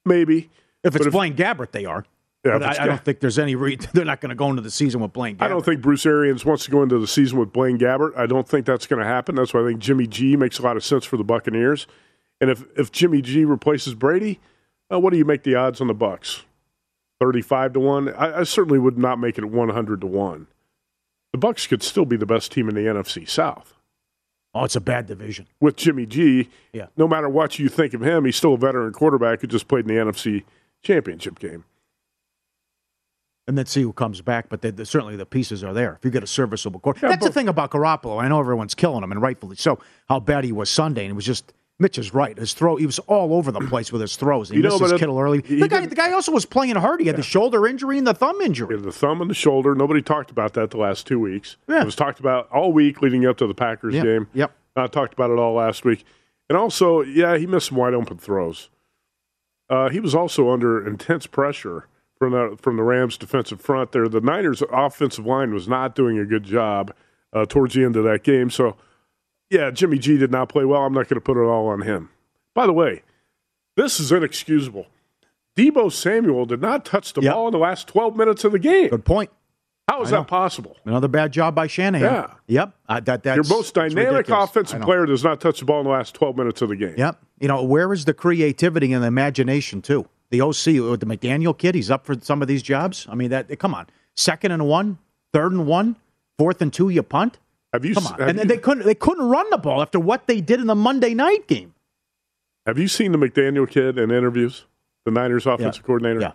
Maybe. 0.06 0.48
If 0.82 0.96
it's 0.96 1.06
if- 1.06 1.12
Blaine 1.12 1.34
Gabbert, 1.36 1.72
they 1.72 1.84
are. 1.84 2.06
Yeah, 2.44 2.58
but 2.58 2.78
I, 2.78 2.84
I 2.84 2.86
don't 2.86 3.02
think 3.02 3.20
there's 3.20 3.38
any 3.38 3.54
reason 3.54 3.88
they're 3.94 4.04
not 4.04 4.20
going 4.20 4.28
to 4.28 4.34
go 4.34 4.50
into 4.50 4.60
the 4.60 4.70
season 4.70 5.00
with 5.00 5.14
Blaine 5.14 5.36
Gabbert. 5.36 5.42
I 5.44 5.48
don't 5.48 5.64
think 5.64 5.80
Bruce 5.80 6.04
Arians 6.04 6.44
wants 6.44 6.66
to 6.66 6.70
go 6.70 6.82
into 6.82 6.98
the 6.98 7.06
season 7.06 7.38
with 7.38 7.54
Blaine 7.54 7.78
Gabbert. 7.78 8.14
I 8.18 8.26
don't 8.26 8.46
think 8.46 8.66
that's 8.66 8.86
going 8.86 9.00
to 9.00 9.06
happen. 9.06 9.34
That's 9.34 9.54
why 9.54 9.62
I 9.62 9.68
think 9.68 9.80
Jimmy 9.80 10.06
G 10.06 10.36
makes 10.36 10.58
a 10.58 10.62
lot 10.62 10.76
of 10.76 10.84
sense 10.84 11.06
for 11.06 11.16
the 11.16 11.24
Buccaneers. 11.24 11.86
And 12.42 12.50
if, 12.50 12.64
if 12.76 12.92
Jimmy 12.92 13.22
G 13.22 13.46
replaces 13.46 13.94
Brady, 13.94 14.40
uh, 14.92 15.00
what 15.00 15.10
do 15.10 15.16
you 15.16 15.24
make 15.24 15.42
the 15.42 15.54
odds 15.54 15.80
on 15.80 15.86
the 15.86 15.94
Bucs? 15.94 16.42
Thirty-five 17.18 17.72
to 17.72 17.80
one. 17.80 18.12
I, 18.12 18.40
I 18.40 18.42
certainly 18.42 18.78
would 18.78 18.98
not 18.98 19.18
make 19.18 19.38
it 19.38 19.46
one 19.46 19.70
hundred 19.70 20.02
to 20.02 20.06
one. 20.06 20.46
The 21.32 21.38
Bucs 21.38 21.66
could 21.66 21.82
still 21.82 22.04
be 22.04 22.18
the 22.18 22.26
best 22.26 22.52
team 22.52 22.68
in 22.68 22.74
the 22.74 22.82
NFC 22.82 23.26
South. 23.26 23.73
Oh, 24.54 24.64
it's 24.64 24.76
a 24.76 24.80
bad 24.80 25.06
division. 25.06 25.46
with 25.60 25.76
Jimmy 25.76 26.06
G. 26.06 26.48
Yeah. 26.72 26.86
No 26.96 27.08
matter 27.08 27.28
what 27.28 27.58
you 27.58 27.68
think 27.68 27.92
of 27.92 28.02
him, 28.02 28.24
he's 28.24 28.36
still 28.36 28.54
a 28.54 28.58
veteran 28.58 28.92
quarterback 28.92 29.40
who 29.40 29.46
just 29.48 29.66
played 29.68 29.88
in 29.88 29.94
the 29.94 30.00
NFC 30.00 30.44
Championship 30.82 31.38
game. 31.38 31.64
and 33.46 33.58
then 33.58 33.66
see 33.66 33.82
who 33.82 33.92
comes 33.92 34.20
back. 34.22 34.48
But 34.48 34.62
they, 34.62 34.70
they- 34.70 34.84
certainly 34.84 35.16
the 35.16 35.26
pieces 35.26 35.62
are 35.64 35.74
there. 35.74 35.94
If 35.98 36.04
you 36.04 36.10
get 36.10 36.22
a 36.22 36.26
serviceable 36.26 36.80
quarterback, 36.80 37.10
Yeah, 37.10 37.16
that's 37.16 37.26
the 37.26 37.32
thing 37.32 37.48
about 37.48 37.70
Garoppolo. 37.70 38.22
I 38.22 38.28
know 38.28 38.40
everyone's 38.40 38.74
killing 38.74 39.02
him, 39.02 39.12
and 39.12 39.20
rightfully 39.20 39.56
so. 39.56 39.78
How 40.08 40.20
bad 40.20 40.44
he 40.44 40.52
was 40.52 40.70
Sunday, 40.70 41.02
and 41.04 41.10
it 41.10 41.14
was 41.14 41.26
just 41.26 41.52
Mitch 41.80 41.98
is 41.98 42.14
right. 42.14 42.38
His 42.38 42.54
throw, 42.54 42.76
he 42.76 42.86
was 42.86 43.00
all 43.00 43.34
over 43.34 43.50
the 43.50 43.60
place 43.60 43.90
with 43.90 44.00
his 44.00 44.14
throws. 44.16 44.48
He 44.48 44.56
You 44.56 44.62
know, 44.62 44.78
missed 44.78 44.92
his 44.92 45.00
Kittle 45.00 45.18
early. 45.18 45.40
The 45.40 45.66
guy, 45.68 45.86
the 45.86 45.96
guy 45.96 46.12
also 46.12 46.30
was 46.30 46.46
playing 46.46 46.76
hard. 46.76 47.00
He 47.00 47.06
had 47.08 47.16
the 47.16 47.22
shoulder 47.22 47.66
injury 47.66 47.98
and 47.98 48.06
the 48.06 48.14
thumb 48.14 48.40
injury. 48.40 48.76
the 48.80 48.92
thumb 48.92 49.20
and 49.20 49.28
the 49.28 49.34
shoulder. 49.34 49.74
Nobody 49.74 50.00
talked 50.00 50.30
about 50.30 50.54
that 50.54 50.70
the 50.70 50.76
last 50.76 51.06
two 51.06 51.18
weeks. 51.18 51.56
Yeah. 51.68 51.82
It 51.82 51.84
was 51.84 51.96
talked 51.96 52.20
about 52.20 52.48
all 52.52 52.72
week 52.72 53.02
leading 53.02 53.26
up 53.26 53.36
to 53.38 53.46
the 53.48 53.54
Packers 53.54 53.94
Yep, 53.94 54.04
game. 54.04 54.28
yep. 54.34 54.52
I 54.76 54.86
talked 54.86 55.14
about 55.14 55.30
it 55.30 55.38
all 55.38 55.54
last 55.54 55.84
week. 55.84 56.04
And 56.48 56.56
also, 56.56 57.00
yeah, 57.00 57.36
he 57.38 57.46
missed 57.46 57.68
some 57.68 57.78
wide 57.78 57.94
open 57.94 58.18
throws. 58.18 58.68
Uh, 59.68 59.88
he 59.88 59.98
was 59.98 60.14
also 60.14 60.50
under 60.50 60.86
intense 60.86 61.26
pressure 61.26 61.88
from 62.18 62.32
the 62.32 62.56
from 62.60 62.76
the 62.76 62.82
Rams' 62.82 63.16
defensive 63.16 63.60
front. 63.60 63.92
There, 63.92 64.08
the 64.08 64.20
Niners' 64.20 64.62
offensive 64.70 65.26
line 65.26 65.52
was 65.54 65.66
not 65.66 65.94
doing 65.96 66.18
a 66.18 66.24
good 66.24 66.44
job 66.44 66.94
uh, 67.32 67.46
towards 67.46 67.74
the 67.74 67.82
end 67.84 67.96
of 67.96 68.04
that 68.04 68.22
game. 68.22 68.50
So, 68.50 68.76
yeah, 69.54 69.70
Jimmy 69.70 69.98
G 69.98 70.18
did 70.18 70.30
not 70.30 70.48
play 70.48 70.64
well. 70.64 70.82
I'm 70.82 70.92
not 70.92 71.08
going 71.08 71.14
to 71.16 71.20
put 71.20 71.36
it 71.36 71.46
all 71.46 71.68
on 71.68 71.82
him. 71.82 72.10
By 72.54 72.66
the 72.66 72.72
way, 72.72 73.02
this 73.76 73.98
is 74.00 74.12
inexcusable. 74.12 74.86
Deebo 75.56 75.90
Samuel 75.92 76.46
did 76.46 76.60
not 76.60 76.84
touch 76.84 77.12
the 77.12 77.22
Yep. 77.22 77.32
ball 77.32 77.48
in 77.48 77.52
the 77.52 77.58
last 77.58 77.86
12 77.88 78.16
minutes 78.16 78.44
of 78.44 78.52
the 78.52 78.58
game. 78.58 78.88
Good 78.90 79.04
point. 79.04 79.30
How 79.88 80.02
is 80.02 80.10
that 80.10 80.26
possible? 80.26 80.76
Another 80.86 81.08
bad 81.08 81.30
job 81.32 81.54
by 81.54 81.66
Shanahan. 81.66 82.04
Yeah. 82.12 82.30
Yep. 82.46 82.74
Uh, 82.88 83.00
that 83.00 83.22
that's 83.22 83.36
Your 83.36 83.56
most 83.56 83.74
dynamic. 83.74 84.28
Offensive 84.30 84.80
player 84.80 85.04
does 85.04 85.22
not 85.22 85.40
touch 85.40 85.60
the 85.60 85.66
ball 85.66 85.80
in 85.80 85.84
the 85.84 85.92
last 85.92 86.14
12 86.14 86.36
minutes 86.36 86.62
of 86.62 86.70
the 86.70 86.76
game. 86.76 86.94
Yep. 86.96 87.22
You 87.38 87.48
know, 87.48 87.62
where 87.62 87.92
is 87.92 88.06
the 88.06 88.14
creativity 88.14 88.92
and 88.92 89.02
the 89.02 89.06
imagination 89.08 89.82
too? 89.82 90.08
The 90.30 90.40
OC 90.40 90.80
with 90.90 91.00
the 91.00 91.06
McDaniel 91.06 91.56
kid, 91.56 91.74
he's 91.74 91.90
up 91.90 92.06
for 92.06 92.18
some 92.20 92.40
of 92.40 92.48
these 92.48 92.62
jobs. 92.62 93.06
I 93.10 93.14
mean, 93.14 93.28
that 93.30 93.56
come 93.58 93.74
on, 93.74 93.86
second 94.16 94.52
and 94.52 94.66
one, 94.66 94.98
third 95.34 95.52
and 95.52 95.66
one, 95.66 95.96
fourth 96.38 96.62
and 96.62 96.72
two, 96.72 96.88
you 96.88 97.02
punt. 97.02 97.38
Have 97.74 97.84
you, 97.84 97.94
Come 97.94 98.06
on, 98.06 98.22
and 98.22 98.38
you 98.38 98.44
they 98.44 98.56
couldn't 98.56 98.86
they 98.86 98.94
couldn't 98.94 99.28
run 99.28 99.50
the 99.50 99.58
ball 99.58 99.82
after 99.82 99.98
what 99.98 100.28
they 100.28 100.40
did 100.40 100.60
in 100.60 100.68
the 100.68 100.76
Monday 100.76 101.12
night 101.12 101.48
game. 101.48 101.74
have 102.66 102.78
you 102.78 102.86
seen 102.86 103.10
the 103.10 103.18
McDaniel 103.18 103.68
kid 103.68 103.98
in 103.98 104.12
interviews? 104.12 104.64
The 105.04 105.10
Niners 105.10 105.44
offensive 105.44 105.82
coordinator? 105.82 106.20
Yeah. 106.20 106.32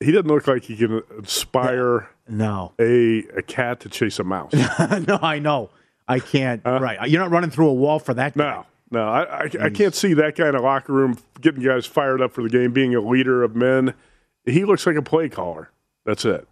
He 0.00 0.12
doesn't 0.12 0.28
look 0.28 0.46
like 0.46 0.64
he 0.64 0.76
can 0.76 1.00
inspire 1.16 2.10
No, 2.28 2.72
a, 2.78 3.20
a 3.36 3.40
cat 3.42 3.80
to 3.80 3.88
chase 3.88 4.18
a 4.18 4.24
mouse. 4.24 4.52
no, 5.08 5.18
I 5.22 5.38
know, 5.38 5.70
I 6.06 6.18
can't. 6.20 6.60
right, 6.66 7.08
you're 7.08 7.22
not 7.22 7.30
running 7.30 7.48
through 7.50 7.68
a 7.68 7.72
wall 7.74 7.98
for 7.98 8.12
that. 8.12 8.36
guy. 8.36 8.44
No, 8.44 8.66
no, 8.90 9.08
I, 9.08 9.22
I, 9.44 9.50
I 9.62 9.70
can't 9.70 9.94
see 9.94 10.12
that 10.12 10.36
guy 10.36 10.50
in 10.50 10.54
a 10.54 10.60
locker 10.60 10.92
room 10.92 11.16
getting 11.40 11.62
guys 11.62 11.86
fired 11.86 12.20
up 12.20 12.32
for 12.32 12.42
the 12.42 12.50
game, 12.50 12.72
being 12.72 12.94
a 12.94 13.00
leader 13.00 13.42
of 13.42 13.56
men. 13.56 13.94
He 14.44 14.66
looks 14.66 14.86
like 14.86 14.96
a 14.96 15.02
play 15.02 15.30
caller. 15.30 15.70
That's 16.04 16.26
it. 16.26 16.46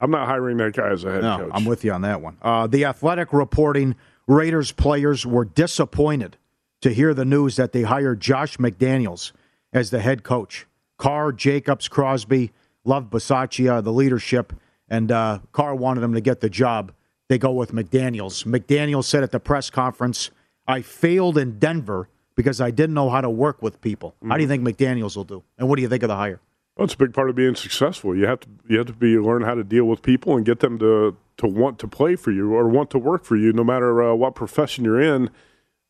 I'm 0.00 0.10
not 0.10 0.26
hiring 0.26 0.58
that 0.58 0.74
guy 0.74 0.88
as 0.90 1.04
a 1.04 1.12
head 1.12 1.22
No, 1.22 1.38
coach. 1.38 1.50
I'm 1.52 1.64
with 1.64 1.84
you 1.84 1.92
on 1.92 2.02
that 2.02 2.20
one. 2.20 2.36
Uh, 2.42 2.66
the 2.66 2.84
Athletic 2.84 3.32
reporting 3.32 3.96
Raiders 4.26 4.72
players 4.72 5.24
were 5.24 5.44
disappointed 5.44 6.36
to 6.82 6.92
hear 6.92 7.14
the 7.14 7.24
news 7.24 7.56
that 7.56 7.72
they 7.72 7.82
hired 7.82 8.20
Josh 8.20 8.58
McDaniels 8.58 9.32
as 9.72 9.90
the 9.90 10.00
head 10.00 10.22
coach. 10.22 10.66
Carr, 10.98 11.32
Jacobs, 11.32 11.88
Crosby 11.88 12.52
loved 12.84 13.10
Bisaccia, 13.10 13.82
the 13.82 13.92
leadership, 13.92 14.52
and 14.88 15.10
uh, 15.10 15.40
Carr 15.52 15.74
wanted 15.74 16.02
him 16.02 16.14
to 16.14 16.20
get 16.20 16.40
the 16.40 16.50
job. 16.50 16.92
They 17.28 17.38
go 17.38 17.52
with 17.52 17.72
McDaniels. 17.72 18.44
McDaniels 18.44 19.04
said 19.04 19.22
at 19.22 19.32
the 19.32 19.40
press 19.40 19.70
conference, 19.70 20.30
I 20.66 20.82
failed 20.82 21.38
in 21.38 21.58
Denver 21.58 22.08
because 22.34 22.60
I 22.60 22.70
didn't 22.70 22.94
know 22.94 23.10
how 23.10 23.20
to 23.20 23.30
work 23.30 23.62
with 23.62 23.80
people. 23.80 24.14
How 24.26 24.36
do 24.36 24.42
you 24.42 24.48
think 24.48 24.62
McDaniels 24.62 25.16
will 25.16 25.24
do? 25.24 25.42
And 25.58 25.68
what 25.68 25.76
do 25.76 25.82
you 25.82 25.88
think 25.88 26.02
of 26.02 26.08
the 26.08 26.16
hire? 26.16 26.40
Well, 26.76 26.84
it's 26.84 26.94
a 26.94 26.98
big 26.98 27.14
part 27.14 27.30
of 27.30 27.36
being 27.36 27.54
successful. 27.54 28.14
You 28.14 28.26
have 28.26 28.40
to 28.40 28.48
you 28.68 28.78
have 28.78 28.86
to 28.88 28.92
be 28.92 29.18
learn 29.18 29.42
how 29.42 29.54
to 29.54 29.64
deal 29.64 29.86
with 29.86 30.02
people 30.02 30.36
and 30.36 30.44
get 30.44 30.60
them 30.60 30.78
to 30.78 31.16
to 31.38 31.46
want 31.46 31.78
to 31.80 31.88
play 31.88 32.16
for 32.16 32.30
you 32.30 32.54
or 32.54 32.68
want 32.68 32.90
to 32.90 32.98
work 32.98 33.24
for 33.24 33.36
you, 33.36 33.52
no 33.52 33.64
matter 33.64 34.02
uh, 34.02 34.14
what 34.14 34.34
profession 34.34 34.84
you're 34.84 35.00
in. 35.00 35.30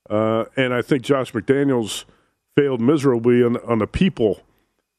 Uh, 0.08 0.44
and 0.56 0.72
I 0.72 0.82
think 0.82 1.02
Josh 1.02 1.32
McDaniels 1.32 2.04
failed 2.56 2.80
miserably 2.80 3.42
on, 3.42 3.56
on 3.58 3.78
the 3.78 3.86
people 3.86 4.42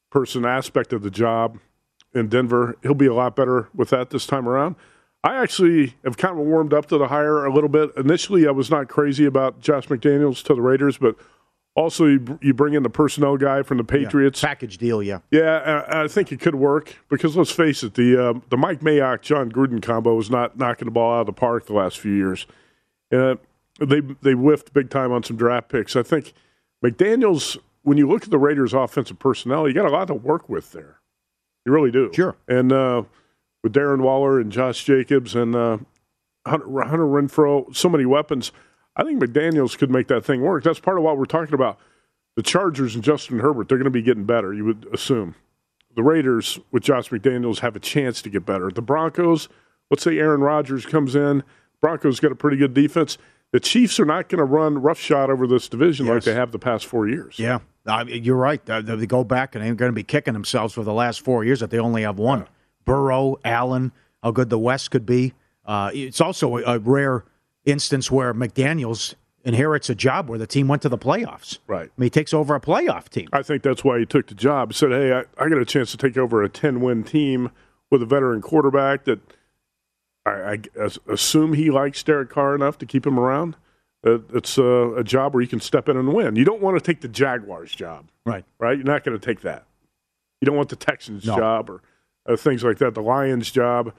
person 0.09 0.45
aspect 0.45 0.93
of 0.93 1.03
the 1.03 1.09
job 1.09 1.59
in 2.13 2.27
Denver. 2.27 2.75
He'll 2.83 2.93
be 2.93 3.07
a 3.07 3.13
lot 3.13 3.35
better 3.35 3.69
with 3.73 3.89
that 3.89 4.09
this 4.09 4.25
time 4.25 4.47
around. 4.47 4.75
I 5.23 5.35
actually 5.41 5.95
have 6.03 6.17
kind 6.17 6.39
of 6.39 6.45
warmed 6.45 6.73
up 6.73 6.85
to 6.87 6.97
the 6.97 7.07
hire 7.07 7.45
a 7.45 7.53
little 7.53 7.69
bit. 7.69 7.91
Initially, 7.97 8.47
I 8.47 8.51
was 8.51 8.69
not 8.69 8.87
crazy 8.87 9.25
about 9.25 9.59
Josh 9.59 9.87
McDaniels 9.87 10.43
to 10.43 10.55
the 10.55 10.61
Raiders, 10.61 10.97
but 10.97 11.15
also 11.77 12.05
you, 12.05 12.39
you 12.41 12.53
bring 12.53 12.73
in 12.73 12.83
the 12.83 12.89
personnel 12.89 13.37
guy 13.37 13.61
from 13.61 13.77
the 13.77 13.83
Patriots. 13.83 14.41
Package 14.41 14.77
deal, 14.77 15.01
yeah. 15.01 15.19
Yeah, 15.31 15.83
I 15.87 16.03
I 16.03 16.07
think 16.07 16.31
it 16.31 16.41
could 16.41 16.55
work 16.55 16.95
because 17.07 17.37
let's 17.37 17.51
face 17.51 17.83
it, 17.83 17.93
the 17.93 18.21
uh, 18.21 18.39
the 18.49 18.57
Mike 18.57 18.81
Mayock 18.81 19.21
Jon 19.21 19.49
Gruden 19.51 19.81
combo 19.81 20.15
was 20.15 20.29
not 20.29 20.57
knocking 20.57 20.87
the 20.87 20.91
ball 20.91 21.13
out 21.13 21.21
of 21.21 21.25
the 21.27 21.33
park 21.33 21.67
the 21.67 21.73
last 21.73 21.99
few 21.99 22.11
years. 22.11 22.47
Uh, 23.11 23.35
they 23.79 24.01
they 24.21 24.33
whiffed 24.33 24.73
big 24.73 24.89
time 24.89 25.11
on 25.13 25.23
some 25.23 25.37
draft 25.37 25.69
picks. 25.69 25.95
I 25.95 26.03
think 26.03 26.33
McDaniel's. 26.83 27.57
When 27.83 27.97
you 27.97 28.09
look 28.09 28.23
at 28.23 28.31
the 28.31 28.37
Raiders' 28.37 28.73
offensive 28.73 29.17
personnel, 29.17 29.65
you 29.65 29.73
got 29.73 29.85
a 29.85 29.89
lot 29.89 30.07
to 30.07 30.13
work 30.13 30.49
with 30.49 30.73
there. 30.73 30.99
You 31.65 31.71
really 31.71 31.91
do. 31.91 32.11
Sure. 32.13 32.35
And 32.45 32.73
uh, 32.73 33.03
with 33.63 33.71
Darren 33.71 34.01
Waller 34.01 34.41
and 34.41 34.51
Josh 34.51 34.83
Jacobs 34.83 35.35
and 35.35 35.55
uh, 35.55 35.77
Hunter, 36.45 36.65
Hunter 36.83 37.05
Renfrow, 37.05 37.73
so 37.73 37.87
many 37.87 38.05
weapons. 38.05 38.51
I 38.97 39.03
think 39.03 39.21
McDaniel's 39.21 39.75
could 39.77 39.91
make 39.91 40.07
that 40.07 40.25
thing 40.25 40.41
work. 40.41 40.63
That's 40.63 40.79
part 40.79 40.97
of 40.97 41.03
what 41.03 41.17
we're 41.17 41.25
talking 41.25 41.53
about. 41.53 41.79
The 42.35 42.43
Chargers 42.43 42.95
and 42.95 43.03
Justin 43.03 43.39
Herbert, 43.39 43.69
they're 43.69 43.77
going 43.77 43.85
to 43.85 43.91
be 43.91 44.01
getting 44.01 44.25
better, 44.25 44.53
you 44.53 44.65
would 44.65 44.87
assume. 44.91 45.35
The 45.95 46.03
Raiders 46.03 46.59
with 46.71 46.83
Josh 46.83 47.09
McDaniels 47.09 47.59
have 47.59 47.75
a 47.75 47.79
chance 47.79 48.21
to 48.23 48.29
get 48.29 48.45
better. 48.45 48.69
The 48.69 48.81
Broncos, 48.81 49.49
let's 49.89 50.03
say 50.03 50.17
Aaron 50.19 50.41
Rodgers 50.41 50.85
comes 50.85 51.15
in. 51.15 51.43
Broncos 51.81 52.19
got 52.19 52.31
a 52.31 52.35
pretty 52.35 52.57
good 52.57 52.73
defense. 52.73 53.17
The 53.51 53.59
Chiefs 53.59 53.99
are 53.99 54.05
not 54.05 54.29
going 54.29 54.39
to 54.39 54.45
run 54.45 54.79
roughshod 54.81 55.29
over 55.29 55.47
this 55.47 55.69
division 55.69 56.05
like 56.05 56.23
they 56.23 56.33
have 56.33 56.51
the 56.51 56.59
past 56.59 56.85
four 56.85 57.07
years. 57.07 57.39
Yeah, 57.39 57.59
you're 58.07 58.35
right. 58.35 58.67
Uh, 58.69 58.81
They 58.81 59.05
go 59.07 59.23
back 59.23 59.55
and 59.55 59.63
they're 59.63 59.73
going 59.73 59.91
to 59.91 59.95
be 59.95 60.03
kicking 60.03 60.33
themselves 60.33 60.73
for 60.73 60.83
the 60.83 60.93
last 60.93 61.21
four 61.21 61.45
years 61.45 61.61
that 61.61 61.69
they 61.69 61.79
only 61.79 62.01
have 62.01 62.19
one. 62.19 62.45
Burrow, 62.83 63.37
Allen, 63.45 63.93
how 64.21 64.31
good 64.31 64.49
the 64.49 64.59
West 64.59 64.91
could 64.91 65.05
be. 65.05 65.33
Uh, 65.65 65.91
it's 65.93 66.19
also 66.21 66.57
a, 66.57 66.75
a 66.75 66.79
rare 66.79 67.23
instance 67.67 68.09
where 68.09 68.33
McDaniels 68.33 69.13
inherits 69.43 69.89
a 69.89 69.95
job 69.95 70.27
where 70.29 70.39
the 70.39 70.47
team 70.47 70.67
went 70.67 70.81
to 70.81 70.89
the 70.89 70.97
playoffs. 70.97 71.59
Right. 71.67 71.87
I 71.87 71.91
mean, 72.01 72.05
he 72.07 72.09
takes 72.09 72.33
over 72.33 72.55
a 72.55 72.59
playoff 72.59 73.09
team. 73.09 73.27
I 73.31 73.43
think 73.43 73.63
that's 73.63 73.83
why 73.83 73.99
he 73.99 74.05
took 74.05 74.27
the 74.27 74.35
job. 74.35 74.71
He 74.71 74.77
said, 74.77 74.91
"Hey, 74.91 75.13
I, 75.13 75.19
I 75.43 75.47
got 75.49 75.57
a 75.59 75.65
chance 75.65 75.91
to 75.91 75.97
take 75.97 76.17
over 76.17 76.43
a 76.43 76.49
ten-win 76.49 77.03
team 77.03 77.51
with 77.91 78.01
a 78.01 78.05
veteran 78.05 78.41
quarterback 78.41 79.05
that 79.05 79.19
I, 80.25 80.59
I 80.79 80.89
assume 81.07 81.53
he 81.53 81.69
likes 81.71 82.03
Derek 82.03 82.29
Carr 82.29 82.55
enough 82.55 82.77
to 82.79 82.85
keep 82.85 83.05
him 83.07 83.17
around. 83.19 83.55
Uh, 84.05 84.19
it's 84.33 84.57
a, 84.57 84.93
a 84.97 85.03
job 85.03 85.33
where 85.33 85.41
you 85.41 85.47
can 85.47 85.59
step 85.61 85.87
in 85.89 85.97
and 85.97 86.13
win. 86.13 86.35
You 86.35 86.43
don't 86.45 86.61
want 86.61 86.77
to 86.77 86.83
take 86.83 87.01
the 87.01 87.07
Jaguars' 87.07 87.73
job, 87.73 88.09
Right. 88.25 88.45
right? 88.59 88.77
You're 88.77 88.85
not 88.85 89.03
going 89.03 89.17
to 89.17 89.25
take 89.25 89.41
that. 89.41 89.65
You 90.41 90.45
don't 90.45 90.55
want 90.55 90.69
the 90.69 90.75
Texans' 90.75 91.25
No. 91.25 91.35
job 91.35 91.69
or 91.69 91.81
uh, 92.27 92.35
things 92.35 92.63
like 92.63 92.77
that. 92.77 92.93
The 92.93 93.01
Lions' 93.01 93.49
job, 93.49 93.93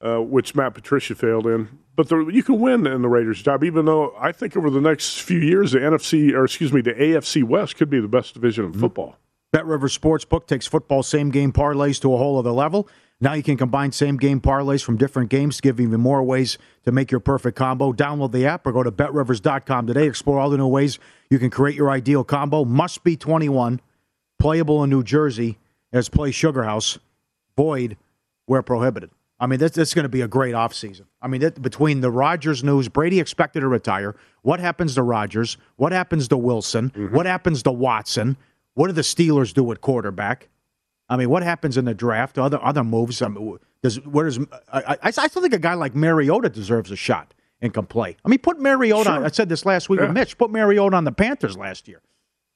uh, 0.00 0.18
which 0.18 0.54
Matt 0.54 0.74
Patricia 0.74 1.14
failed 1.14 1.46
in. 1.46 1.68
But 1.96 2.08
the, 2.08 2.26
you 2.26 2.42
can 2.42 2.60
win 2.60 2.86
in 2.86 3.02
the 3.02 3.08
Raiders' 3.08 3.42
job, 3.42 3.64
even 3.64 3.84
though 3.84 4.14
I 4.18 4.32
think 4.32 4.56
over 4.56 4.70
the 4.70 4.80
next 4.80 5.20
few 5.20 5.38
years, 5.38 5.72
the 5.72 5.78
NFC 5.78 6.32
or 6.32 6.44
excuse 6.44 6.72
me, 6.72 6.80
the 6.80 6.94
AFC 6.94 7.42
West 7.42 7.76
could 7.76 7.90
be 7.90 8.00
the 8.00 8.08
best 8.08 8.34
division 8.34 8.66
in 8.66 8.72
football. 8.72 9.16
Bet 9.50 9.66
River 9.66 9.88
Sportsbook 9.88 10.46
takes 10.46 10.66
football 10.66 11.02
same 11.02 11.30
game 11.30 11.52
parlays 11.52 12.00
to 12.02 12.12
a 12.12 12.18
whole 12.18 12.38
other 12.38 12.50
level. 12.52 12.88
Now 13.20 13.32
you 13.32 13.42
can 13.42 13.56
combine 13.56 13.90
same 13.90 14.16
game 14.16 14.40
parlays 14.40 14.84
from 14.84 14.96
different 14.96 15.30
games 15.30 15.56
to 15.56 15.62
give 15.62 15.80
even 15.80 16.00
more 16.00 16.22
ways 16.22 16.56
to 16.84 16.92
make 16.92 17.10
your 17.10 17.18
perfect 17.18 17.56
combo. 17.56 17.92
Download 17.92 18.30
the 18.30 18.46
app 18.46 18.64
or 18.66 18.72
go 18.72 18.84
to 18.84 18.92
betrivers.com 18.92 19.88
today. 19.88 20.06
Explore 20.06 20.38
all 20.38 20.50
the 20.50 20.58
new 20.58 20.68
ways 20.68 21.00
you 21.30 21.38
can 21.38 21.50
create 21.50 21.76
your 21.76 21.90
ideal 21.90 22.22
combo. 22.22 22.64
Must 22.64 23.02
be 23.02 23.16
21, 23.16 23.80
playable 24.38 24.84
in 24.84 24.90
New 24.90 25.02
Jersey 25.02 25.58
as 25.92 26.08
Play 26.08 26.30
Sugar 26.30 26.62
House, 26.62 26.98
void 27.56 27.96
where 28.46 28.62
prohibited. 28.62 29.10
I 29.40 29.46
mean, 29.46 29.60
this, 29.60 29.72
this 29.72 29.88
is 29.88 29.94
going 29.94 30.02
to 30.04 30.08
be 30.08 30.20
a 30.20 30.28
great 30.28 30.54
offseason. 30.54 31.04
I 31.22 31.28
mean, 31.28 31.40
that, 31.42 31.62
between 31.62 32.00
the 32.00 32.10
Rodgers 32.10 32.64
news, 32.64 32.88
Brady 32.88 33.20
expected 33.20 33.60
to 33.60 33.68
retire. 33.68 34.16
What 34.42 34.58
happens 34.58 34.94
to 34.96 35.02
Rodgers? 35.02 35.56
What 35.76 35.92
happens 35.92 36.26
to 36.28 36.36
Wilson? 36.36 36.90
Mm-hmm. 36.90 37.14
What 37.14 37.26
happens 37.26 37.62
to 37.62 37.70
Watson? 37.72 38.36
What 38.74 38.88
do 38.88 38.92
the 38.92 39.02
Steelers 39.02 39.54
do 39.54 39.70
at 39.70 39.80
quarterback? 39.80 40.48
I 41.08 41.16
mean, 41.16 41.30
what 41.30 41.42
happens 41.42 41.76
in 41.76 41.84
the 41.84 41.94
draft? 41.94 42.36
Other 42.38 42.62
other 42.62 42.84
moves. 42.84 43.22
I 43.22 43.28
mean, 43.28 43.58
does 43.82 44.04
where 44.04 44.26
does 44.26 44.38
I, 44.72 44.82
I, 44.94 44.96
I 45.04 45.10
still 45.28 45.40
think 45.42 45.54
a 45.54 45.58
guy 45.58 45.74
like 45.74 45.94
Mariota 45.94 46.48
deserves 46.48 46.90
a 46.90 46.96
shot 46.96 47.32
and 47.62 47.72
can 47.72 47.86
play. 47.86 48.16
I 48.24 48.28
mean, 48.28 48.38
put 48.40 48.60
Mariota. 48.60 49.10
on 49.10 49.24
I 49.24 49.28
said 49.28 49.48
this 49.48 49.64
last 49.64 49.88
week 49.88 50.00
Yeah. 50.00 50.06
with 50.06 50.14
Mitch. 50.14 50.36
Put 50.36 50.50
Mariota 50.50 50.96
on 50.96 51.04
the 51.04 51.12
Panthers 51.12 51.56
last 51.56 51.88
year. 51.88 52.02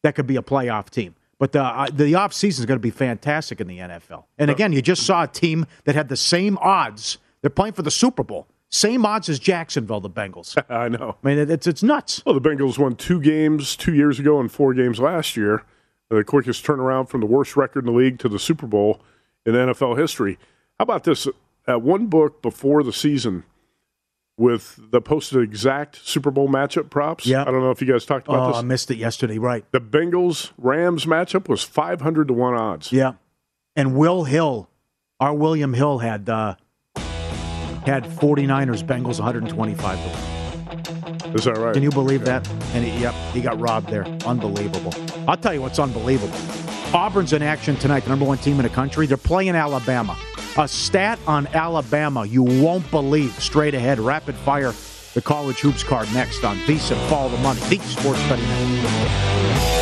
That 0.03 0.14
could 0.14 0.26
be 0.26 0.37
a 0.37 0.43
playoff 0.43 0.91
team. 0.91 1.14
But 1.43 1.51
the 1.51 1.64
uh, 1.64 1.88
the 1.93 2.14
off 2.14 2.32
season 2.32 2.62
is 2.62 2.66
going 2.66 2.78
to 2.78 2.80
be 2.80 2.93
fantastic 2.93 3.61
in 3.61 3.66
the 3.66 3.78
NFL. 3.78 4.26
And 4.38 4.49
again, 4.49 4.72
you 4.72 4.80
just 4.80 5.05
saw 5.05 5.24
a 5.24 5.26
team 5.26 5.66
that 5.86 5.97
had 5.97 6.09
the 6.09 6.16
same 6.16 6.57
odds. 6.59 7.18
They're 7.40 7.51
playing 7.51 7.72
for 7.72 7.82
the 7.82 7.90
Super 7.90 8.22
Bowl. 8.22 8.47
Same 8.68 9.05
odds 9.05 9.28
as 9.28 9.40
Jacksonville, 9.40 9.99
the 9.99 10.09
Bengals. 10.09 10.57
I 10.70 10.86
know. 10.86 11.16
I 11.24 11.26
mean, 11.26 11.51
it's 11.51 11.66
it's 11.66 11.82
nuts. 11.82 12.22
Well, 12.24 12.38
the 12.38 12.49
Bengals 12.49 12.78
won 12.78 12.95
two 12.95 13.20
games 13.20 13.74
two 13.74 13.93
years 13.93 14.20
ago 14.20 14.38
and 14.38 14.53
four 14.53 14.72
games 14.72 15.01
last 15.01 15.36
year. 15.36 15.64
The 16.11 16.22
quickest 16.22 16.64
turnaround 16.64 17.09
from 17.09 17.18
the 17.18 17.26
worst 17.26 17.57
record 17.57 17.88
in 17.88 17.93
the 17.93 17.99
league 17.99 18.20
to 18.20 18.28
the 18.28 18.38
Super 18.38 18.68
Bowl 18.68 19.01
in 19.45 19.55
NFL 19.55 19.99
history. 19.99 20.38
How 20.78 20.84
about 20.84 21.03
this? 21.03 21.26
At 21.66 21.82
one 21.82 22.07
book 22.07 22.40
before 22.40 22.84
the 22.84 22.93
season, 22.93 23.43
with 24.37 24.78
the 24.91 25.01
posted 25.01 25.43
exact 25.43 25.97
Super 26.07 26.30
Bowl 26.30 26.49
matchup 26.49 26.91
props. 26.91 27.26
Yeah. 27.26 27.43
I 27.43 27.45
don't 27.47 27.61
know 27.61 27.70
if 27.70 27.80
you 27.80 27.87
guys 27.87 28.05
talked 28.05 28.28
about 28.28 28.49
this. 28.49 28.57
Oh, 28.57 28.59
this. 28.59 28.64
I 28.64 28.66
missed 28.66 28.91
it 28.91 28.97
yesterday. 28.97 29.39
Right. 29.39 29.64
The 29.72 29.80
Bengals 29.80 30.53
Rams 30.59 31.05
matchup 31.05 31.49
was 31.49 31.62
500 31.62 32.28
to 32.28 32.35
1 32.35 32.55
odds. 32.55 32.93
Yeah. 32.93 33.14
And 33.76 33.97
Will 33.97 34.24
Hill, 34.24 34.68
our 35.20 35.35
William 35.35 35.74
Hill 35.74 35.99
had 35.99 36.28
uh, 36.28 36.57
had 37.87 38.05
49ers 38.05 38.85
Bengals 38.85 39.18
125 39.18 39.99
to 39.99 40.09
1. 40.09 41.35
Is 41.35 41.45
that 41.45 41.57
right? 41.57 41.72
Can 41.72 41.83
you 41.83 41.91
believe 41.91 42.24
that? 42.24 42.47
And 42.74 42.85
he, 42.85 43.01
yep, 43.01 43.14
he 43.33 43.41
got 43.41 43.59
robbed 43.61 43.89
there. 43.89 44.05
Unbelievable. 44.26 44.93
I'll 45.26 45.37
tell 45.37 45.55
you 45.55 45.62
what's 45.62 45.78
unbelievable. 45.78 46.39
Auburn's 46.95 47.33
in 47.33 47.43
action 47.43 47.76
tonight, 47.76 48.01
the 48.01 48.11
number 48.11 48.26
one 48.26 48.39
team 48.39 48.57
in 48.57 48.64
the 48.64 48.68
country. 48.68 49.07
They're 49.07 49.16
playing 49.16 49.55
Alabama. 49.55 50.18
A 50.59 50.69
stat 50.69 51.19
on 51.27 51.47
Alabama 51.49 52.27
you 52.27 52.43
won't 52.43 52.89
believe. 52.91 53.33
Straight 53.43 53.75
ahead, 53.75 53.99
rapid 53.99 54.35
fire. 54.35 54.75
The 55.15 55.23
college 55.23 55.61
hoops 55.61 55.83
card 55.83 56.13
next 56.13 56.45
on 56.45 56.59
VSiN. 56.59 57.09
Follow 57.09 57.31
the 57.31 57.39
money. 57.39 57.61
The 57.61 57.79
Sports 57.79 58.21
Betting 58.29 58.45
Network. 58.47 59.82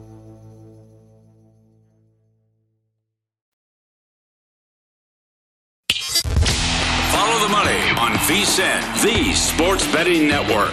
The 9.01 9.33
Sports 9.33 9.91
Betting 9.91 10.27
Network. 10.27 10.71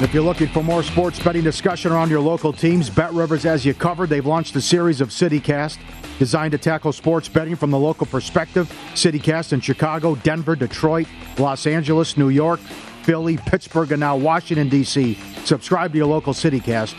If 0.00 0.14
you're 0.14 0.22
looking 0.22 0.48
for 0.48 0.62
more 0.62 0.82
sports 0.82 1.18
betting 1.18 1.42
discussion 1.42 1.92
around 1.92 2.08
your 2.08 2.20
local 2.20 2.52
teams, 2.52 2.88
Bet 2.88 3.12
Rivers 3.12 3.42
has 3.42 3.66
you 3.66 3.74
covered. 3.74 4.08
They've 4.08 4.24
launched 4.24 4.56
a 4.56 4.60
series 4.62 5.02
of 5.02 5.10
CityCast 5.10 5.78
designed 6.18 6.52
to 6.52 6.58
tackle 6.58 6.92
sports 6.92 7.28
betting 7.28 7.56
from 7.56 7.70
the 7.70 7.78
local 7.78 8.06
perspective. 8.06 8.72
CityCast 8.94 9.52
in 9.52 9.60
Chicago, 9.60 10.14
Denver, 10.16 10.56
Detroit, 10.56 11.06
Los 11.36 11.66
Angeles, 11.66 12.16
New 12.16 12.30
York, 12.30 12.60
Philly, 13.02 13.36
Pittsburgh, 13.36 13.92
and 13.92 14.00
now 14.00 14.16
Washington, 14.16 14.70
D.C. 14.70 15.18
Subscribe 15.44 15.92
to 15.92 15.98
your 15.98 16.06
local 16.06 16.32
CityCast 16.32 16.94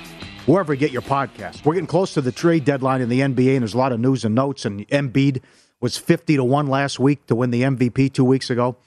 wherever 0.46 0.74
you 0.74 0.80
get 0.80 0.92
your 0.92 1.02
podcast. 1.02 1.66
We're 1.66 1.74
getting 1.74 1.88
close 1.88 2.14
to 2.14 2.22
the 2.22 2.32
trade 2.32 2.64
deadline 2.64 3.02
in 3.02 3.10
the 3.10 3.22
NBA, 3.22 3.54
and 3.54 3.62
there's 3.62 3.74
a 3.74 3.78
lot 3.78 3.92
of 3.92 4.00
news 4.00 4.24
and 4.24 4.36
notes. 4.36 4.66
And 4.66 4.88
Embiid 4.90 5.42
was 5.80 5.98
50 5.98 6.38
to 6.38 6.44
1 6.44 6.68
last 6.68 7.00
week 7.00 7.26
to 7.28 7.36
win 7.36 7.52
the 7.52 7.62
MVP 7.64 8.14
two 8.14 8.26
weeks 8.26 8.50
ago 8.50 8.78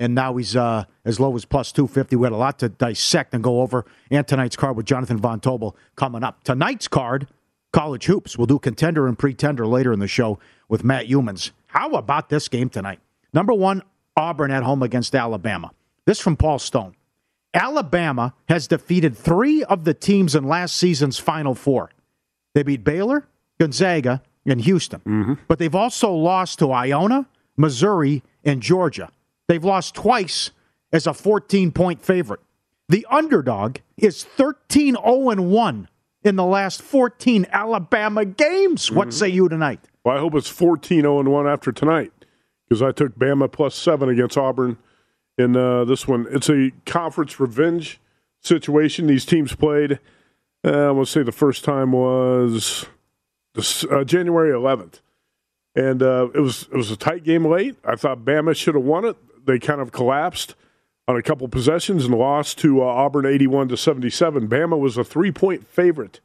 and 0.00 0.14
now 0.14 0.34
he's 0.36 0.56
uh, 0.56 0.84
as 1.04 1.20
low 1.20 1.36
as 1.36 1.44
plus 1.44 1.70
250. 1.72 2.16
We 2.16 2.24
had 2.24 2.32
a 2.32 2.36
lot 2.36 2.58
to 2.60 2.70
dissect 2.70 3.34
and 3.34 3.44
go 3.44 3.60
over. 3.60 3.84
And 4.10 4.26
tonight's 4.26 4.56
card 4.56 4.74
with 4.74 4.86
Jonathan 4.86 5.18
Von 5.18 5.40
Tobel 5.40 5.76
coming 5.94 6.24
up. 6.24 6.42
Tonight's 6.42 6.88
card, 6.88 7.28
college 7.74 8.06
hoops. 8.06 8.38
We'll 8.38 8.46
do 8.46 8.58
contender 8.58 9.06
and 9.06 9.18
pretender 9.18 9.66
later 9.66 9.92
in 9.92 9.98
the 10.00 10.08
show 10.08 10.38
with 10.70 10.82
Matt 10.82 11.06
Youmans. 11.06 11.50
How 11.66 11.90
about 11.90 12.30
this 12.30 12.48
game 12.48 12.70
tonight? 12.70 12.98
Number 13.34 13.52
one, 13.52 13.82
Auburn 14.16 14.50
at 14.50 14.62
home 14.62 14.82
against 14.82 15.14
Alabama. 15.14 15.70
This 16.06 16.18
from 16.18 16.34
Paul 16.34 16.58
Stone. 16.58 16.96
Alabama 17.52 18.32
has 18.48 18.66
defeated 18.66 19.14
three 19.14 19.62
of 19.64 19.84
the 19.84 19.92
teams 19.92 20.34
in 20.34 20.44
last 20.44 20.76
season's 20.76 21.18
Final 21.18 21.54
Four. 21.54 21.90
They 22.54 22.62
beat 22.62 22.84
Baylor, 22.84 23.28
Gonzaga, 23.58 24.22
and 24.46 24.60
Houston. 24.62 25.38
But 25.48 25.58
they've 25.58 25.74
also 25.74 26.12
lost 26.12 26.58
to 26.60 26.72
Iona, 26.72 27.26
Missouri, 27.56 28.22
and 28.44 28.62
Georgia. 28.62 29.10
They've 29.48 29.64
lost 29.64 29.94
twice 29.94 30.50
as 30.92 31.06
a 31.06 31.14
14 31.14 31.72
point 31.72 32.02
favorite. 32.02 32.40
The 32.88 33.06
underdog 33.10 33.76
is 33.96 34.24
13 34.24 34.94
0 34.94 35.42
1 35.42 35.88
in 36.24 36.36
the 36.36 36.44
last 36.44 36.82
14 36.82 37.46
Alabama 37.50 38.24
games. 38.24 38.90
What 38.90 39.12
say 39.12 39.28
you 39.28 39.48
tonight? 39.48 39.80
Well, 40.04 40.16
I 40.16 40.20
hope 40.20 40.34
it's 40.34 40.48
14 40.48 41.02
0 41.02 41.22
1 41.22 41.46
after 41.46 41.72
tonight 41.72 42.12
because 42.68 42.82
I 42.82 42.92
took 42.92 43.16
Bama 43.18 43.50
plus 43.50 43.74
seven 43.74 44.08
against 44.08 44.38
Auburn 44.38 44.78
in 45.36 45.56
uh, 45.56 45.84
this 45.84 46.06
one. 46.06 46.26
It's 46.30 46.48
a 46.48 46.70
conference 46.86 47.40
revenge 47.40 48.00
situation. 48.40 49.06
These 49.06 49.24
teams 49.24 49.54
played, 49.54 49.98
uh, 50.64 50.88
I 50.88 50.90
want 50.90 51.08
to 51.08 51.12
say 51.12 51.22
the 51.22 51.32
first 51.32 51.64
time 51.64 51.92
was 51.92 52.86
this, 53.54 53.84
uh, 53.84 54.04
January 54.04 54.50
11th. 54.52 55.00
And 55.76 56.02
uh, 56.02 56.28
it 56.34 56.40
was 56.40 56.62
it 56.72 56.76
was 56.76 56.90
a 56.90 56.96
tight 56.96 57.22
game 57.22 57.44
late. 57.44 57.76
I 57.84 57.94
thought 57.94 58.24
Bama 58.24 58.56
should 58.56 58.74
have 58.74 58.82
won 58.84 59.04
it. 59.04 59.16
They 59.46 59.58
kind 59.60 59.80
of 59.80 59.92
collapsed 59.92 60.56
on 61.06 61.16
a 61.16 61.22
couple 61.22 61.46
possessions 61.48 62.04
and 62.06 62.14
lost 62.14 62.58
to 62.58 62.82
uh, 62.82 62.86
Auburn 62.86 63.24
81 63.24 63.68
to 63.68 63.76
77. 63.76 64.48
Bama 64.48 64.78
was 64.78 64.96
a 64.96 65.04
three 65.04 65.30
point 65.30 65.66
favorite 65.68 66.20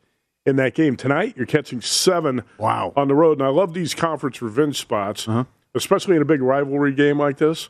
in 0.48 0.56
that 0.56 0.74
game. 0.74 0.96
Tonight, 0.96 1.36
you're 1.38 1.46
catching 1.46 1.80
seven 1.80 2.42
Wow. 2.58 2.92
on 2.96 3.08
the 3.08 3.14
road. 3.16 3.38
And 3.40 3.48
I 3.48 3.52
love 3.52 3.74
these 3.76 3.94
conference 3.94 4.42
revenge 4.42 4.80
spots, 4.80 5.28
especially 5.76 6.16
in 6.16 6.22
a 6.24 6.26
big 6.26 6.42
rivalry 6.42 6.94
game 6.94 7.20
like 7.20 7.38
this, 7.38 7.70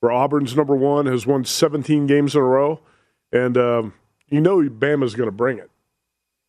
where 0.00 0.12
Auburn's 0.12 0.56
number 0.56 0.76
one 0.76 1.06
has 1.06 1.26
won 1.26 1.44
17 1.44 2.06
games 2.06 2.34
in 2.36 2.40
a 2.40 2.44
row. 2.44 2.80
And 3.32 3.56
um, 3.58 3.94
you 4.28 4.40
know 4.40 4.58
Bama's 4.58 5.16
going 5.16 5.28
to 5.28 5.32
bring 5.36 5.58
it. 5.58 5.70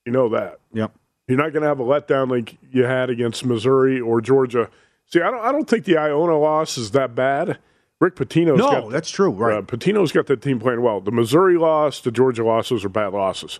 You 0.06 0.12
know 0.12 0.30
that. 0.30 0.60
Yep. 0.74 0.94
You're 1.28 1.38
not 1.38 1.52
going 1.52 1.64
to 1.64 1.68
have 1.68 1.80
a 1.80 1.84
letdown 1.84 2.30
like 2.32 2.58
you 2.72 2.84
had 2.86 3.10
against 3.10 3.44
Missouri 3.46 4.00
or 4.00 4.22
Georgia. 4.22 4.70
See, 5.06 5.22
I 5.22 5.30
don't, 5.32 5.44
I 5.44 5.52
don't 5.52 5.70
think 5.70 5.86
the 5.86 5.98
Iona 5.98 6.38
loss 6.38 6.78
is 6.78 6.92
that 6.92 7.16
bad. 7.16 7.60
Rick 8.00 8.16
Pitino's 8.16 8.60
No, 8.60 8.70
got 8.70 8.90
that's 8.92 9.10
true. 9.10 9.32
Right. 9.32 9.58
uh, 9.58 9.62
Pitino's 9.62 10.12
got 10.12 10.28
that 10.28 10.42
team 10.42 10.60
playing 10.60 10.82
well. 10.82 11.02
The 11.02 11.12
Missouri 11.12 11.58
loss, 11.58 12.00
the 12.00 12.12
Georgia 12.12 12.44
losses 12.44 12.86
are 12.86 12.90
bad 12.90 13.14
losses, 13.14 13.60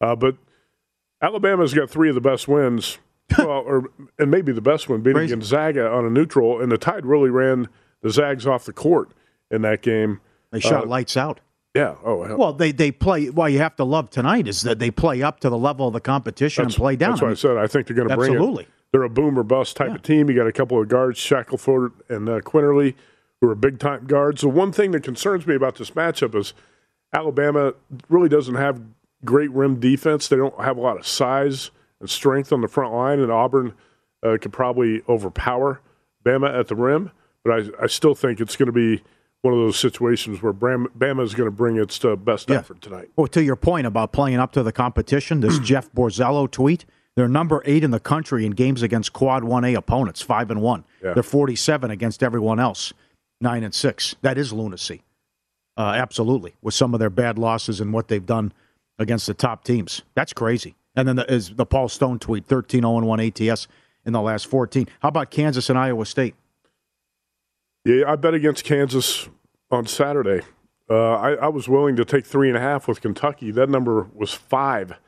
uh, 0.00 0.16
but 0.16 0.36
Alabama's 1.22 1.72
got 1.72 1.88
three 1.88 2.08
of 2.08 2.14
the 2.14 2.20
best 2.20 2.48
wins, 2.48 2.98
well, 3.38 3.48
or 3.48 3.90
and 4.18 4.30
maybe 4.30 4.52
the 4.52 4.60
best 4.60 4.88
one 4.88 5.00
beating 5.02 5.14
Crazy. 5.18 5.34
Gonzaga 5.34 5.88
on 5.88 6.04
a 6.04 6.10
neutral, 6.10 6.60
and 6.60 6.70
the 6.70 6.78
Tide 6.78 7.06
really 7.06 7.30
ran 7.30 7.68
the 8.02 8.10
Zags 8.10 8.46
off 8.46 8.64
the 8.64 8.72
court 8.72 9.10
in 9.50 9.62
that 9.62 9.82
game. 9.82 10.20
they 10.50 10.60
shot 10.60 10.84
uh, 10.84 10.86
lights 10.88 11.16
out. 11.16 11.40
Yeah. 11.76 11.94
Oh. 12.04 12.36
Well, 12.36 12.52
they, 12.52 12.72
they 12.72 12.90
play. 12.90 13.30
Well, 13.30 13.48
you 13.48 13.58
have 13.58 13.76
to 13.76 13.84
love 13.84 14.10
tonight 14.10 14.48
is 14.48 14.62
that 14.62 14.78
they 14.78 14.90
play 14.90 15.22
up 15.22 15.40
to 15.40 15.50
the 15.50 15.58
level 15.58 15.86
of 15.86 15.92
the 15.92 16.00
competition 16.00 16.64
and 16.64 16.74
play 16.74 16.96
down. 16.96 17.12
That's 17.12 17.22
I 17.22 17.24
what 17.24 17.28
I 17.28 17.30
mean, 17.30 17.36
said. 17.36 17.56
I 17.58 17.66
think 17.66 17.86
they're 17.86 17.96
going 17.96 18.08
to 18.08 18.16
bring 18.16 18.32
Absolutely. 18.32 18.64
it. 18.64 18.70
They're 18.92 19.02
a 19.02 19.10
boom 19.10 19.38
or 19.38 19.42
bust 19.42 19.76
type 19.76 19.94
of 19.94 20.02
team. 20.02 20.30
You 20.30 20.36
got 20.36 20.46
a 20.46 20.52
couple 20.52 20.80
of 20.80 20.88
guards, 20.88 21.18
Shackelford 21.18 21.92
and 22.08 22.28
uh, 22.28 22.40
Quinerly, 22.40 22.94
who 23.40 23.50
are 23.50 23.54
big 23.54 23.78
time 23.78 24.06
guards. 24.06 24.40
The 24.40 24.48
one 24.48 24.72
thing 24.72 24.92
that 24.92 25.02
concerns 25.02 25.46
me 25.46 25.54
about 25.54 25.76
this 25.76 25.90
matchup 25.90 26.34
is 26.34 26.54
Alabama 27.12 27.74
really 28.08 28.28
doesn't 28.28 28.54
have 28.54 28.80
great 29.24 29.50
rim 29.50 29.80
defense. 29.80 30.28
They 30.28 30.36
don't 30.36 30.58
have 30.62 30.76
a 30.76 30.80
lot 30.80 30.96
of 30.96 31.06
size 31.06 31.70
and 32.00 32.08
strength 32.08 32.52
on 32.52 32.60
the 32.60 32.68
front 32.68 32.94
line, 32.94 33.20
and 33.20 33.30
Auburn 33.30 33.74
uh, 34.22 34.38
could 34.40 34.52
probably 34.52 35.02
overpower 35.08 35.80
Bama 36.24 36.58
at 36.58 36.68
the 36.68 36.76
rim. 36.76 37.10
But 37.44 37.52
I, 37.52 37.84
I 37.84 37.86
still 37.86 38.14
think 38.14 38.40
it's 38.40 38.56
going 38.56 38.66
to 38.66 38.72
be 38.72 39.02
one 39.46 39.54
of 39.54 39.60
those 39.60 39.78
situations 39.78 40.42
where 40.42 40.52
Bama, 40.52 41.22
is 41.22 41.34
going 41.34 41.46
to 41.46 41.50
bring 41.54 41.76
its 41.76 42.04
uh, 42.04 42.16
best 42.16 42.50
Yeah. 42.50 42.56
effort 42.58 42.82
tonight. 42.82 43.08
Well, 43.16 43.28
to 43.28 43.42
your 43.42 43.54
point 43.56 43.86
about 43.86 44.12
playing 44.12 44.38
up 44.38 44.50
to 44.52 44.62
the 44.64 44.72
competition, 44.72 45.40
this 45.40 45.58
Jeff 45.70 45.90
Borzello 45.92 46.50
tweet 46.50 46.84
They're 47.14 47.28
number 47.28 47.62
eight 47.64 47.84
in 47.84 47.92
the 47.92 48.00
country 48.00 48.44
in 48.44 48.52
games 48.52 48.82
against 48.82 49.12
Quad 49.12 49.44
One 49.44 49.64
A 49.64 49.74
opponents, 49.74 50.20
five 50.20 50.50
and 50.50 50.60
one. 50.60 50.84
Yeah. 51.02 51.14
They're 51.14 51.22
forty-seven 51.22 51.90
against 51.90 52.22
everyone 52.22 52.58
else, 52.60 52.92
nine 53.40 53.62
and 53.64 53.72
six. 53.72 54.16
That 54.22 54.36
is 54.36 54.52
lunacy, 54.52 55.02
uh, 55.76 55.92
absolutely. 55.96 56.56
With 56.60 56.74
some 56.74 56.92
of 56.92 57.00
their 57.00 57.08
bad 57.10 57.38
losses 57.38 57.80
and 57.80 57.92
what 57.92 58.08
they've 58.08 58.26
done 58.26 58.52
against 58.98 59.26
the 59.28 59.34
top 59.34 59.62
teams, 59.64 60.02
that's 60.14 60.32
crazy. 60.32 60.74
And 60.94 61.06
then 61.06 61.16
the, 61.16 61.32
is 61.32 61.54
the 61.54 61.64
Paul 61.66 61.88
Stone 61.88 62.18
tweet: 62.18 62.44
13 62.46 62.80
0 62.82 62.98
1 63.00 63.20
ATS 63.20 63.68
in 64.04 64.12
the 64.12 64.20
last 64.20 64.46
fourteen. 64.46 64.86
How 65.00 65.08
about 65.08 65.30
Kansas 65.30 65.70
and 65.70 65.78
Iowa 65.78 66.04
State? 66.04 66.34
Yeah, 67.84 68.10
I 68.10 68.16
bet 68.16 68.34
against 68.34 68.64
Kansas 68.64 69.28
on 69.70 69.86
Saturday. 69.86 70.42
Uh, 70.88 71.14
I, 71.14 71.32
I 71.32 71.48
was 71.48 71.68
willing 71.68 71.96
to 71.96 72.04
take 72.04 72.24
three 72.24 72.48
and 72.48 72.56
a 72.56 72.60
half 72.60 72.86
with 72.86 73.00
Kentucky. 73.00 73.50
That 73.50 73.68
number 73.68 74.08
was 74.14 74.32
five 74.32 74.98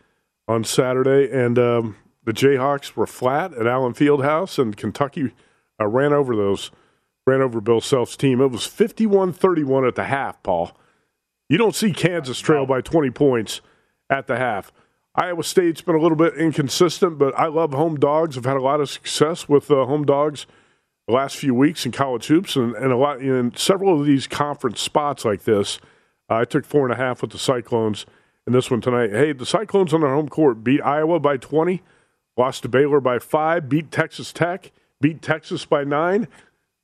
on 0.49 0.65
Saturday, 0.65 1.31
and 1.31 1.59
um, 1.59 1.97
the 2.25 2.33
Jayhawks 2.33 2.97
were 2.97 3.07
flat 3.07 3.53
at 3.55 3.67
Allen 3.67 3.95
Fieldhouse, 3.95 4.59
and 4.59 4.77
Kentucky 4.77 5.33
uh, 5.81 5.87
ran 5.87 6.13
over 6.13 6.35
those, 6.35 6.71
ran 7.27 7.43
over 7.43 7.61
Bill 7.61 7.81
Self's 7.81 8.17
team. 8.17 8.41
It 8.41 8.51
was 8.51 8.63
51-31 8.63 9.87
at 9.87 9.95
the 9.95 10.05
half, 10.05 10.43
Paul. 10.43 10.73
You 11.49 11.59
don't 11.59 11.75
see 11.75 11.93
Kansas 11.93 12.41
trail 12.41 12.67
by 12.67 12.81
20 12.81 13.11
points 13.11 13.61
at 14.11 14.27
the 14.27 14.37
half. 14.37 14.73
Iowa 15.15 15.43
State's 15.43 15.81
been 15.81 15.95
a 15.95 16.01
little 16.01 16.17
bit 16.17 16.35
inconsistent, 16.35 17.19
but 17.19 17.37
I 17.39 17.47
love 17.47 17.73
home 17.73 17.97
dogs. 17.97 18.37
I've 18.37 18.45
had 18.45 18.57
a 18.57 18.63
lot 18.63 18.81
of 18.81 18.91
success 18.91 19.49
with 19.49 19.71
uh, 19.71 19.85
home 19.85 20.05
dogs 20.05 20.47
the 21.09 21.15
last 21.15 21.37
few 21.37 21.55
weeks 21.55 21.87
in 21.87 21.91
college 21.91 22.27
hoops, 22.27 22.55
and, 22.55 22.77
and 22.77 22.93
a 22.93 22.97
lot 22.97 23.21
in 23.21 23.57
several 23.57 23.99
of 23.99 24.07
these 24.07 24.27
conference 24.27 24.79
spots 24.79 25.25
like 25.25 25.45
this. 25.45 25.79
Uh, 26.31 26.35
I 26.35 26.45
took 26.45 26.67
four 26.67 26.85
and 26.85 26.93
a 26.93 26.97
half 26.97 27.23
with 27.23 27.31
the 27.31 27.39
Cyclones 27.39 28.05
in 28.47 28.53
this 28.53 28.71
one 28.71 28.83
tonight. 28.83 29.11
Hey, 29.11 29.33
the 29.33 29.47
Cyclones 29.47 29.95
on 29.95 30.03
their 30.03 30.15
home 30.15 30.29
court 30.29 30.63
beat 30.63 30.83
Iowa 30.83 31.19
by 31.19 31.39
20, 31.39 31.83
lost 32.37 32.63
to 32.63 32.69
Baylor 32.69 33.01
by 33.01 33.19
five, 33.19 33.71
beat 33.71 33.91
Texas 33.91 34.35
Tech, 34.35 34.71
beat 35.01 35.23
Texas 35.23 35.65
by 35.65 35.83
nine. 35.83 36.29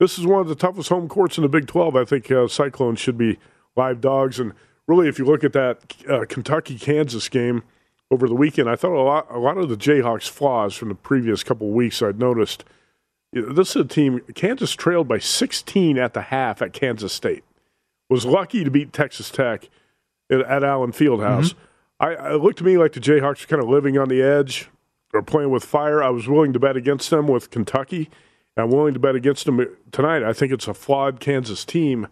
This 0.01 0.18
is 0.18 0.27
one 0.27 0.41
of 0.41 0.49
the 0.49 0.55
toughest 0.55 0.89
home 0.89 1.07
courts 1.07 1.37
in 1.37 1.43
the 1.43 1.49
Big 1.51 1.66
12. 1.66 1.95
I 1.95 2.07
think 2.07 2.31
uh, 2.31 2.49
Cyclones 2.49 3.01
should 3.01 3.18
be 3.18 3.39
live 3.77 4.01
dogs. 4.01 4.41
And 4.41 4.55
really, 4.87 5.07
if 5.07 5.18
you 5.18 5.27
look 5.27 5.45
at 5.45 5.53
that 5.53 5.95
uh, 6.09 6.25
Kentucky 6.27 6.79
Kansas 6.79 7.29
game 7.29 7.62
over 8.11 8.27
the 8.27 8.35
weekend, 8.35 8.70
I 8.70 8.77
thought 8.77 8.99
a 8.99 9.05
lot, 9.05 9.27
a 9.29 9.39
lot 9.39 9.59
of 9.59 9.68
the 9.68 9.77
Jayhawks' 9.77 10.31
flaws 10.31 10.75
from 10.75 10.89
the 10.89 10.95
previous 10.95 11.45
couple 11.45 11.68
weeks 11.68 12.01
I'd 12.01 12.18
noticed. 12.18 12.64
This 13.35 13.70
is 13.70 13.76
a 13.76 13.85
team, 13.85 14.20
Kansas 14.35 14.72
trailed 14.72 15.09
by 15.09 15.18
16 15.18 15.99
at 15.99 16.14
the 16.14 16.22
half 16.22 16.62
at 16.62 16.72
Kansas 16.72 17.12
State. 17.12 17.43
Was 18.09 18.24
lucky 18.24 18.62
to 18.62 18.70
beat 18.70 18.93
Texas 18.93 19.28
Tech 19.30 19.68
at, 20.30 20.41
at 20.43 20.62
Allen 20.62 20.93
Fieldhouse. 20.93 21.55
Mm-hmm. 21.55 21.59
I, 22.01 22.35
it 22.35 22.43
looked 22.43 22.59
to 22.59 22.64
me 22.64 22.78
like 22.78 22.93
the 22.93 23.01
Jayhawks 23.01 23.41
were 23.41 23.49
kind 23.49 23.62
of 23.62 23.68
living 23.68 23.99
on 23.99 24.09
the 24.09 24.22
edge 24.22 24.68
or 25.12 25.22
playing 25.22 25.51
with 25.51 25.64
fire. 25.64 26.03
I 26.03 26.11
was 26.11 26.28
willing 26.28 26.53
to 26.53 26.61
bet 26.61 26.76
against 26.76 27.11
them 27.11 27.26
with 27.26 27.51
Kentucky. 27.51 28.09
I'm 28.57 28.70
willing 28.70 28.95
to 28.95 29.01
bet 29.01 29.16
against 29.16 29.47
them 29.47 29.66
tonight. 29.91 30.22
I 30.22 30.32
think 30.32 30.53
it's 30.53 30.68
a 30.68 30.74
flawed 30.74 31.18
Kansas 31.18 31.64
team 31.64 32.07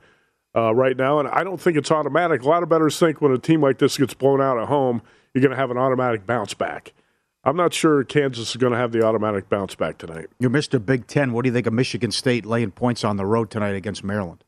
uh, 0.57 0.75
right 0.75 0.97
now, 0.97 1.21
and 1.21 1.29
I 1.29 1.45
don't 1.45 1.61
think 1.61 1.77
it's 1.77 1.91
automatic. 1.91 2.43
A 2.43 2.49
lot 2.49 2.63
of 2.63 2.69
bettors 2.69 2.99
think 2.99 3.21
when 3.21 3.33
a 3.33 3.39
team 3.39 3.61
like 3.61 3.79
this 3.79 3.97
gets 3.97 4.15
blown 4.15 4.41
out 4.41 4.59
at 4.59 4.67
home, 4.67 5.03
you're 5.33 5.43
going 5.43 5.53
to 5.53 5.57
have 5.57 5.71
an 5.71 5.79
automatic 5.79 6.27
bounce 6.27 6.53
back. 6.53 6.93
I'm 7.45 7.57
not 7.57 7.75
sure 7.75 8.05
Kansas 8.05 8.51
is 8.51 8.57
going 8.57 8.73
to 8.73 8.79
have 8.79 8.93
the 8.93 9.05
automatic 9.05 9.49
bounce 9.49 9.75
back 9.75 9.99
tonight. 9.99 10.27
You're 10.39 10.51
Mr. 10.51 10.85
Big 10.85 11.07
Ten. 11.09 11.33
What 11.33 11.43
do 11.43 11.49
you 11.49 11.53
think 11.53 11.67
of 11.67 11.73
Michigan 11.73 12.13
State 12.13 12.47
laying 12.47 12.71
points 12.71 13.03
on 13.03 13.17
the 13.17 13.27
road 13.27 13.51
tonight 13.51 13.75
against 13.75 14.05
Maryland? 14.05 14.45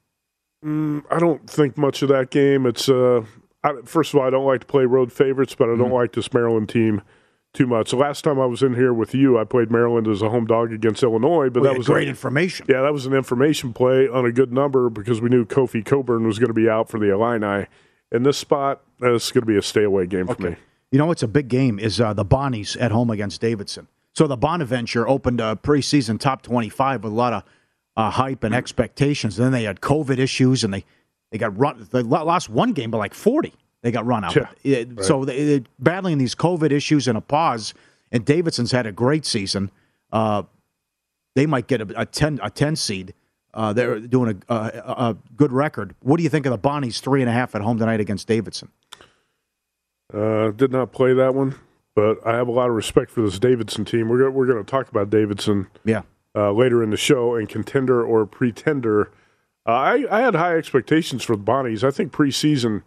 Mm, 0.64 1.04
I 1.10 1.18
don't 1.18 1.48
think 1.50 1.76
much 1.76 2.02
of 2.02 2.08
that 2.10 2.30
game. 2.30 2.66
It's 2.66 2.88
uh, 2.88 3.22
I, 3.64 3.72
first 3.84 4.14
of 4.14 4.20
all, 4.20 4.26
I 4.26 4.30
don't 4.30 4.46
like 4.46 4.60
to 4.60 4.66
play 4.66 4.84
road 4.84 5.12
favorites, 5.12 5.54
but 5.54 5.64
I 5.68 5.76
don't 5.76 5.90
Mhm. 5.90 5.92
like 5.92 6.12
this 6.12 6.32
Maryland 6.32 6.68
team 6.68 7.02
too 7.52 7.66
much. 7.66 7.90
The 7.90 7.96
last 7.96 8.22
time 8.22 8.40
I 8.40 8.46
was 8.46 8.62
in 8.62 8.74
here 8.74 8.92
with 8.92 9.14
you, 9.14 9.38
I 9.38 9.44
played 9.44 9.70
Maryland 9.70 10.06
as 10.08 10.22
a 10.22 10.30
home 10.30 10.46
dog 10.46 10.72
against 10.72 11.02
Illinois, 11.02 11.50
but 11.50 11.62
We 11.62 11.68
that 11.68 11.76
was 11.78 11.86
great 11.86 12.06
a, 12.06 12.10
information. 12.10 12.66
Yeah, 12.68 12.82
that 12.82 12.92
was 12.92 13.06
an 13.06 13.12
information 13.12 13.72
play 13.72 14.08
on 14.08 14.24
a 14.24 14.32
good 14.32 14.52
number 14.52 14.88
because 14.88 15.20
we 15.20 15.28
knew 15.28 15.44
Kofi 15.44 15.84
Cockburn 15.84 16.26
was 16.26 16.38
going 16.38 16.48
to 16.48 16.54
be 16.54 16.68
out 16.68 16.88
for 16.88 16.98
the 16.98 17.10
Illini. 17.12 17.66
In 18.12 18.22
this 18.22 18.38
spot, 18.38 18.82
uh, 19.02 19.14
it's 19.14 19.30
going 19.32 19.42
to 19.42 19.46
be 19.46 19.56
a 19.56 19.62
stay 19.62 19.82
away 19.84 20.06
game 20.06 20.26
for 20.28 20.40
me. 20.40 20.56
You 20.94 20.98
know 20.98 21.06
what's 21.06 21.24
a 21.24 21.26
big 21.26 21.48
game 21.48 21.80
is 21.80 22.00
uh, 22.00 22.12
the 22.12 22.24
Bonnies 22.24 22.80
at 22.80 22.92
home 22.92 23.10
against 23.10 23.40
Davidson. 23.40 23.88
So 24.12 24.28
the 24.28 24.36
Bonaventure 24.36 25.08
opened 25.08 25.40
a 25.40 25.56
preseason 25.60 26.20
top 26.20 26.42
25 26.42 27.02
with 27.02 27.12
a 27.12 27.16
lot 27.16 27.32
of 27.32 27.42
uh, 27.96 28.10
hype 28.10 28.44
and 28.44 28.54
expectations. 28.54 29.34
then 29.34 29.50
they 29.50 29.64
had 29.64 29.80
COVID 29.80 30.18
issues 30.18 30.62
and 30.62 30.72
they, 30.72 30.84
they 31.32 31.38
got 31.38 31.58
run. 31.58 31.88
They 31.90 32.02
lost 32.04 32.48
one 32.48 32.74
game 32.74 32.92
by 32.92 32.98
like 32.98 33.12
40. 33.12 33.52
They 33.82 33.90
got 33.90 34.06
run 34.06 34.22
out. 34.22 34.36
Yeah, 34.36 34.46
It- 34.62 34.90
right. 34.94 35.04
So 35.04 35.24
they, 35.24 35.64
battling 35.80 36.18
these 36.18 36.36
COVID 36.36 36.70
issues 36.70 37.08
and 37.08 37.18
a 37.18 37.20
pause. 37.20 37.74
And 38.12 38.24
Davidson's 38.24 38.70
had 38.70 38.86
a 38.86 38.92
great 38.92 39.26
season. 39.26 39.72
Uh, 40.12 40.44
they 41.34 41.46
might 41.46 41.66
get 41.66 41.80
a, 41.80 42.02
a 42.02 42.06
10 42.06 42.38
a 42.40 42.50
10 42.50 42.76
seed. 42.76 43.14
Uh, 43.52 43.72
they're 43.72 43.98
doing 43.98 44.40
a, 44.48 44.54
a, 44.54 44.92
a 45.08 45.16
good 45.34 45.50
record. 45.50 45.96
What 46.02 46.18
do 46.18 46.22
you 46.22 46.28
think 46.28 46.46
of 46.46 46.52
the 46.52 46.68
Bonnies 46.68 47.00
three 47.00 47.20
and 47.20 47.28
a 47.28 47.32
half 47.32 47.56
at 47.56 47.62
home 47.62 47.80
tonight 47.80 47.98
against 47.98 48.28
Davidson? 48.28 48.68
Uh, 50.14 50.50
did 50.52 50.70
not 50.70 50.92
play 50.92 51.12
that 51.12 51.34
one, 51.34 51.56
but 51.96 52.24
I 52.26 52.36
have 52.36 52.46
a 52.48 52.52
lot 52.52 52.68
of 52.68 52.74
respect 52.76 53.10
for 53.10 53.22
this 53.22 53.38
Davidson 53.38 53.84
team. 53.84 54.08
We're 54.08 54.18
go- 54.18 54.30
we're 54.30 54.46
going 54.46 54.62
to 54.64 54.70
talk 54.70 54.88
about 54.88 55.10
Davidson 55.10 55.66
Yeah. 55.84 56.02
uh, 56.36 56.52
later 56.52 56.82
in 56.82 56.90
the 56.90 56.96
show 56.96 57.34
and 57.34 57.48
contender 57.48 58.02
or 58.04 58.24
pretender. 58.26 59.10
Uh, 59.66 59.70
I, 59.72 60.06
I 60.10 60.20
had 60.20 60.34
high 60.34 60.56
expectations 60.56 61.24
for 61.24 61.36
the 61.36 61.42
Bonnies. 61.42 61.82
I 61.82 61.90
think 61.90 62.12
preseason, 62.12 62.82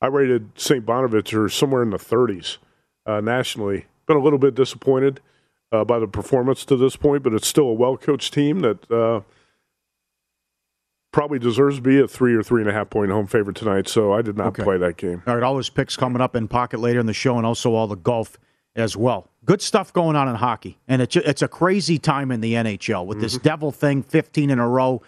I 0.00 0.06
rated 0.08 0.50
St. 0.58 0.84
Bonaventure 0.84 1.48
somewhere 1.48 1.82
in 1.82 1.90
the 1.90 1.98
30s 1.98 2.56
uh, 3.04 3.20
nationally. 3.20 3.86
Been 4.06 4.16
a 4.16 4.22
little 4.22 4.38
bit 4.38 4.54
disappointed 4.54 5.20
uh, 5.72 5.84
by 5.84 5.98
the 5.98 6.06
performance 6.08 6.64
to 6.64 6.76
this 6.76 6.96
point, 6.96 7.22
but 7.22 7.32
it's 7.34 7.46
still 7.46 7.66
a 7.68 7.72
well 7.74 7.96
coached 7.96 8.32
team 8.32 8.60
that 8.60 8.90
uh, 8.90 9.20
probably 11.16 11.38
deserves 11.38 11.76
to 11.76 11.82
be 11.82 11.98
a 11.98 12.06
three 12.06 12.34
or 12.34 12.42
three 12.42 12.60
and 12.60 12.68
a 12.68 12.72
half 12.74 12.90
point 12.90 13.10
home 13.10 13.26
favorite 13.26 13.56
tonight. 13.56 13.88
So 13.88 14.12
I 14.12 14.20
did 14.22 14.36
not 14.36 14.48
Okay. 14.48 14.62
play 14.62 14.76
that 14.76 14.96
game. 14.98 15.22
All 15.26 15.34
right, 15.34 15.42
all 15.42 15.56
his 15.56 15.70
picks 15.70 15.96
coming 15.96 16.20
up 16.20 16.36
in 16.36 16.46
pocket 16.46 16.78
later 16.78 17.00
in 17.00 17.06
the 17.06 17.14
show, 17.14 17.38
and 17.38 17.46
also 17.46 17.72
all 17.74 17.86
the 17.86 17.96
golf 17.96 18.38
as 18.74 18.96
well. 18.96 19.26
Good 19.44 19.62
stuff 19.62 19.92
going 19.94 20.14
on 20.16 20.28
in 20.28 20.34
hockey, 20.34 20.78
and 20.86 21.00
it's 21.00 21.16
it's 21.16 21.40
a 21.40 21.48
crazy 21.48 21.98
time 21.98 22.30
in 22.30 22.40
the 22.42 22.52
NHL 22.52 23.06
with 23.06 23.20
this 23.20 23.38
devil 23.38 23.72
thing, 23.72 24.02
fifteen 24.02 24.50
in 24.50 24.58
a 24.58 24.68
row. 24.68 25.00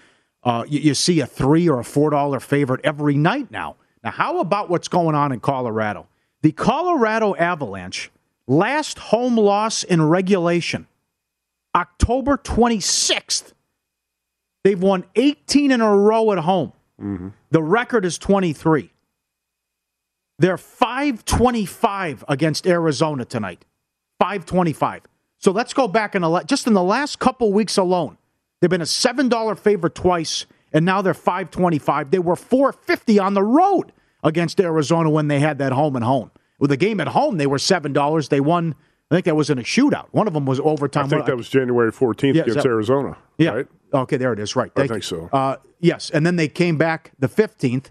Uh, 0.43 0.65
you, 0.67 0.79
you 0.81 0.95
see 0.95 1.21
a 1.21 1.27
three 1.27 1.69
or 1.69 1.79
a 1.81 1.85
four 1.85 2.09
dollar 2.11 2.41
favorite 2.41 2.81
every 2.85 3.17
night 3.17 3.51
now. 3.51 3.77
Now, 4.03 4.13
how 4.13 4.39
about 4.39 4.71
what's 4.71 4.89
going 4.89 5.15
on 5.15 5.33
in 5.33 5.41
Colorado? 5.41 6.07
The 6.41 6.53
Colorado 6.53 7.35
Avalanche 7.35 8.11
last 8.47 8.99
home 8.99 9.37
loss 9.37 9.83
in 9.85 10.01
regulation, 10.01 10.87
October 11.75 12.37
twenty 12.39 12.81
sixth. 12.81 13.53
They've 14.65 14.81
won 14.81 15.05
eighteen 15.15 15.71
in 15.71 15.81
a 15.81 15.97
row 15.97 16.33
at 16.33 16.39
home. 16.39 16.73
Mm-hmm. 17.01 17.29
The 17.51 17.63
record 17.63 18.05
is 18.05 18.19
twenty 18.19 18.53
three. 18.53 18.93
They're 20.41 20.57
525 20.57 22.25
against 22.29 22.65
Arizona 22.67 23.25
tonight. 23.25 23.65
525. 24.21 25.03
So 25.39 25.51
let's 25.51 25.75
go 25.75 25.89
back 25.89 26.15
in 26.15 26.23
the 26.23 26.41
just 26.45 26.69
in 26.69 26.75
the 26.75 26.83
last 26.83 27.19
couple 27.19 27.53
weeks 27.53 27.77
alone. 27.77 28.19
They've 28.61 28.71
been 28.71 28.81
a 28.81 28.85
$7 28.85 29.59
favorite 29.59 29.95
twice 29.97 30.47
and 30.73 30.85
now 30.85 31.03
they're 31.03 31.13
525. 31.15 32.11
They 32.13 32.19
were 32.21 32.37
450 32.37 33.19
on 33.19 33.35
the 33.35 33.43
road 33.43 33.93
against 34.23 34.61
Arizona 34.61 35.11
when 35.11 35.27
they 35.29 35.41
had 35.41 35.59
that 35.59 35.73
home 35.73 35.97
and 35.97 36.05
home. 36.05 36.31
With 36.61 36.71
the 36.71 36.77
game 36.77 37.01
at 37.01 37.09
home, 37.09 37.37
they 37.39 37.47
were 37.49 37.59
$7. 37.59 38.29
They 38.29 38.41
won 38.41 38.75
I 39.11 39.15
think 39.17 39.25
that 39.25 39.35
was 39.37 39.49
in 39.51 39.59
a 39.59 39.63
shootout. 39.63 40.07
One 40.13 40.29
of 40.29 40.35
them 40.35 40.45
was 40.47 40.61
overtime. 40.61 41.07
I 41.07 41.09
think 41.09 41.27
that 41.27 41.37
was 41.37 41.49
January 41.49 41.91
14th 41.91 42.35
Yeah, 42.35 42.43
against 42.43 42.63
so- 42.63 42.69
Arizona. 42.69 43.17
yeah. 43.39 43.51
Right? 43.51 43.67
Okay, 43.93 44.17
there 44.17 44.33
it 44.33 44.39
is. 44.39 44.55
Right. 44.55 44.71
I 44.77 44.87
think 44.87 45.05
so. 45.05 45.29
Uh, 45.33 45.57
yes, 45.81 46.11
and 46.11 46.27
then 46.27 46.37
they 46.37 46.49
came 46.49 46.77
back 46.77 47.13
the 47.19 47.29
15th, 47.29 47.87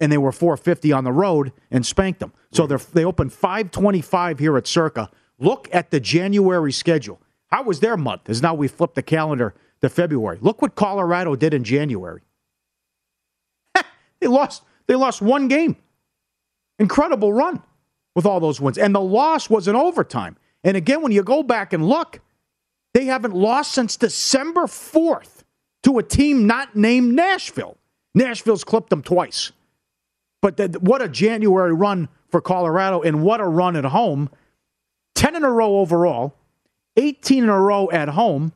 and 0.00 0.10
they 0.10 0.18
were 0.18 0.32
450 0.32 0.92
on 0.92 1.04
the 1.04 1.12
road 1.12 1.52
and 1.70 1.84
spanked 1.84 2.20
them. 2.20 2.32
So 2.52 2.66
they're 2.66 2.78
they 2.78 3.04
opened 3.04 3.32
525 3.32 4.38
here 4.38 4.56
at 4.56 4.66
Circa. 4.66 5.10
Look 5.38 5.68
at 5.72 5.90
the 5.90 6.00
January 6.00 6.72
schedule. 6.72 7.20
How 7.48 7.62
was 7.62 7.80
their 7.80 7.96
month? 7.96 8.28
As 8.28 8.42
now 8.42 8.54
we 8.54 8.68
flip 8.68 8.94
the 8.94 9.02
calendar 9.02 9.54
to 9.80 9.88
February. 9.88 10.38
Look 10.40 10.62
what 10.62 10.74
Colorado 10.74 11.36
did 11.36 11.52
in 11.52 11.64
January. 11.64 12.22
they 14.20 14.26
lost. 14.26 14.62
They 14.86 14.94
lost 14.94 15.22
one 15.22 15.48
game. 15.48 15.76
Incredible 16.78 17.32
run 17.32 17.62
with 18.14 18.26
all 18.26 18.40
those 18.40 18.60
wins, 18.60 18.78
and 18.78 18.94
the 18.94 19.00
loss 19.00 19.48
was 19.48 19.68
in 19.68 19.76
overtime. 19.76 20.36
And 20.64 20.76
again, 20.76 21.02
when 21.02 21.12
you 21.12 21.22
go 21.22 21.42
back 21.42 21.72
and 21.72 21.86
look, 21.86 22.20
they 22.94 23.06
haven't 23.06 23.34
lost 23.34 23.72
since 23.72 23.96
December 23.96 24.62
4th 24.62 25.31
to 25.82 25.98
a 25.98 26.02
team 26.02 26.46
not 26.46 26.76
named 26.76 27.14
Nashville. 27.14 27.76
Nashville's 28.14 28.64
clipped 28.64 28.90
them 28.90 29.02
twice. 29.02 29.52
But 30.40 30.56
the, 30.56 30.78
what 30.80 31.02
a 31.02 31.08
January 31.08 31.72
run 31.72 32.08
for 32.28 32.40
Colorado 32.40 33.00
and 33.00 33.22
what 33.22 33.40
a 33.40 33.46
run 33.46 33.76
at 33.76 33.84
home. 33.84 34.28
10 35.14 35.36
in 35.36 35.44
a 35.44 35.50
row 35.50 35.78
overall, 35.78 36.34
18 36.96 37.44
in 37.44 37.48
a 37.48 37.60
row 37.60 37.90
at 37.90 38.08
home, 38.08 38.52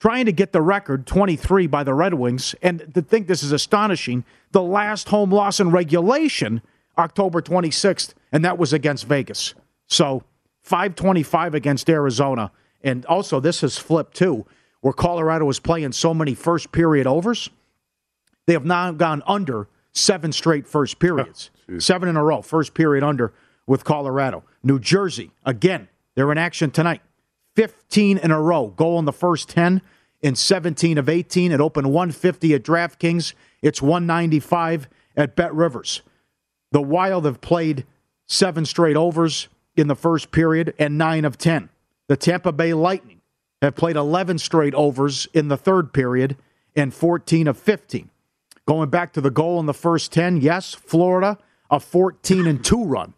trying 0.00 0.26
to 0.26 0.32
get 0.32 0.52
the 0.52 0.62
record 0.62 1.06
23 1.06 1.66
by 1.66 1.82
the 1.82 1.94
Red 1.94 2.14
Wings. 2.14 2.54
And 2.62 2.92
to 2.94 3.02
think 3.02 3.26
this 3.26 3.42
is 3.42 3.52
astonishing, 3.52 4.24
the 4.52 4.62
last 4.62 5.08
home 5.08 5.30
loss 5.30 5.60
in 5.60 5.70
regulation, 5.70 6.62
October 6.96 7.42
26th, 7.42 8.14
and 8.32 8.44
that 8.44 8.56
was 8.56 8.72
against 8.72 9.06
Vegas. 9.06 9.54
So 9.86 10.22
525 10.62 11.54
against 11.54 11.90
Arizona. 11.90 12.50
And 12.82 13.04
also, 13.06 13.40
this 13.40 13.60
has 13.62 13.78
flipped 13.78 14.16
too, 14.16 14.46
where 14.84 14.92
Colorado 14.92 15.48
is 15.48 15.60
playing 15.60 15.92
so 15.92 16.12
many 16.12 16.34
first 16.34 16.70
period 16.70 17.06
overs. 17.06 17.48
They 18.44 18.52
have 18.52 18.66
now 18.66 18.92
gone 18.92 19.22
under 19.26 19.66
seven 19.92 20.30
straight 20.30 20.66
first 20.66 20.98
periods, 20.98 21.50
seven 21.78 22.06
in 22.06 22.16
a 22.16 22.22
row, 22.22 22.42
first 22.42 22.74
period 22.74 23.02
under 23.02 23.32
with 23.66 23.82
Colorado. 23.82 24.44
New 24.62 24.78
Jersey, 24.78 25.30
again, 25.42 25.88
they're 26.14 26.30
in 26.30 26.36
action 26.36 26.70
tonight. 26.70 27.00
15 27.56 28.18
in 28.18 28.30
a 28.30 28.38
row, 28.38 28.74
goal 28.76 28.98
in 28.98 29.06
the 29.06 29.12
first 29.12 29.48
10 29.48 29.80
in 30.20 30.34
17 30.34 30.98
of 30.98 31.08
18. 31.08 31.50
It 31.50 31.62
opened 31.62 31.86
150 31.86 32.52
at 32.52 32.62
DraftKings. 32.62 33.32
It's 33.62 33.80
195 33.80 34.86
at 35.16 35.34
Bet 35.34 35.54
Rivers. 35.54 36.02
The 36.72 36.82
Wild 36.82 37.24
have 37.24 37.40
played 37.40 37.86
seven 38.26 38.66
straight 38.66 38.96
overs 38.96 39.48
in 39.78 39.86
the 39.86 39.96
first 39.96 40.30
period 40.30 40.74
and 40.78 40.98
nine 40.98 41.24
of 41.24 41.38
10. 41.38 41.70
The 42.06 42.18
Tampa 42.18 42.52
Bay 42.52 42.74
Lightning 42.74 43.22
have 43.64 43.74
played 43.74 43.96
11 43.96 44.38
straight 44.38 44.74
overs 44.74 45.26
in 45.32 45.48
the 45.48 45.56
third 45.56 45.92
period 45.92 46.36
and 46.76 46.92
14 46.92 47.48
of 47.48 47.58
15. 47.58 48.10
Going 48.66 48.90
back 48.90 49.12
to 49.12 49.20
the 49.20 49.30
goal 49.30 49.60
in 49.60 49.66
the 49.66 49.74
first 49.74 50.12
10, 50.12 50.40
yes, 50.40 50.74
Florida, 50.74 51.38
a 51.70 51.78
14 51.80 52.46
and 52.46 52.64
2 52.64 52.84
run. 52.84 53.14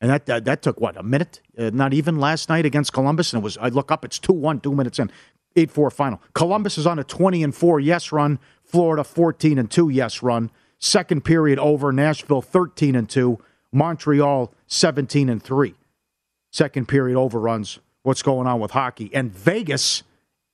And 0.00 0.10
that, 0.10 0.26
that, 0.26 0.44
that 0.44 0.62
took 0.62 0.80
what, 0.80 0.96
a 0.96 1.02
minute? 1.02 1.40
Uh, 1.56 1.70
not 1.72 1.94
even 1.94 2.18
last 2.18 2.48
night 2.48 2.66
against 2.66 2.92
Columbus. 2.92 3.32
And 3.32 3.42
it 3.42 3.44
was, 3.44 3.56
I 3.58 3.68
look 3.68 3.90
up, 3.90 4.04
it's 4.04 4.18
2 4.18 4.32
1, 4.32 4.60
two 4.60 4.74
minutes 4.74 4.98
in, 4.98 5.10
8 5.56 5.70
4 5.70 5.90
final. 5.90 6.22
Columbus 6.34 6.78
is 6.78 6.86
on 6.86 6.98
a 6.98 7.04
20 7.04 7.42
and 7.42 7.54
4 7.54 7.80
yes 7.80 8.12
run. 8.12 8.38
Florida 8.62 9.04
14 9.04 9.58
and 9.58 9.70
2 9.70 9.88
yes 9.88 10.22
run. 10.22 10.50
Second 10.78 11.24
period 11.24 11.58
over, 11.58 11.92
Nashville 11.92 12.42
13 12.42 12.94
and 12.94 13.08
2. 13.08 13.38
Montreal 13.72 14.52
17 14.66 15.28
and 15.28 15.42
3. 15.42 15.74
Second 16.50 16.88
period 16.88 17.18
overruns. 17.18 17.78
What's 18.06 18.22
going 18.22 18.46
on 18.46 18.60
with 18.60 18.70
hockey? 18.70 19.10
And 19.12 19.32
Vegas 19.32 20.04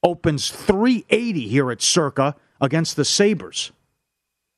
opens 0.02 0.50
380 0.50 1.48
here 1.48 1.70
at 1.70 1.82
Circa 1.82 2.34
against 2.62 2.96
the 2.96 3.04
Sabres. 3.04 3.72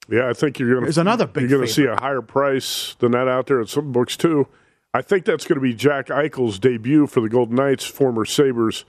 Yeah, 0.09 0.29
I 0.29 0.33
think 0.33 0.61
you're 0.61 0.69
going 0.69 0.83
to. 0.83 0.87
There's 0.87 0.99
another 0.99 1.27
big. 1.27 1.51
You're 1.51 1.59
going 1.59 1.67
to 1.67 1.75
see 1.75 1.87
a 1.87 1.97
higher 1.97 2.23
price 2.23 2.95
than 3.01 3.11
that 3.11 3.27
out 3.27 3.49
there 3.49 3.61
at 3.61 3.69
some 3.69 3.91
books 3.91 4.17
too. 4.17 4.47
I 4.93 5.03
think 5.03 5.25
that's 5.25 5.45
going 5.45 5.57
to 5.57 5.61
be 5.61 5.75
Jack 5.75 6.07
Eichel's 6.07 6.61
debut 6.61 7.09
for 7.09 7.21
the 7.21 7.29
Golden 7.29 7.57
Knights, 7.57 7.85
former 7.85 8.25
Sabres 8.25 8.85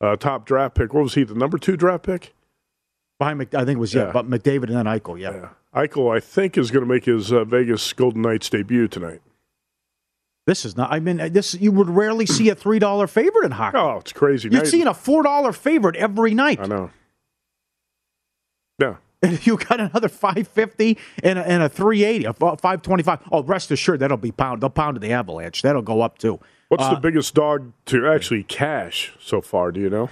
uh, 0.00 0.16
top 0.16 0.46
draft 0.46 0.74
pick. 0.74 0.94
What 0.94 1.02
was 1.02 1.14
he? 1.14 1.24
The 1.24 1.34
number 1.34 1.58
two 1.58 1.76
draft 1.76 2.04
pick 2.04 2.32
behind. 3.18 3.40
Mc, 3.40 3.54
I 3.54 3.66
think 3.66 3.76
it 3.76 3.80
was 3.80 3.92
yeah, 3.92 4.06
yeah. 4.06 4.12
but 4.12 4.26
McDavid 4.26 4.74
and 4.74 4.76
then 4.76 4.86
Eichel. 4.86 5.20
Yeah. 5.20 5.34
yeah. 5.34 5.48
Eichel, 5.74 6.16
I 6.16 6.18
think, 6.18 6.56
is 6.56 6.70
going 6.70 6.82
to 6.82 6.90
make 6.90 7.04
his 7.04 7.30
uh, 7.30 7.44
Vegas 7.44 7.92
Golden 7.92 8.22
Knights 8.22 8.48
debut 8.48 8.88
tonight. 8.88 9.20
This 10.46 10.64
is 10.66 10.76
not. 10.76 10.92
I 10.92 11.00
mean, 11.00 11.16
this 11.32 11.54
you 11.54 11.72
would 11.72 11.88
rarely 11.88 12.26
see 12.26 12.50
a 12.50 12.54
three 12.54 12.78
dollar 12.78 13.06
favorite 13.06 13.46
in 13.46 13.52
hockey. 13.52 13.78
Oh, 13.78 13.98
it's 13.98 14.12
crazy. 14.12 14.50
You're 14.50 14.66
seeing 14.66 14.86
a 14.86 14.94
four 14.94 15.22
dollar 15.22 15.52
favorite 15.52 15.96
every 15.96 16.34
night. 16.34 16.60
I 16.60 16.66
know. 16.66 16.90
Yeah. 18.78 18.96
And 19.22 19.46
you 19.46 19.56
got 19.56 19.80
another 19.80 20.08
550 20.08 20.98
and 21.22 21.38
a, 21.38 21.48
and 21.48 21.62
a 21.62 21.68
380, 21.68 22.26
a 22.26 22.32
525. 22.34 23.20
Oh, 23.32 23.42
rest 23.42 23.70
assured, 23.70 24.00
that'll 24.00 24.18
be 24.18 24.32
pound. 24.32 24.60
They'll 24.60 24.68
pound 24.68 25.00
the 25.00 25.12
Avalanche. 25.12 25.62
That'll 25.62 25.80
go 25.80 26.02
up 26.02 26.18
too. 26.18 26.38
What's 26.68 26.84
uh, 26.84 26.94
the 26.94 27.00
biggest 27.00 27.34
dog 27.34 27.72
to 27.86 28.06
actually 28.06 28.42
cash 28.42 29.12
so 29.18 29.40
far? 29.40 29.72
Do 29.72 29.80
you 29.80 29.88
know? 29.88 30.10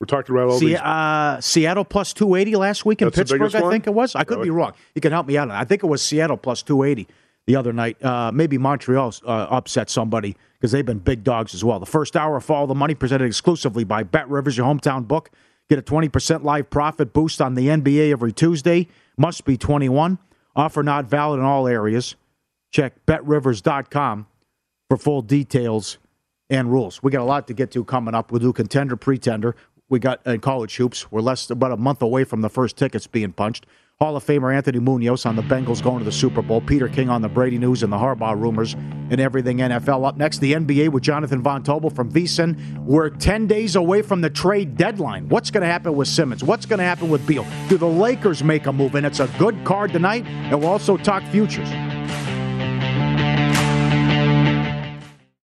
We're 0.00 0.06
talking 0.06 0.36
about 0.36 0.50
all 0.50 0.58
See, 0.58 0.68
these. 0.68 0.78
Uh, 0.78 1.40
Seattle 1.40 1.84
plus 1.84 2.12
280 2.12 2.56
last 2.56 2.84
week 2.84 3.00
in 3.00 3.06
That's 3.06 3.16
Pittsburgh, 3.16 3.54
I 3.54 3.70
think 3.70 3.86
it 3.86 3.94
was. 3.94 4.14
I 4.14 4.24
could 4.24 4.36
Really? 4.36 4.48
be 4.48 4.50
wrong. 4.50 4.74
You 4.94 5.00
can 5.00 5.10
help 5.10 5.26
me 5.26 5.38
out. 5.38 5.50
I 5.50 5.64
think 5.64 5.82
it 5.82 5.86
was 5.86 6.02
Seattle 6.02 6.36
plus 6.36 6.62
280 6.62 7.08
the 7.46 7.56
other 7.56 7.72
night. 7.72 8.02
Uh, 8.04 8.30
maybe 8.32 8.58
Montreal 8.58 9.14
uh, 9.24 9.46
upset 9.50 9.88
somebody 9.88 10.36
because 10.54 10.72
they've 10.72 10.86
been 10.86 10.98
big 10.98 11.24
dogs 11.24 11.54
as 11.54 11.64
well. 11.64 11.78
The 11.78 11.86
first 11.86 12.16
hour 12.16 12.36
of 12.36 12.44
Follow 12.44 12.66
the 12.66 12.74
Money 12.74 12.94
presented 12.94 13.26
exclusively 13.26 13.84
by 13.84 14.02
Bet 14.02 14.28
Rivers, 14.28 14.56
your 14.56 14.66
hometown 14.66 15.06
book. 15.06 15.30
Get 15.68 15.78
a 15.78 15.82
20% 15.82 16.44
live 16.44 16.70
profit 16.70 17.12
boost 17.12 17.40
on 17.40 17.54
the 17.54 17.68
NBA 17.68 18.12
every 18.12 18.32
Tuesday. 18.32 18.88
Must 19.16 19.44
be 19.44 19.56
21. 19.56 20.18
Offer 20.54 20.82
not 20.82 21.06
valid 21.06 21.40
in 21.40 21.44
all 21.44 21.66
areas. 21.66 22.14
Check 22.72 23.04
betrivers.com 23.06 24.26
for 24.88 24.96
full 24.96 25.22
details 25.22 25.98
and 26.48 26.70
rules. 26.70 27.02
We 27.02 27.10
got 27.10 27.22
a 27.22 27.24
lot 27.24 27.48
to 27.48 27.54
get 27.54 27.72
to 27.72 27.84
coming 27.84 28.14
up. 28.14 28.30
We'll 28.30 28.40
do 28.40 28.52
contender, 28.52 28.96
pretender. 28.96 29.56
We 29.88 29.98
got 29.98 30.24
in 30.26 30.40
college 30.40 30.76
hoops. 30.76 31.10
We're 31.10 31.20
less 31.20 31.48
about 31.50 31.72
a 31.72 31.76
month 31.76 32.02
away 32.02 32.24
from 32.24 32.40
the 32.40 32.48
first 32.48 32.76
tickets 32.76 33.06
being 33.06 33.32
punched. 33.32 33.66
Hall 33.98 34.14
of 34.14 34.26
Famer 34.26 34.54
Anthony 34.54 34.78
Munoz 34.78 35.24
on 35.24 35.36
the 35.36 35.42
Bengals 35.42 35.82
going 35.82 36.00
to 36.00 36.04
the 36.04 36.12
Super 36.12 36.42
Bowl. 36.42 36.60
Peter 36.60 36.86
King 36.86 37.08
on 37.08 37.22
the 37.22 37.30
Brady 37.30 37.56
news 37.56 37.82
and 37.82 37.90
the 37.90 37.96
Harbaugh 37.96 38.38
rumors 38.38 38.74
and 38.74 39.18
everything 39.18 39.56
NFL. 39.56 40.06
Up 40.06 40.18
next, 40.18 40.40
the 40.40 40.52
NBA 40.52 40.90
with 40.90 41.02
Jonathan 41.02 41.40
Von 41.40 41.62
Tobel 41.62 41.88
from 41.88 42.12
VSiN. 42.12 42.84
We're 42.84 43.08
10 43.08 43.46
days 43.46 43.74
away 43.74 44.02
from 44.02 44.20
the 44.20 44.28
trade 44.28 44.76
deadline. 44.76 45.30
What's 45.30 45.50
going 45.50 45.62
to 45.62 45.66
happen 45.66 45.96
with 45.96 46.08
Simmons? 46.08 46.44
What's 46.44 46.66
going 46.66 46.78
to 46.78 46.84
happen 46.84 47.08
with 47.08 47.26
Beal? 47.26 47.46
Do 47.70 47.78
the 47.78 47.88
Lakers 47.88 48.44
make 48.44 48.66
a 48.66 48.72
move? 48.72 48.96
And 48.96 49.06
it's 49.06 49.20
a 49.20 49.30
good 49.38 49.64
card 49.64 49.94
tonight. 49.94 50.26
And 50.26 50.60
we'll 50.60 50.68
also 50.68 50.98
talk 50.98 51.22
futures. 51.30 51.70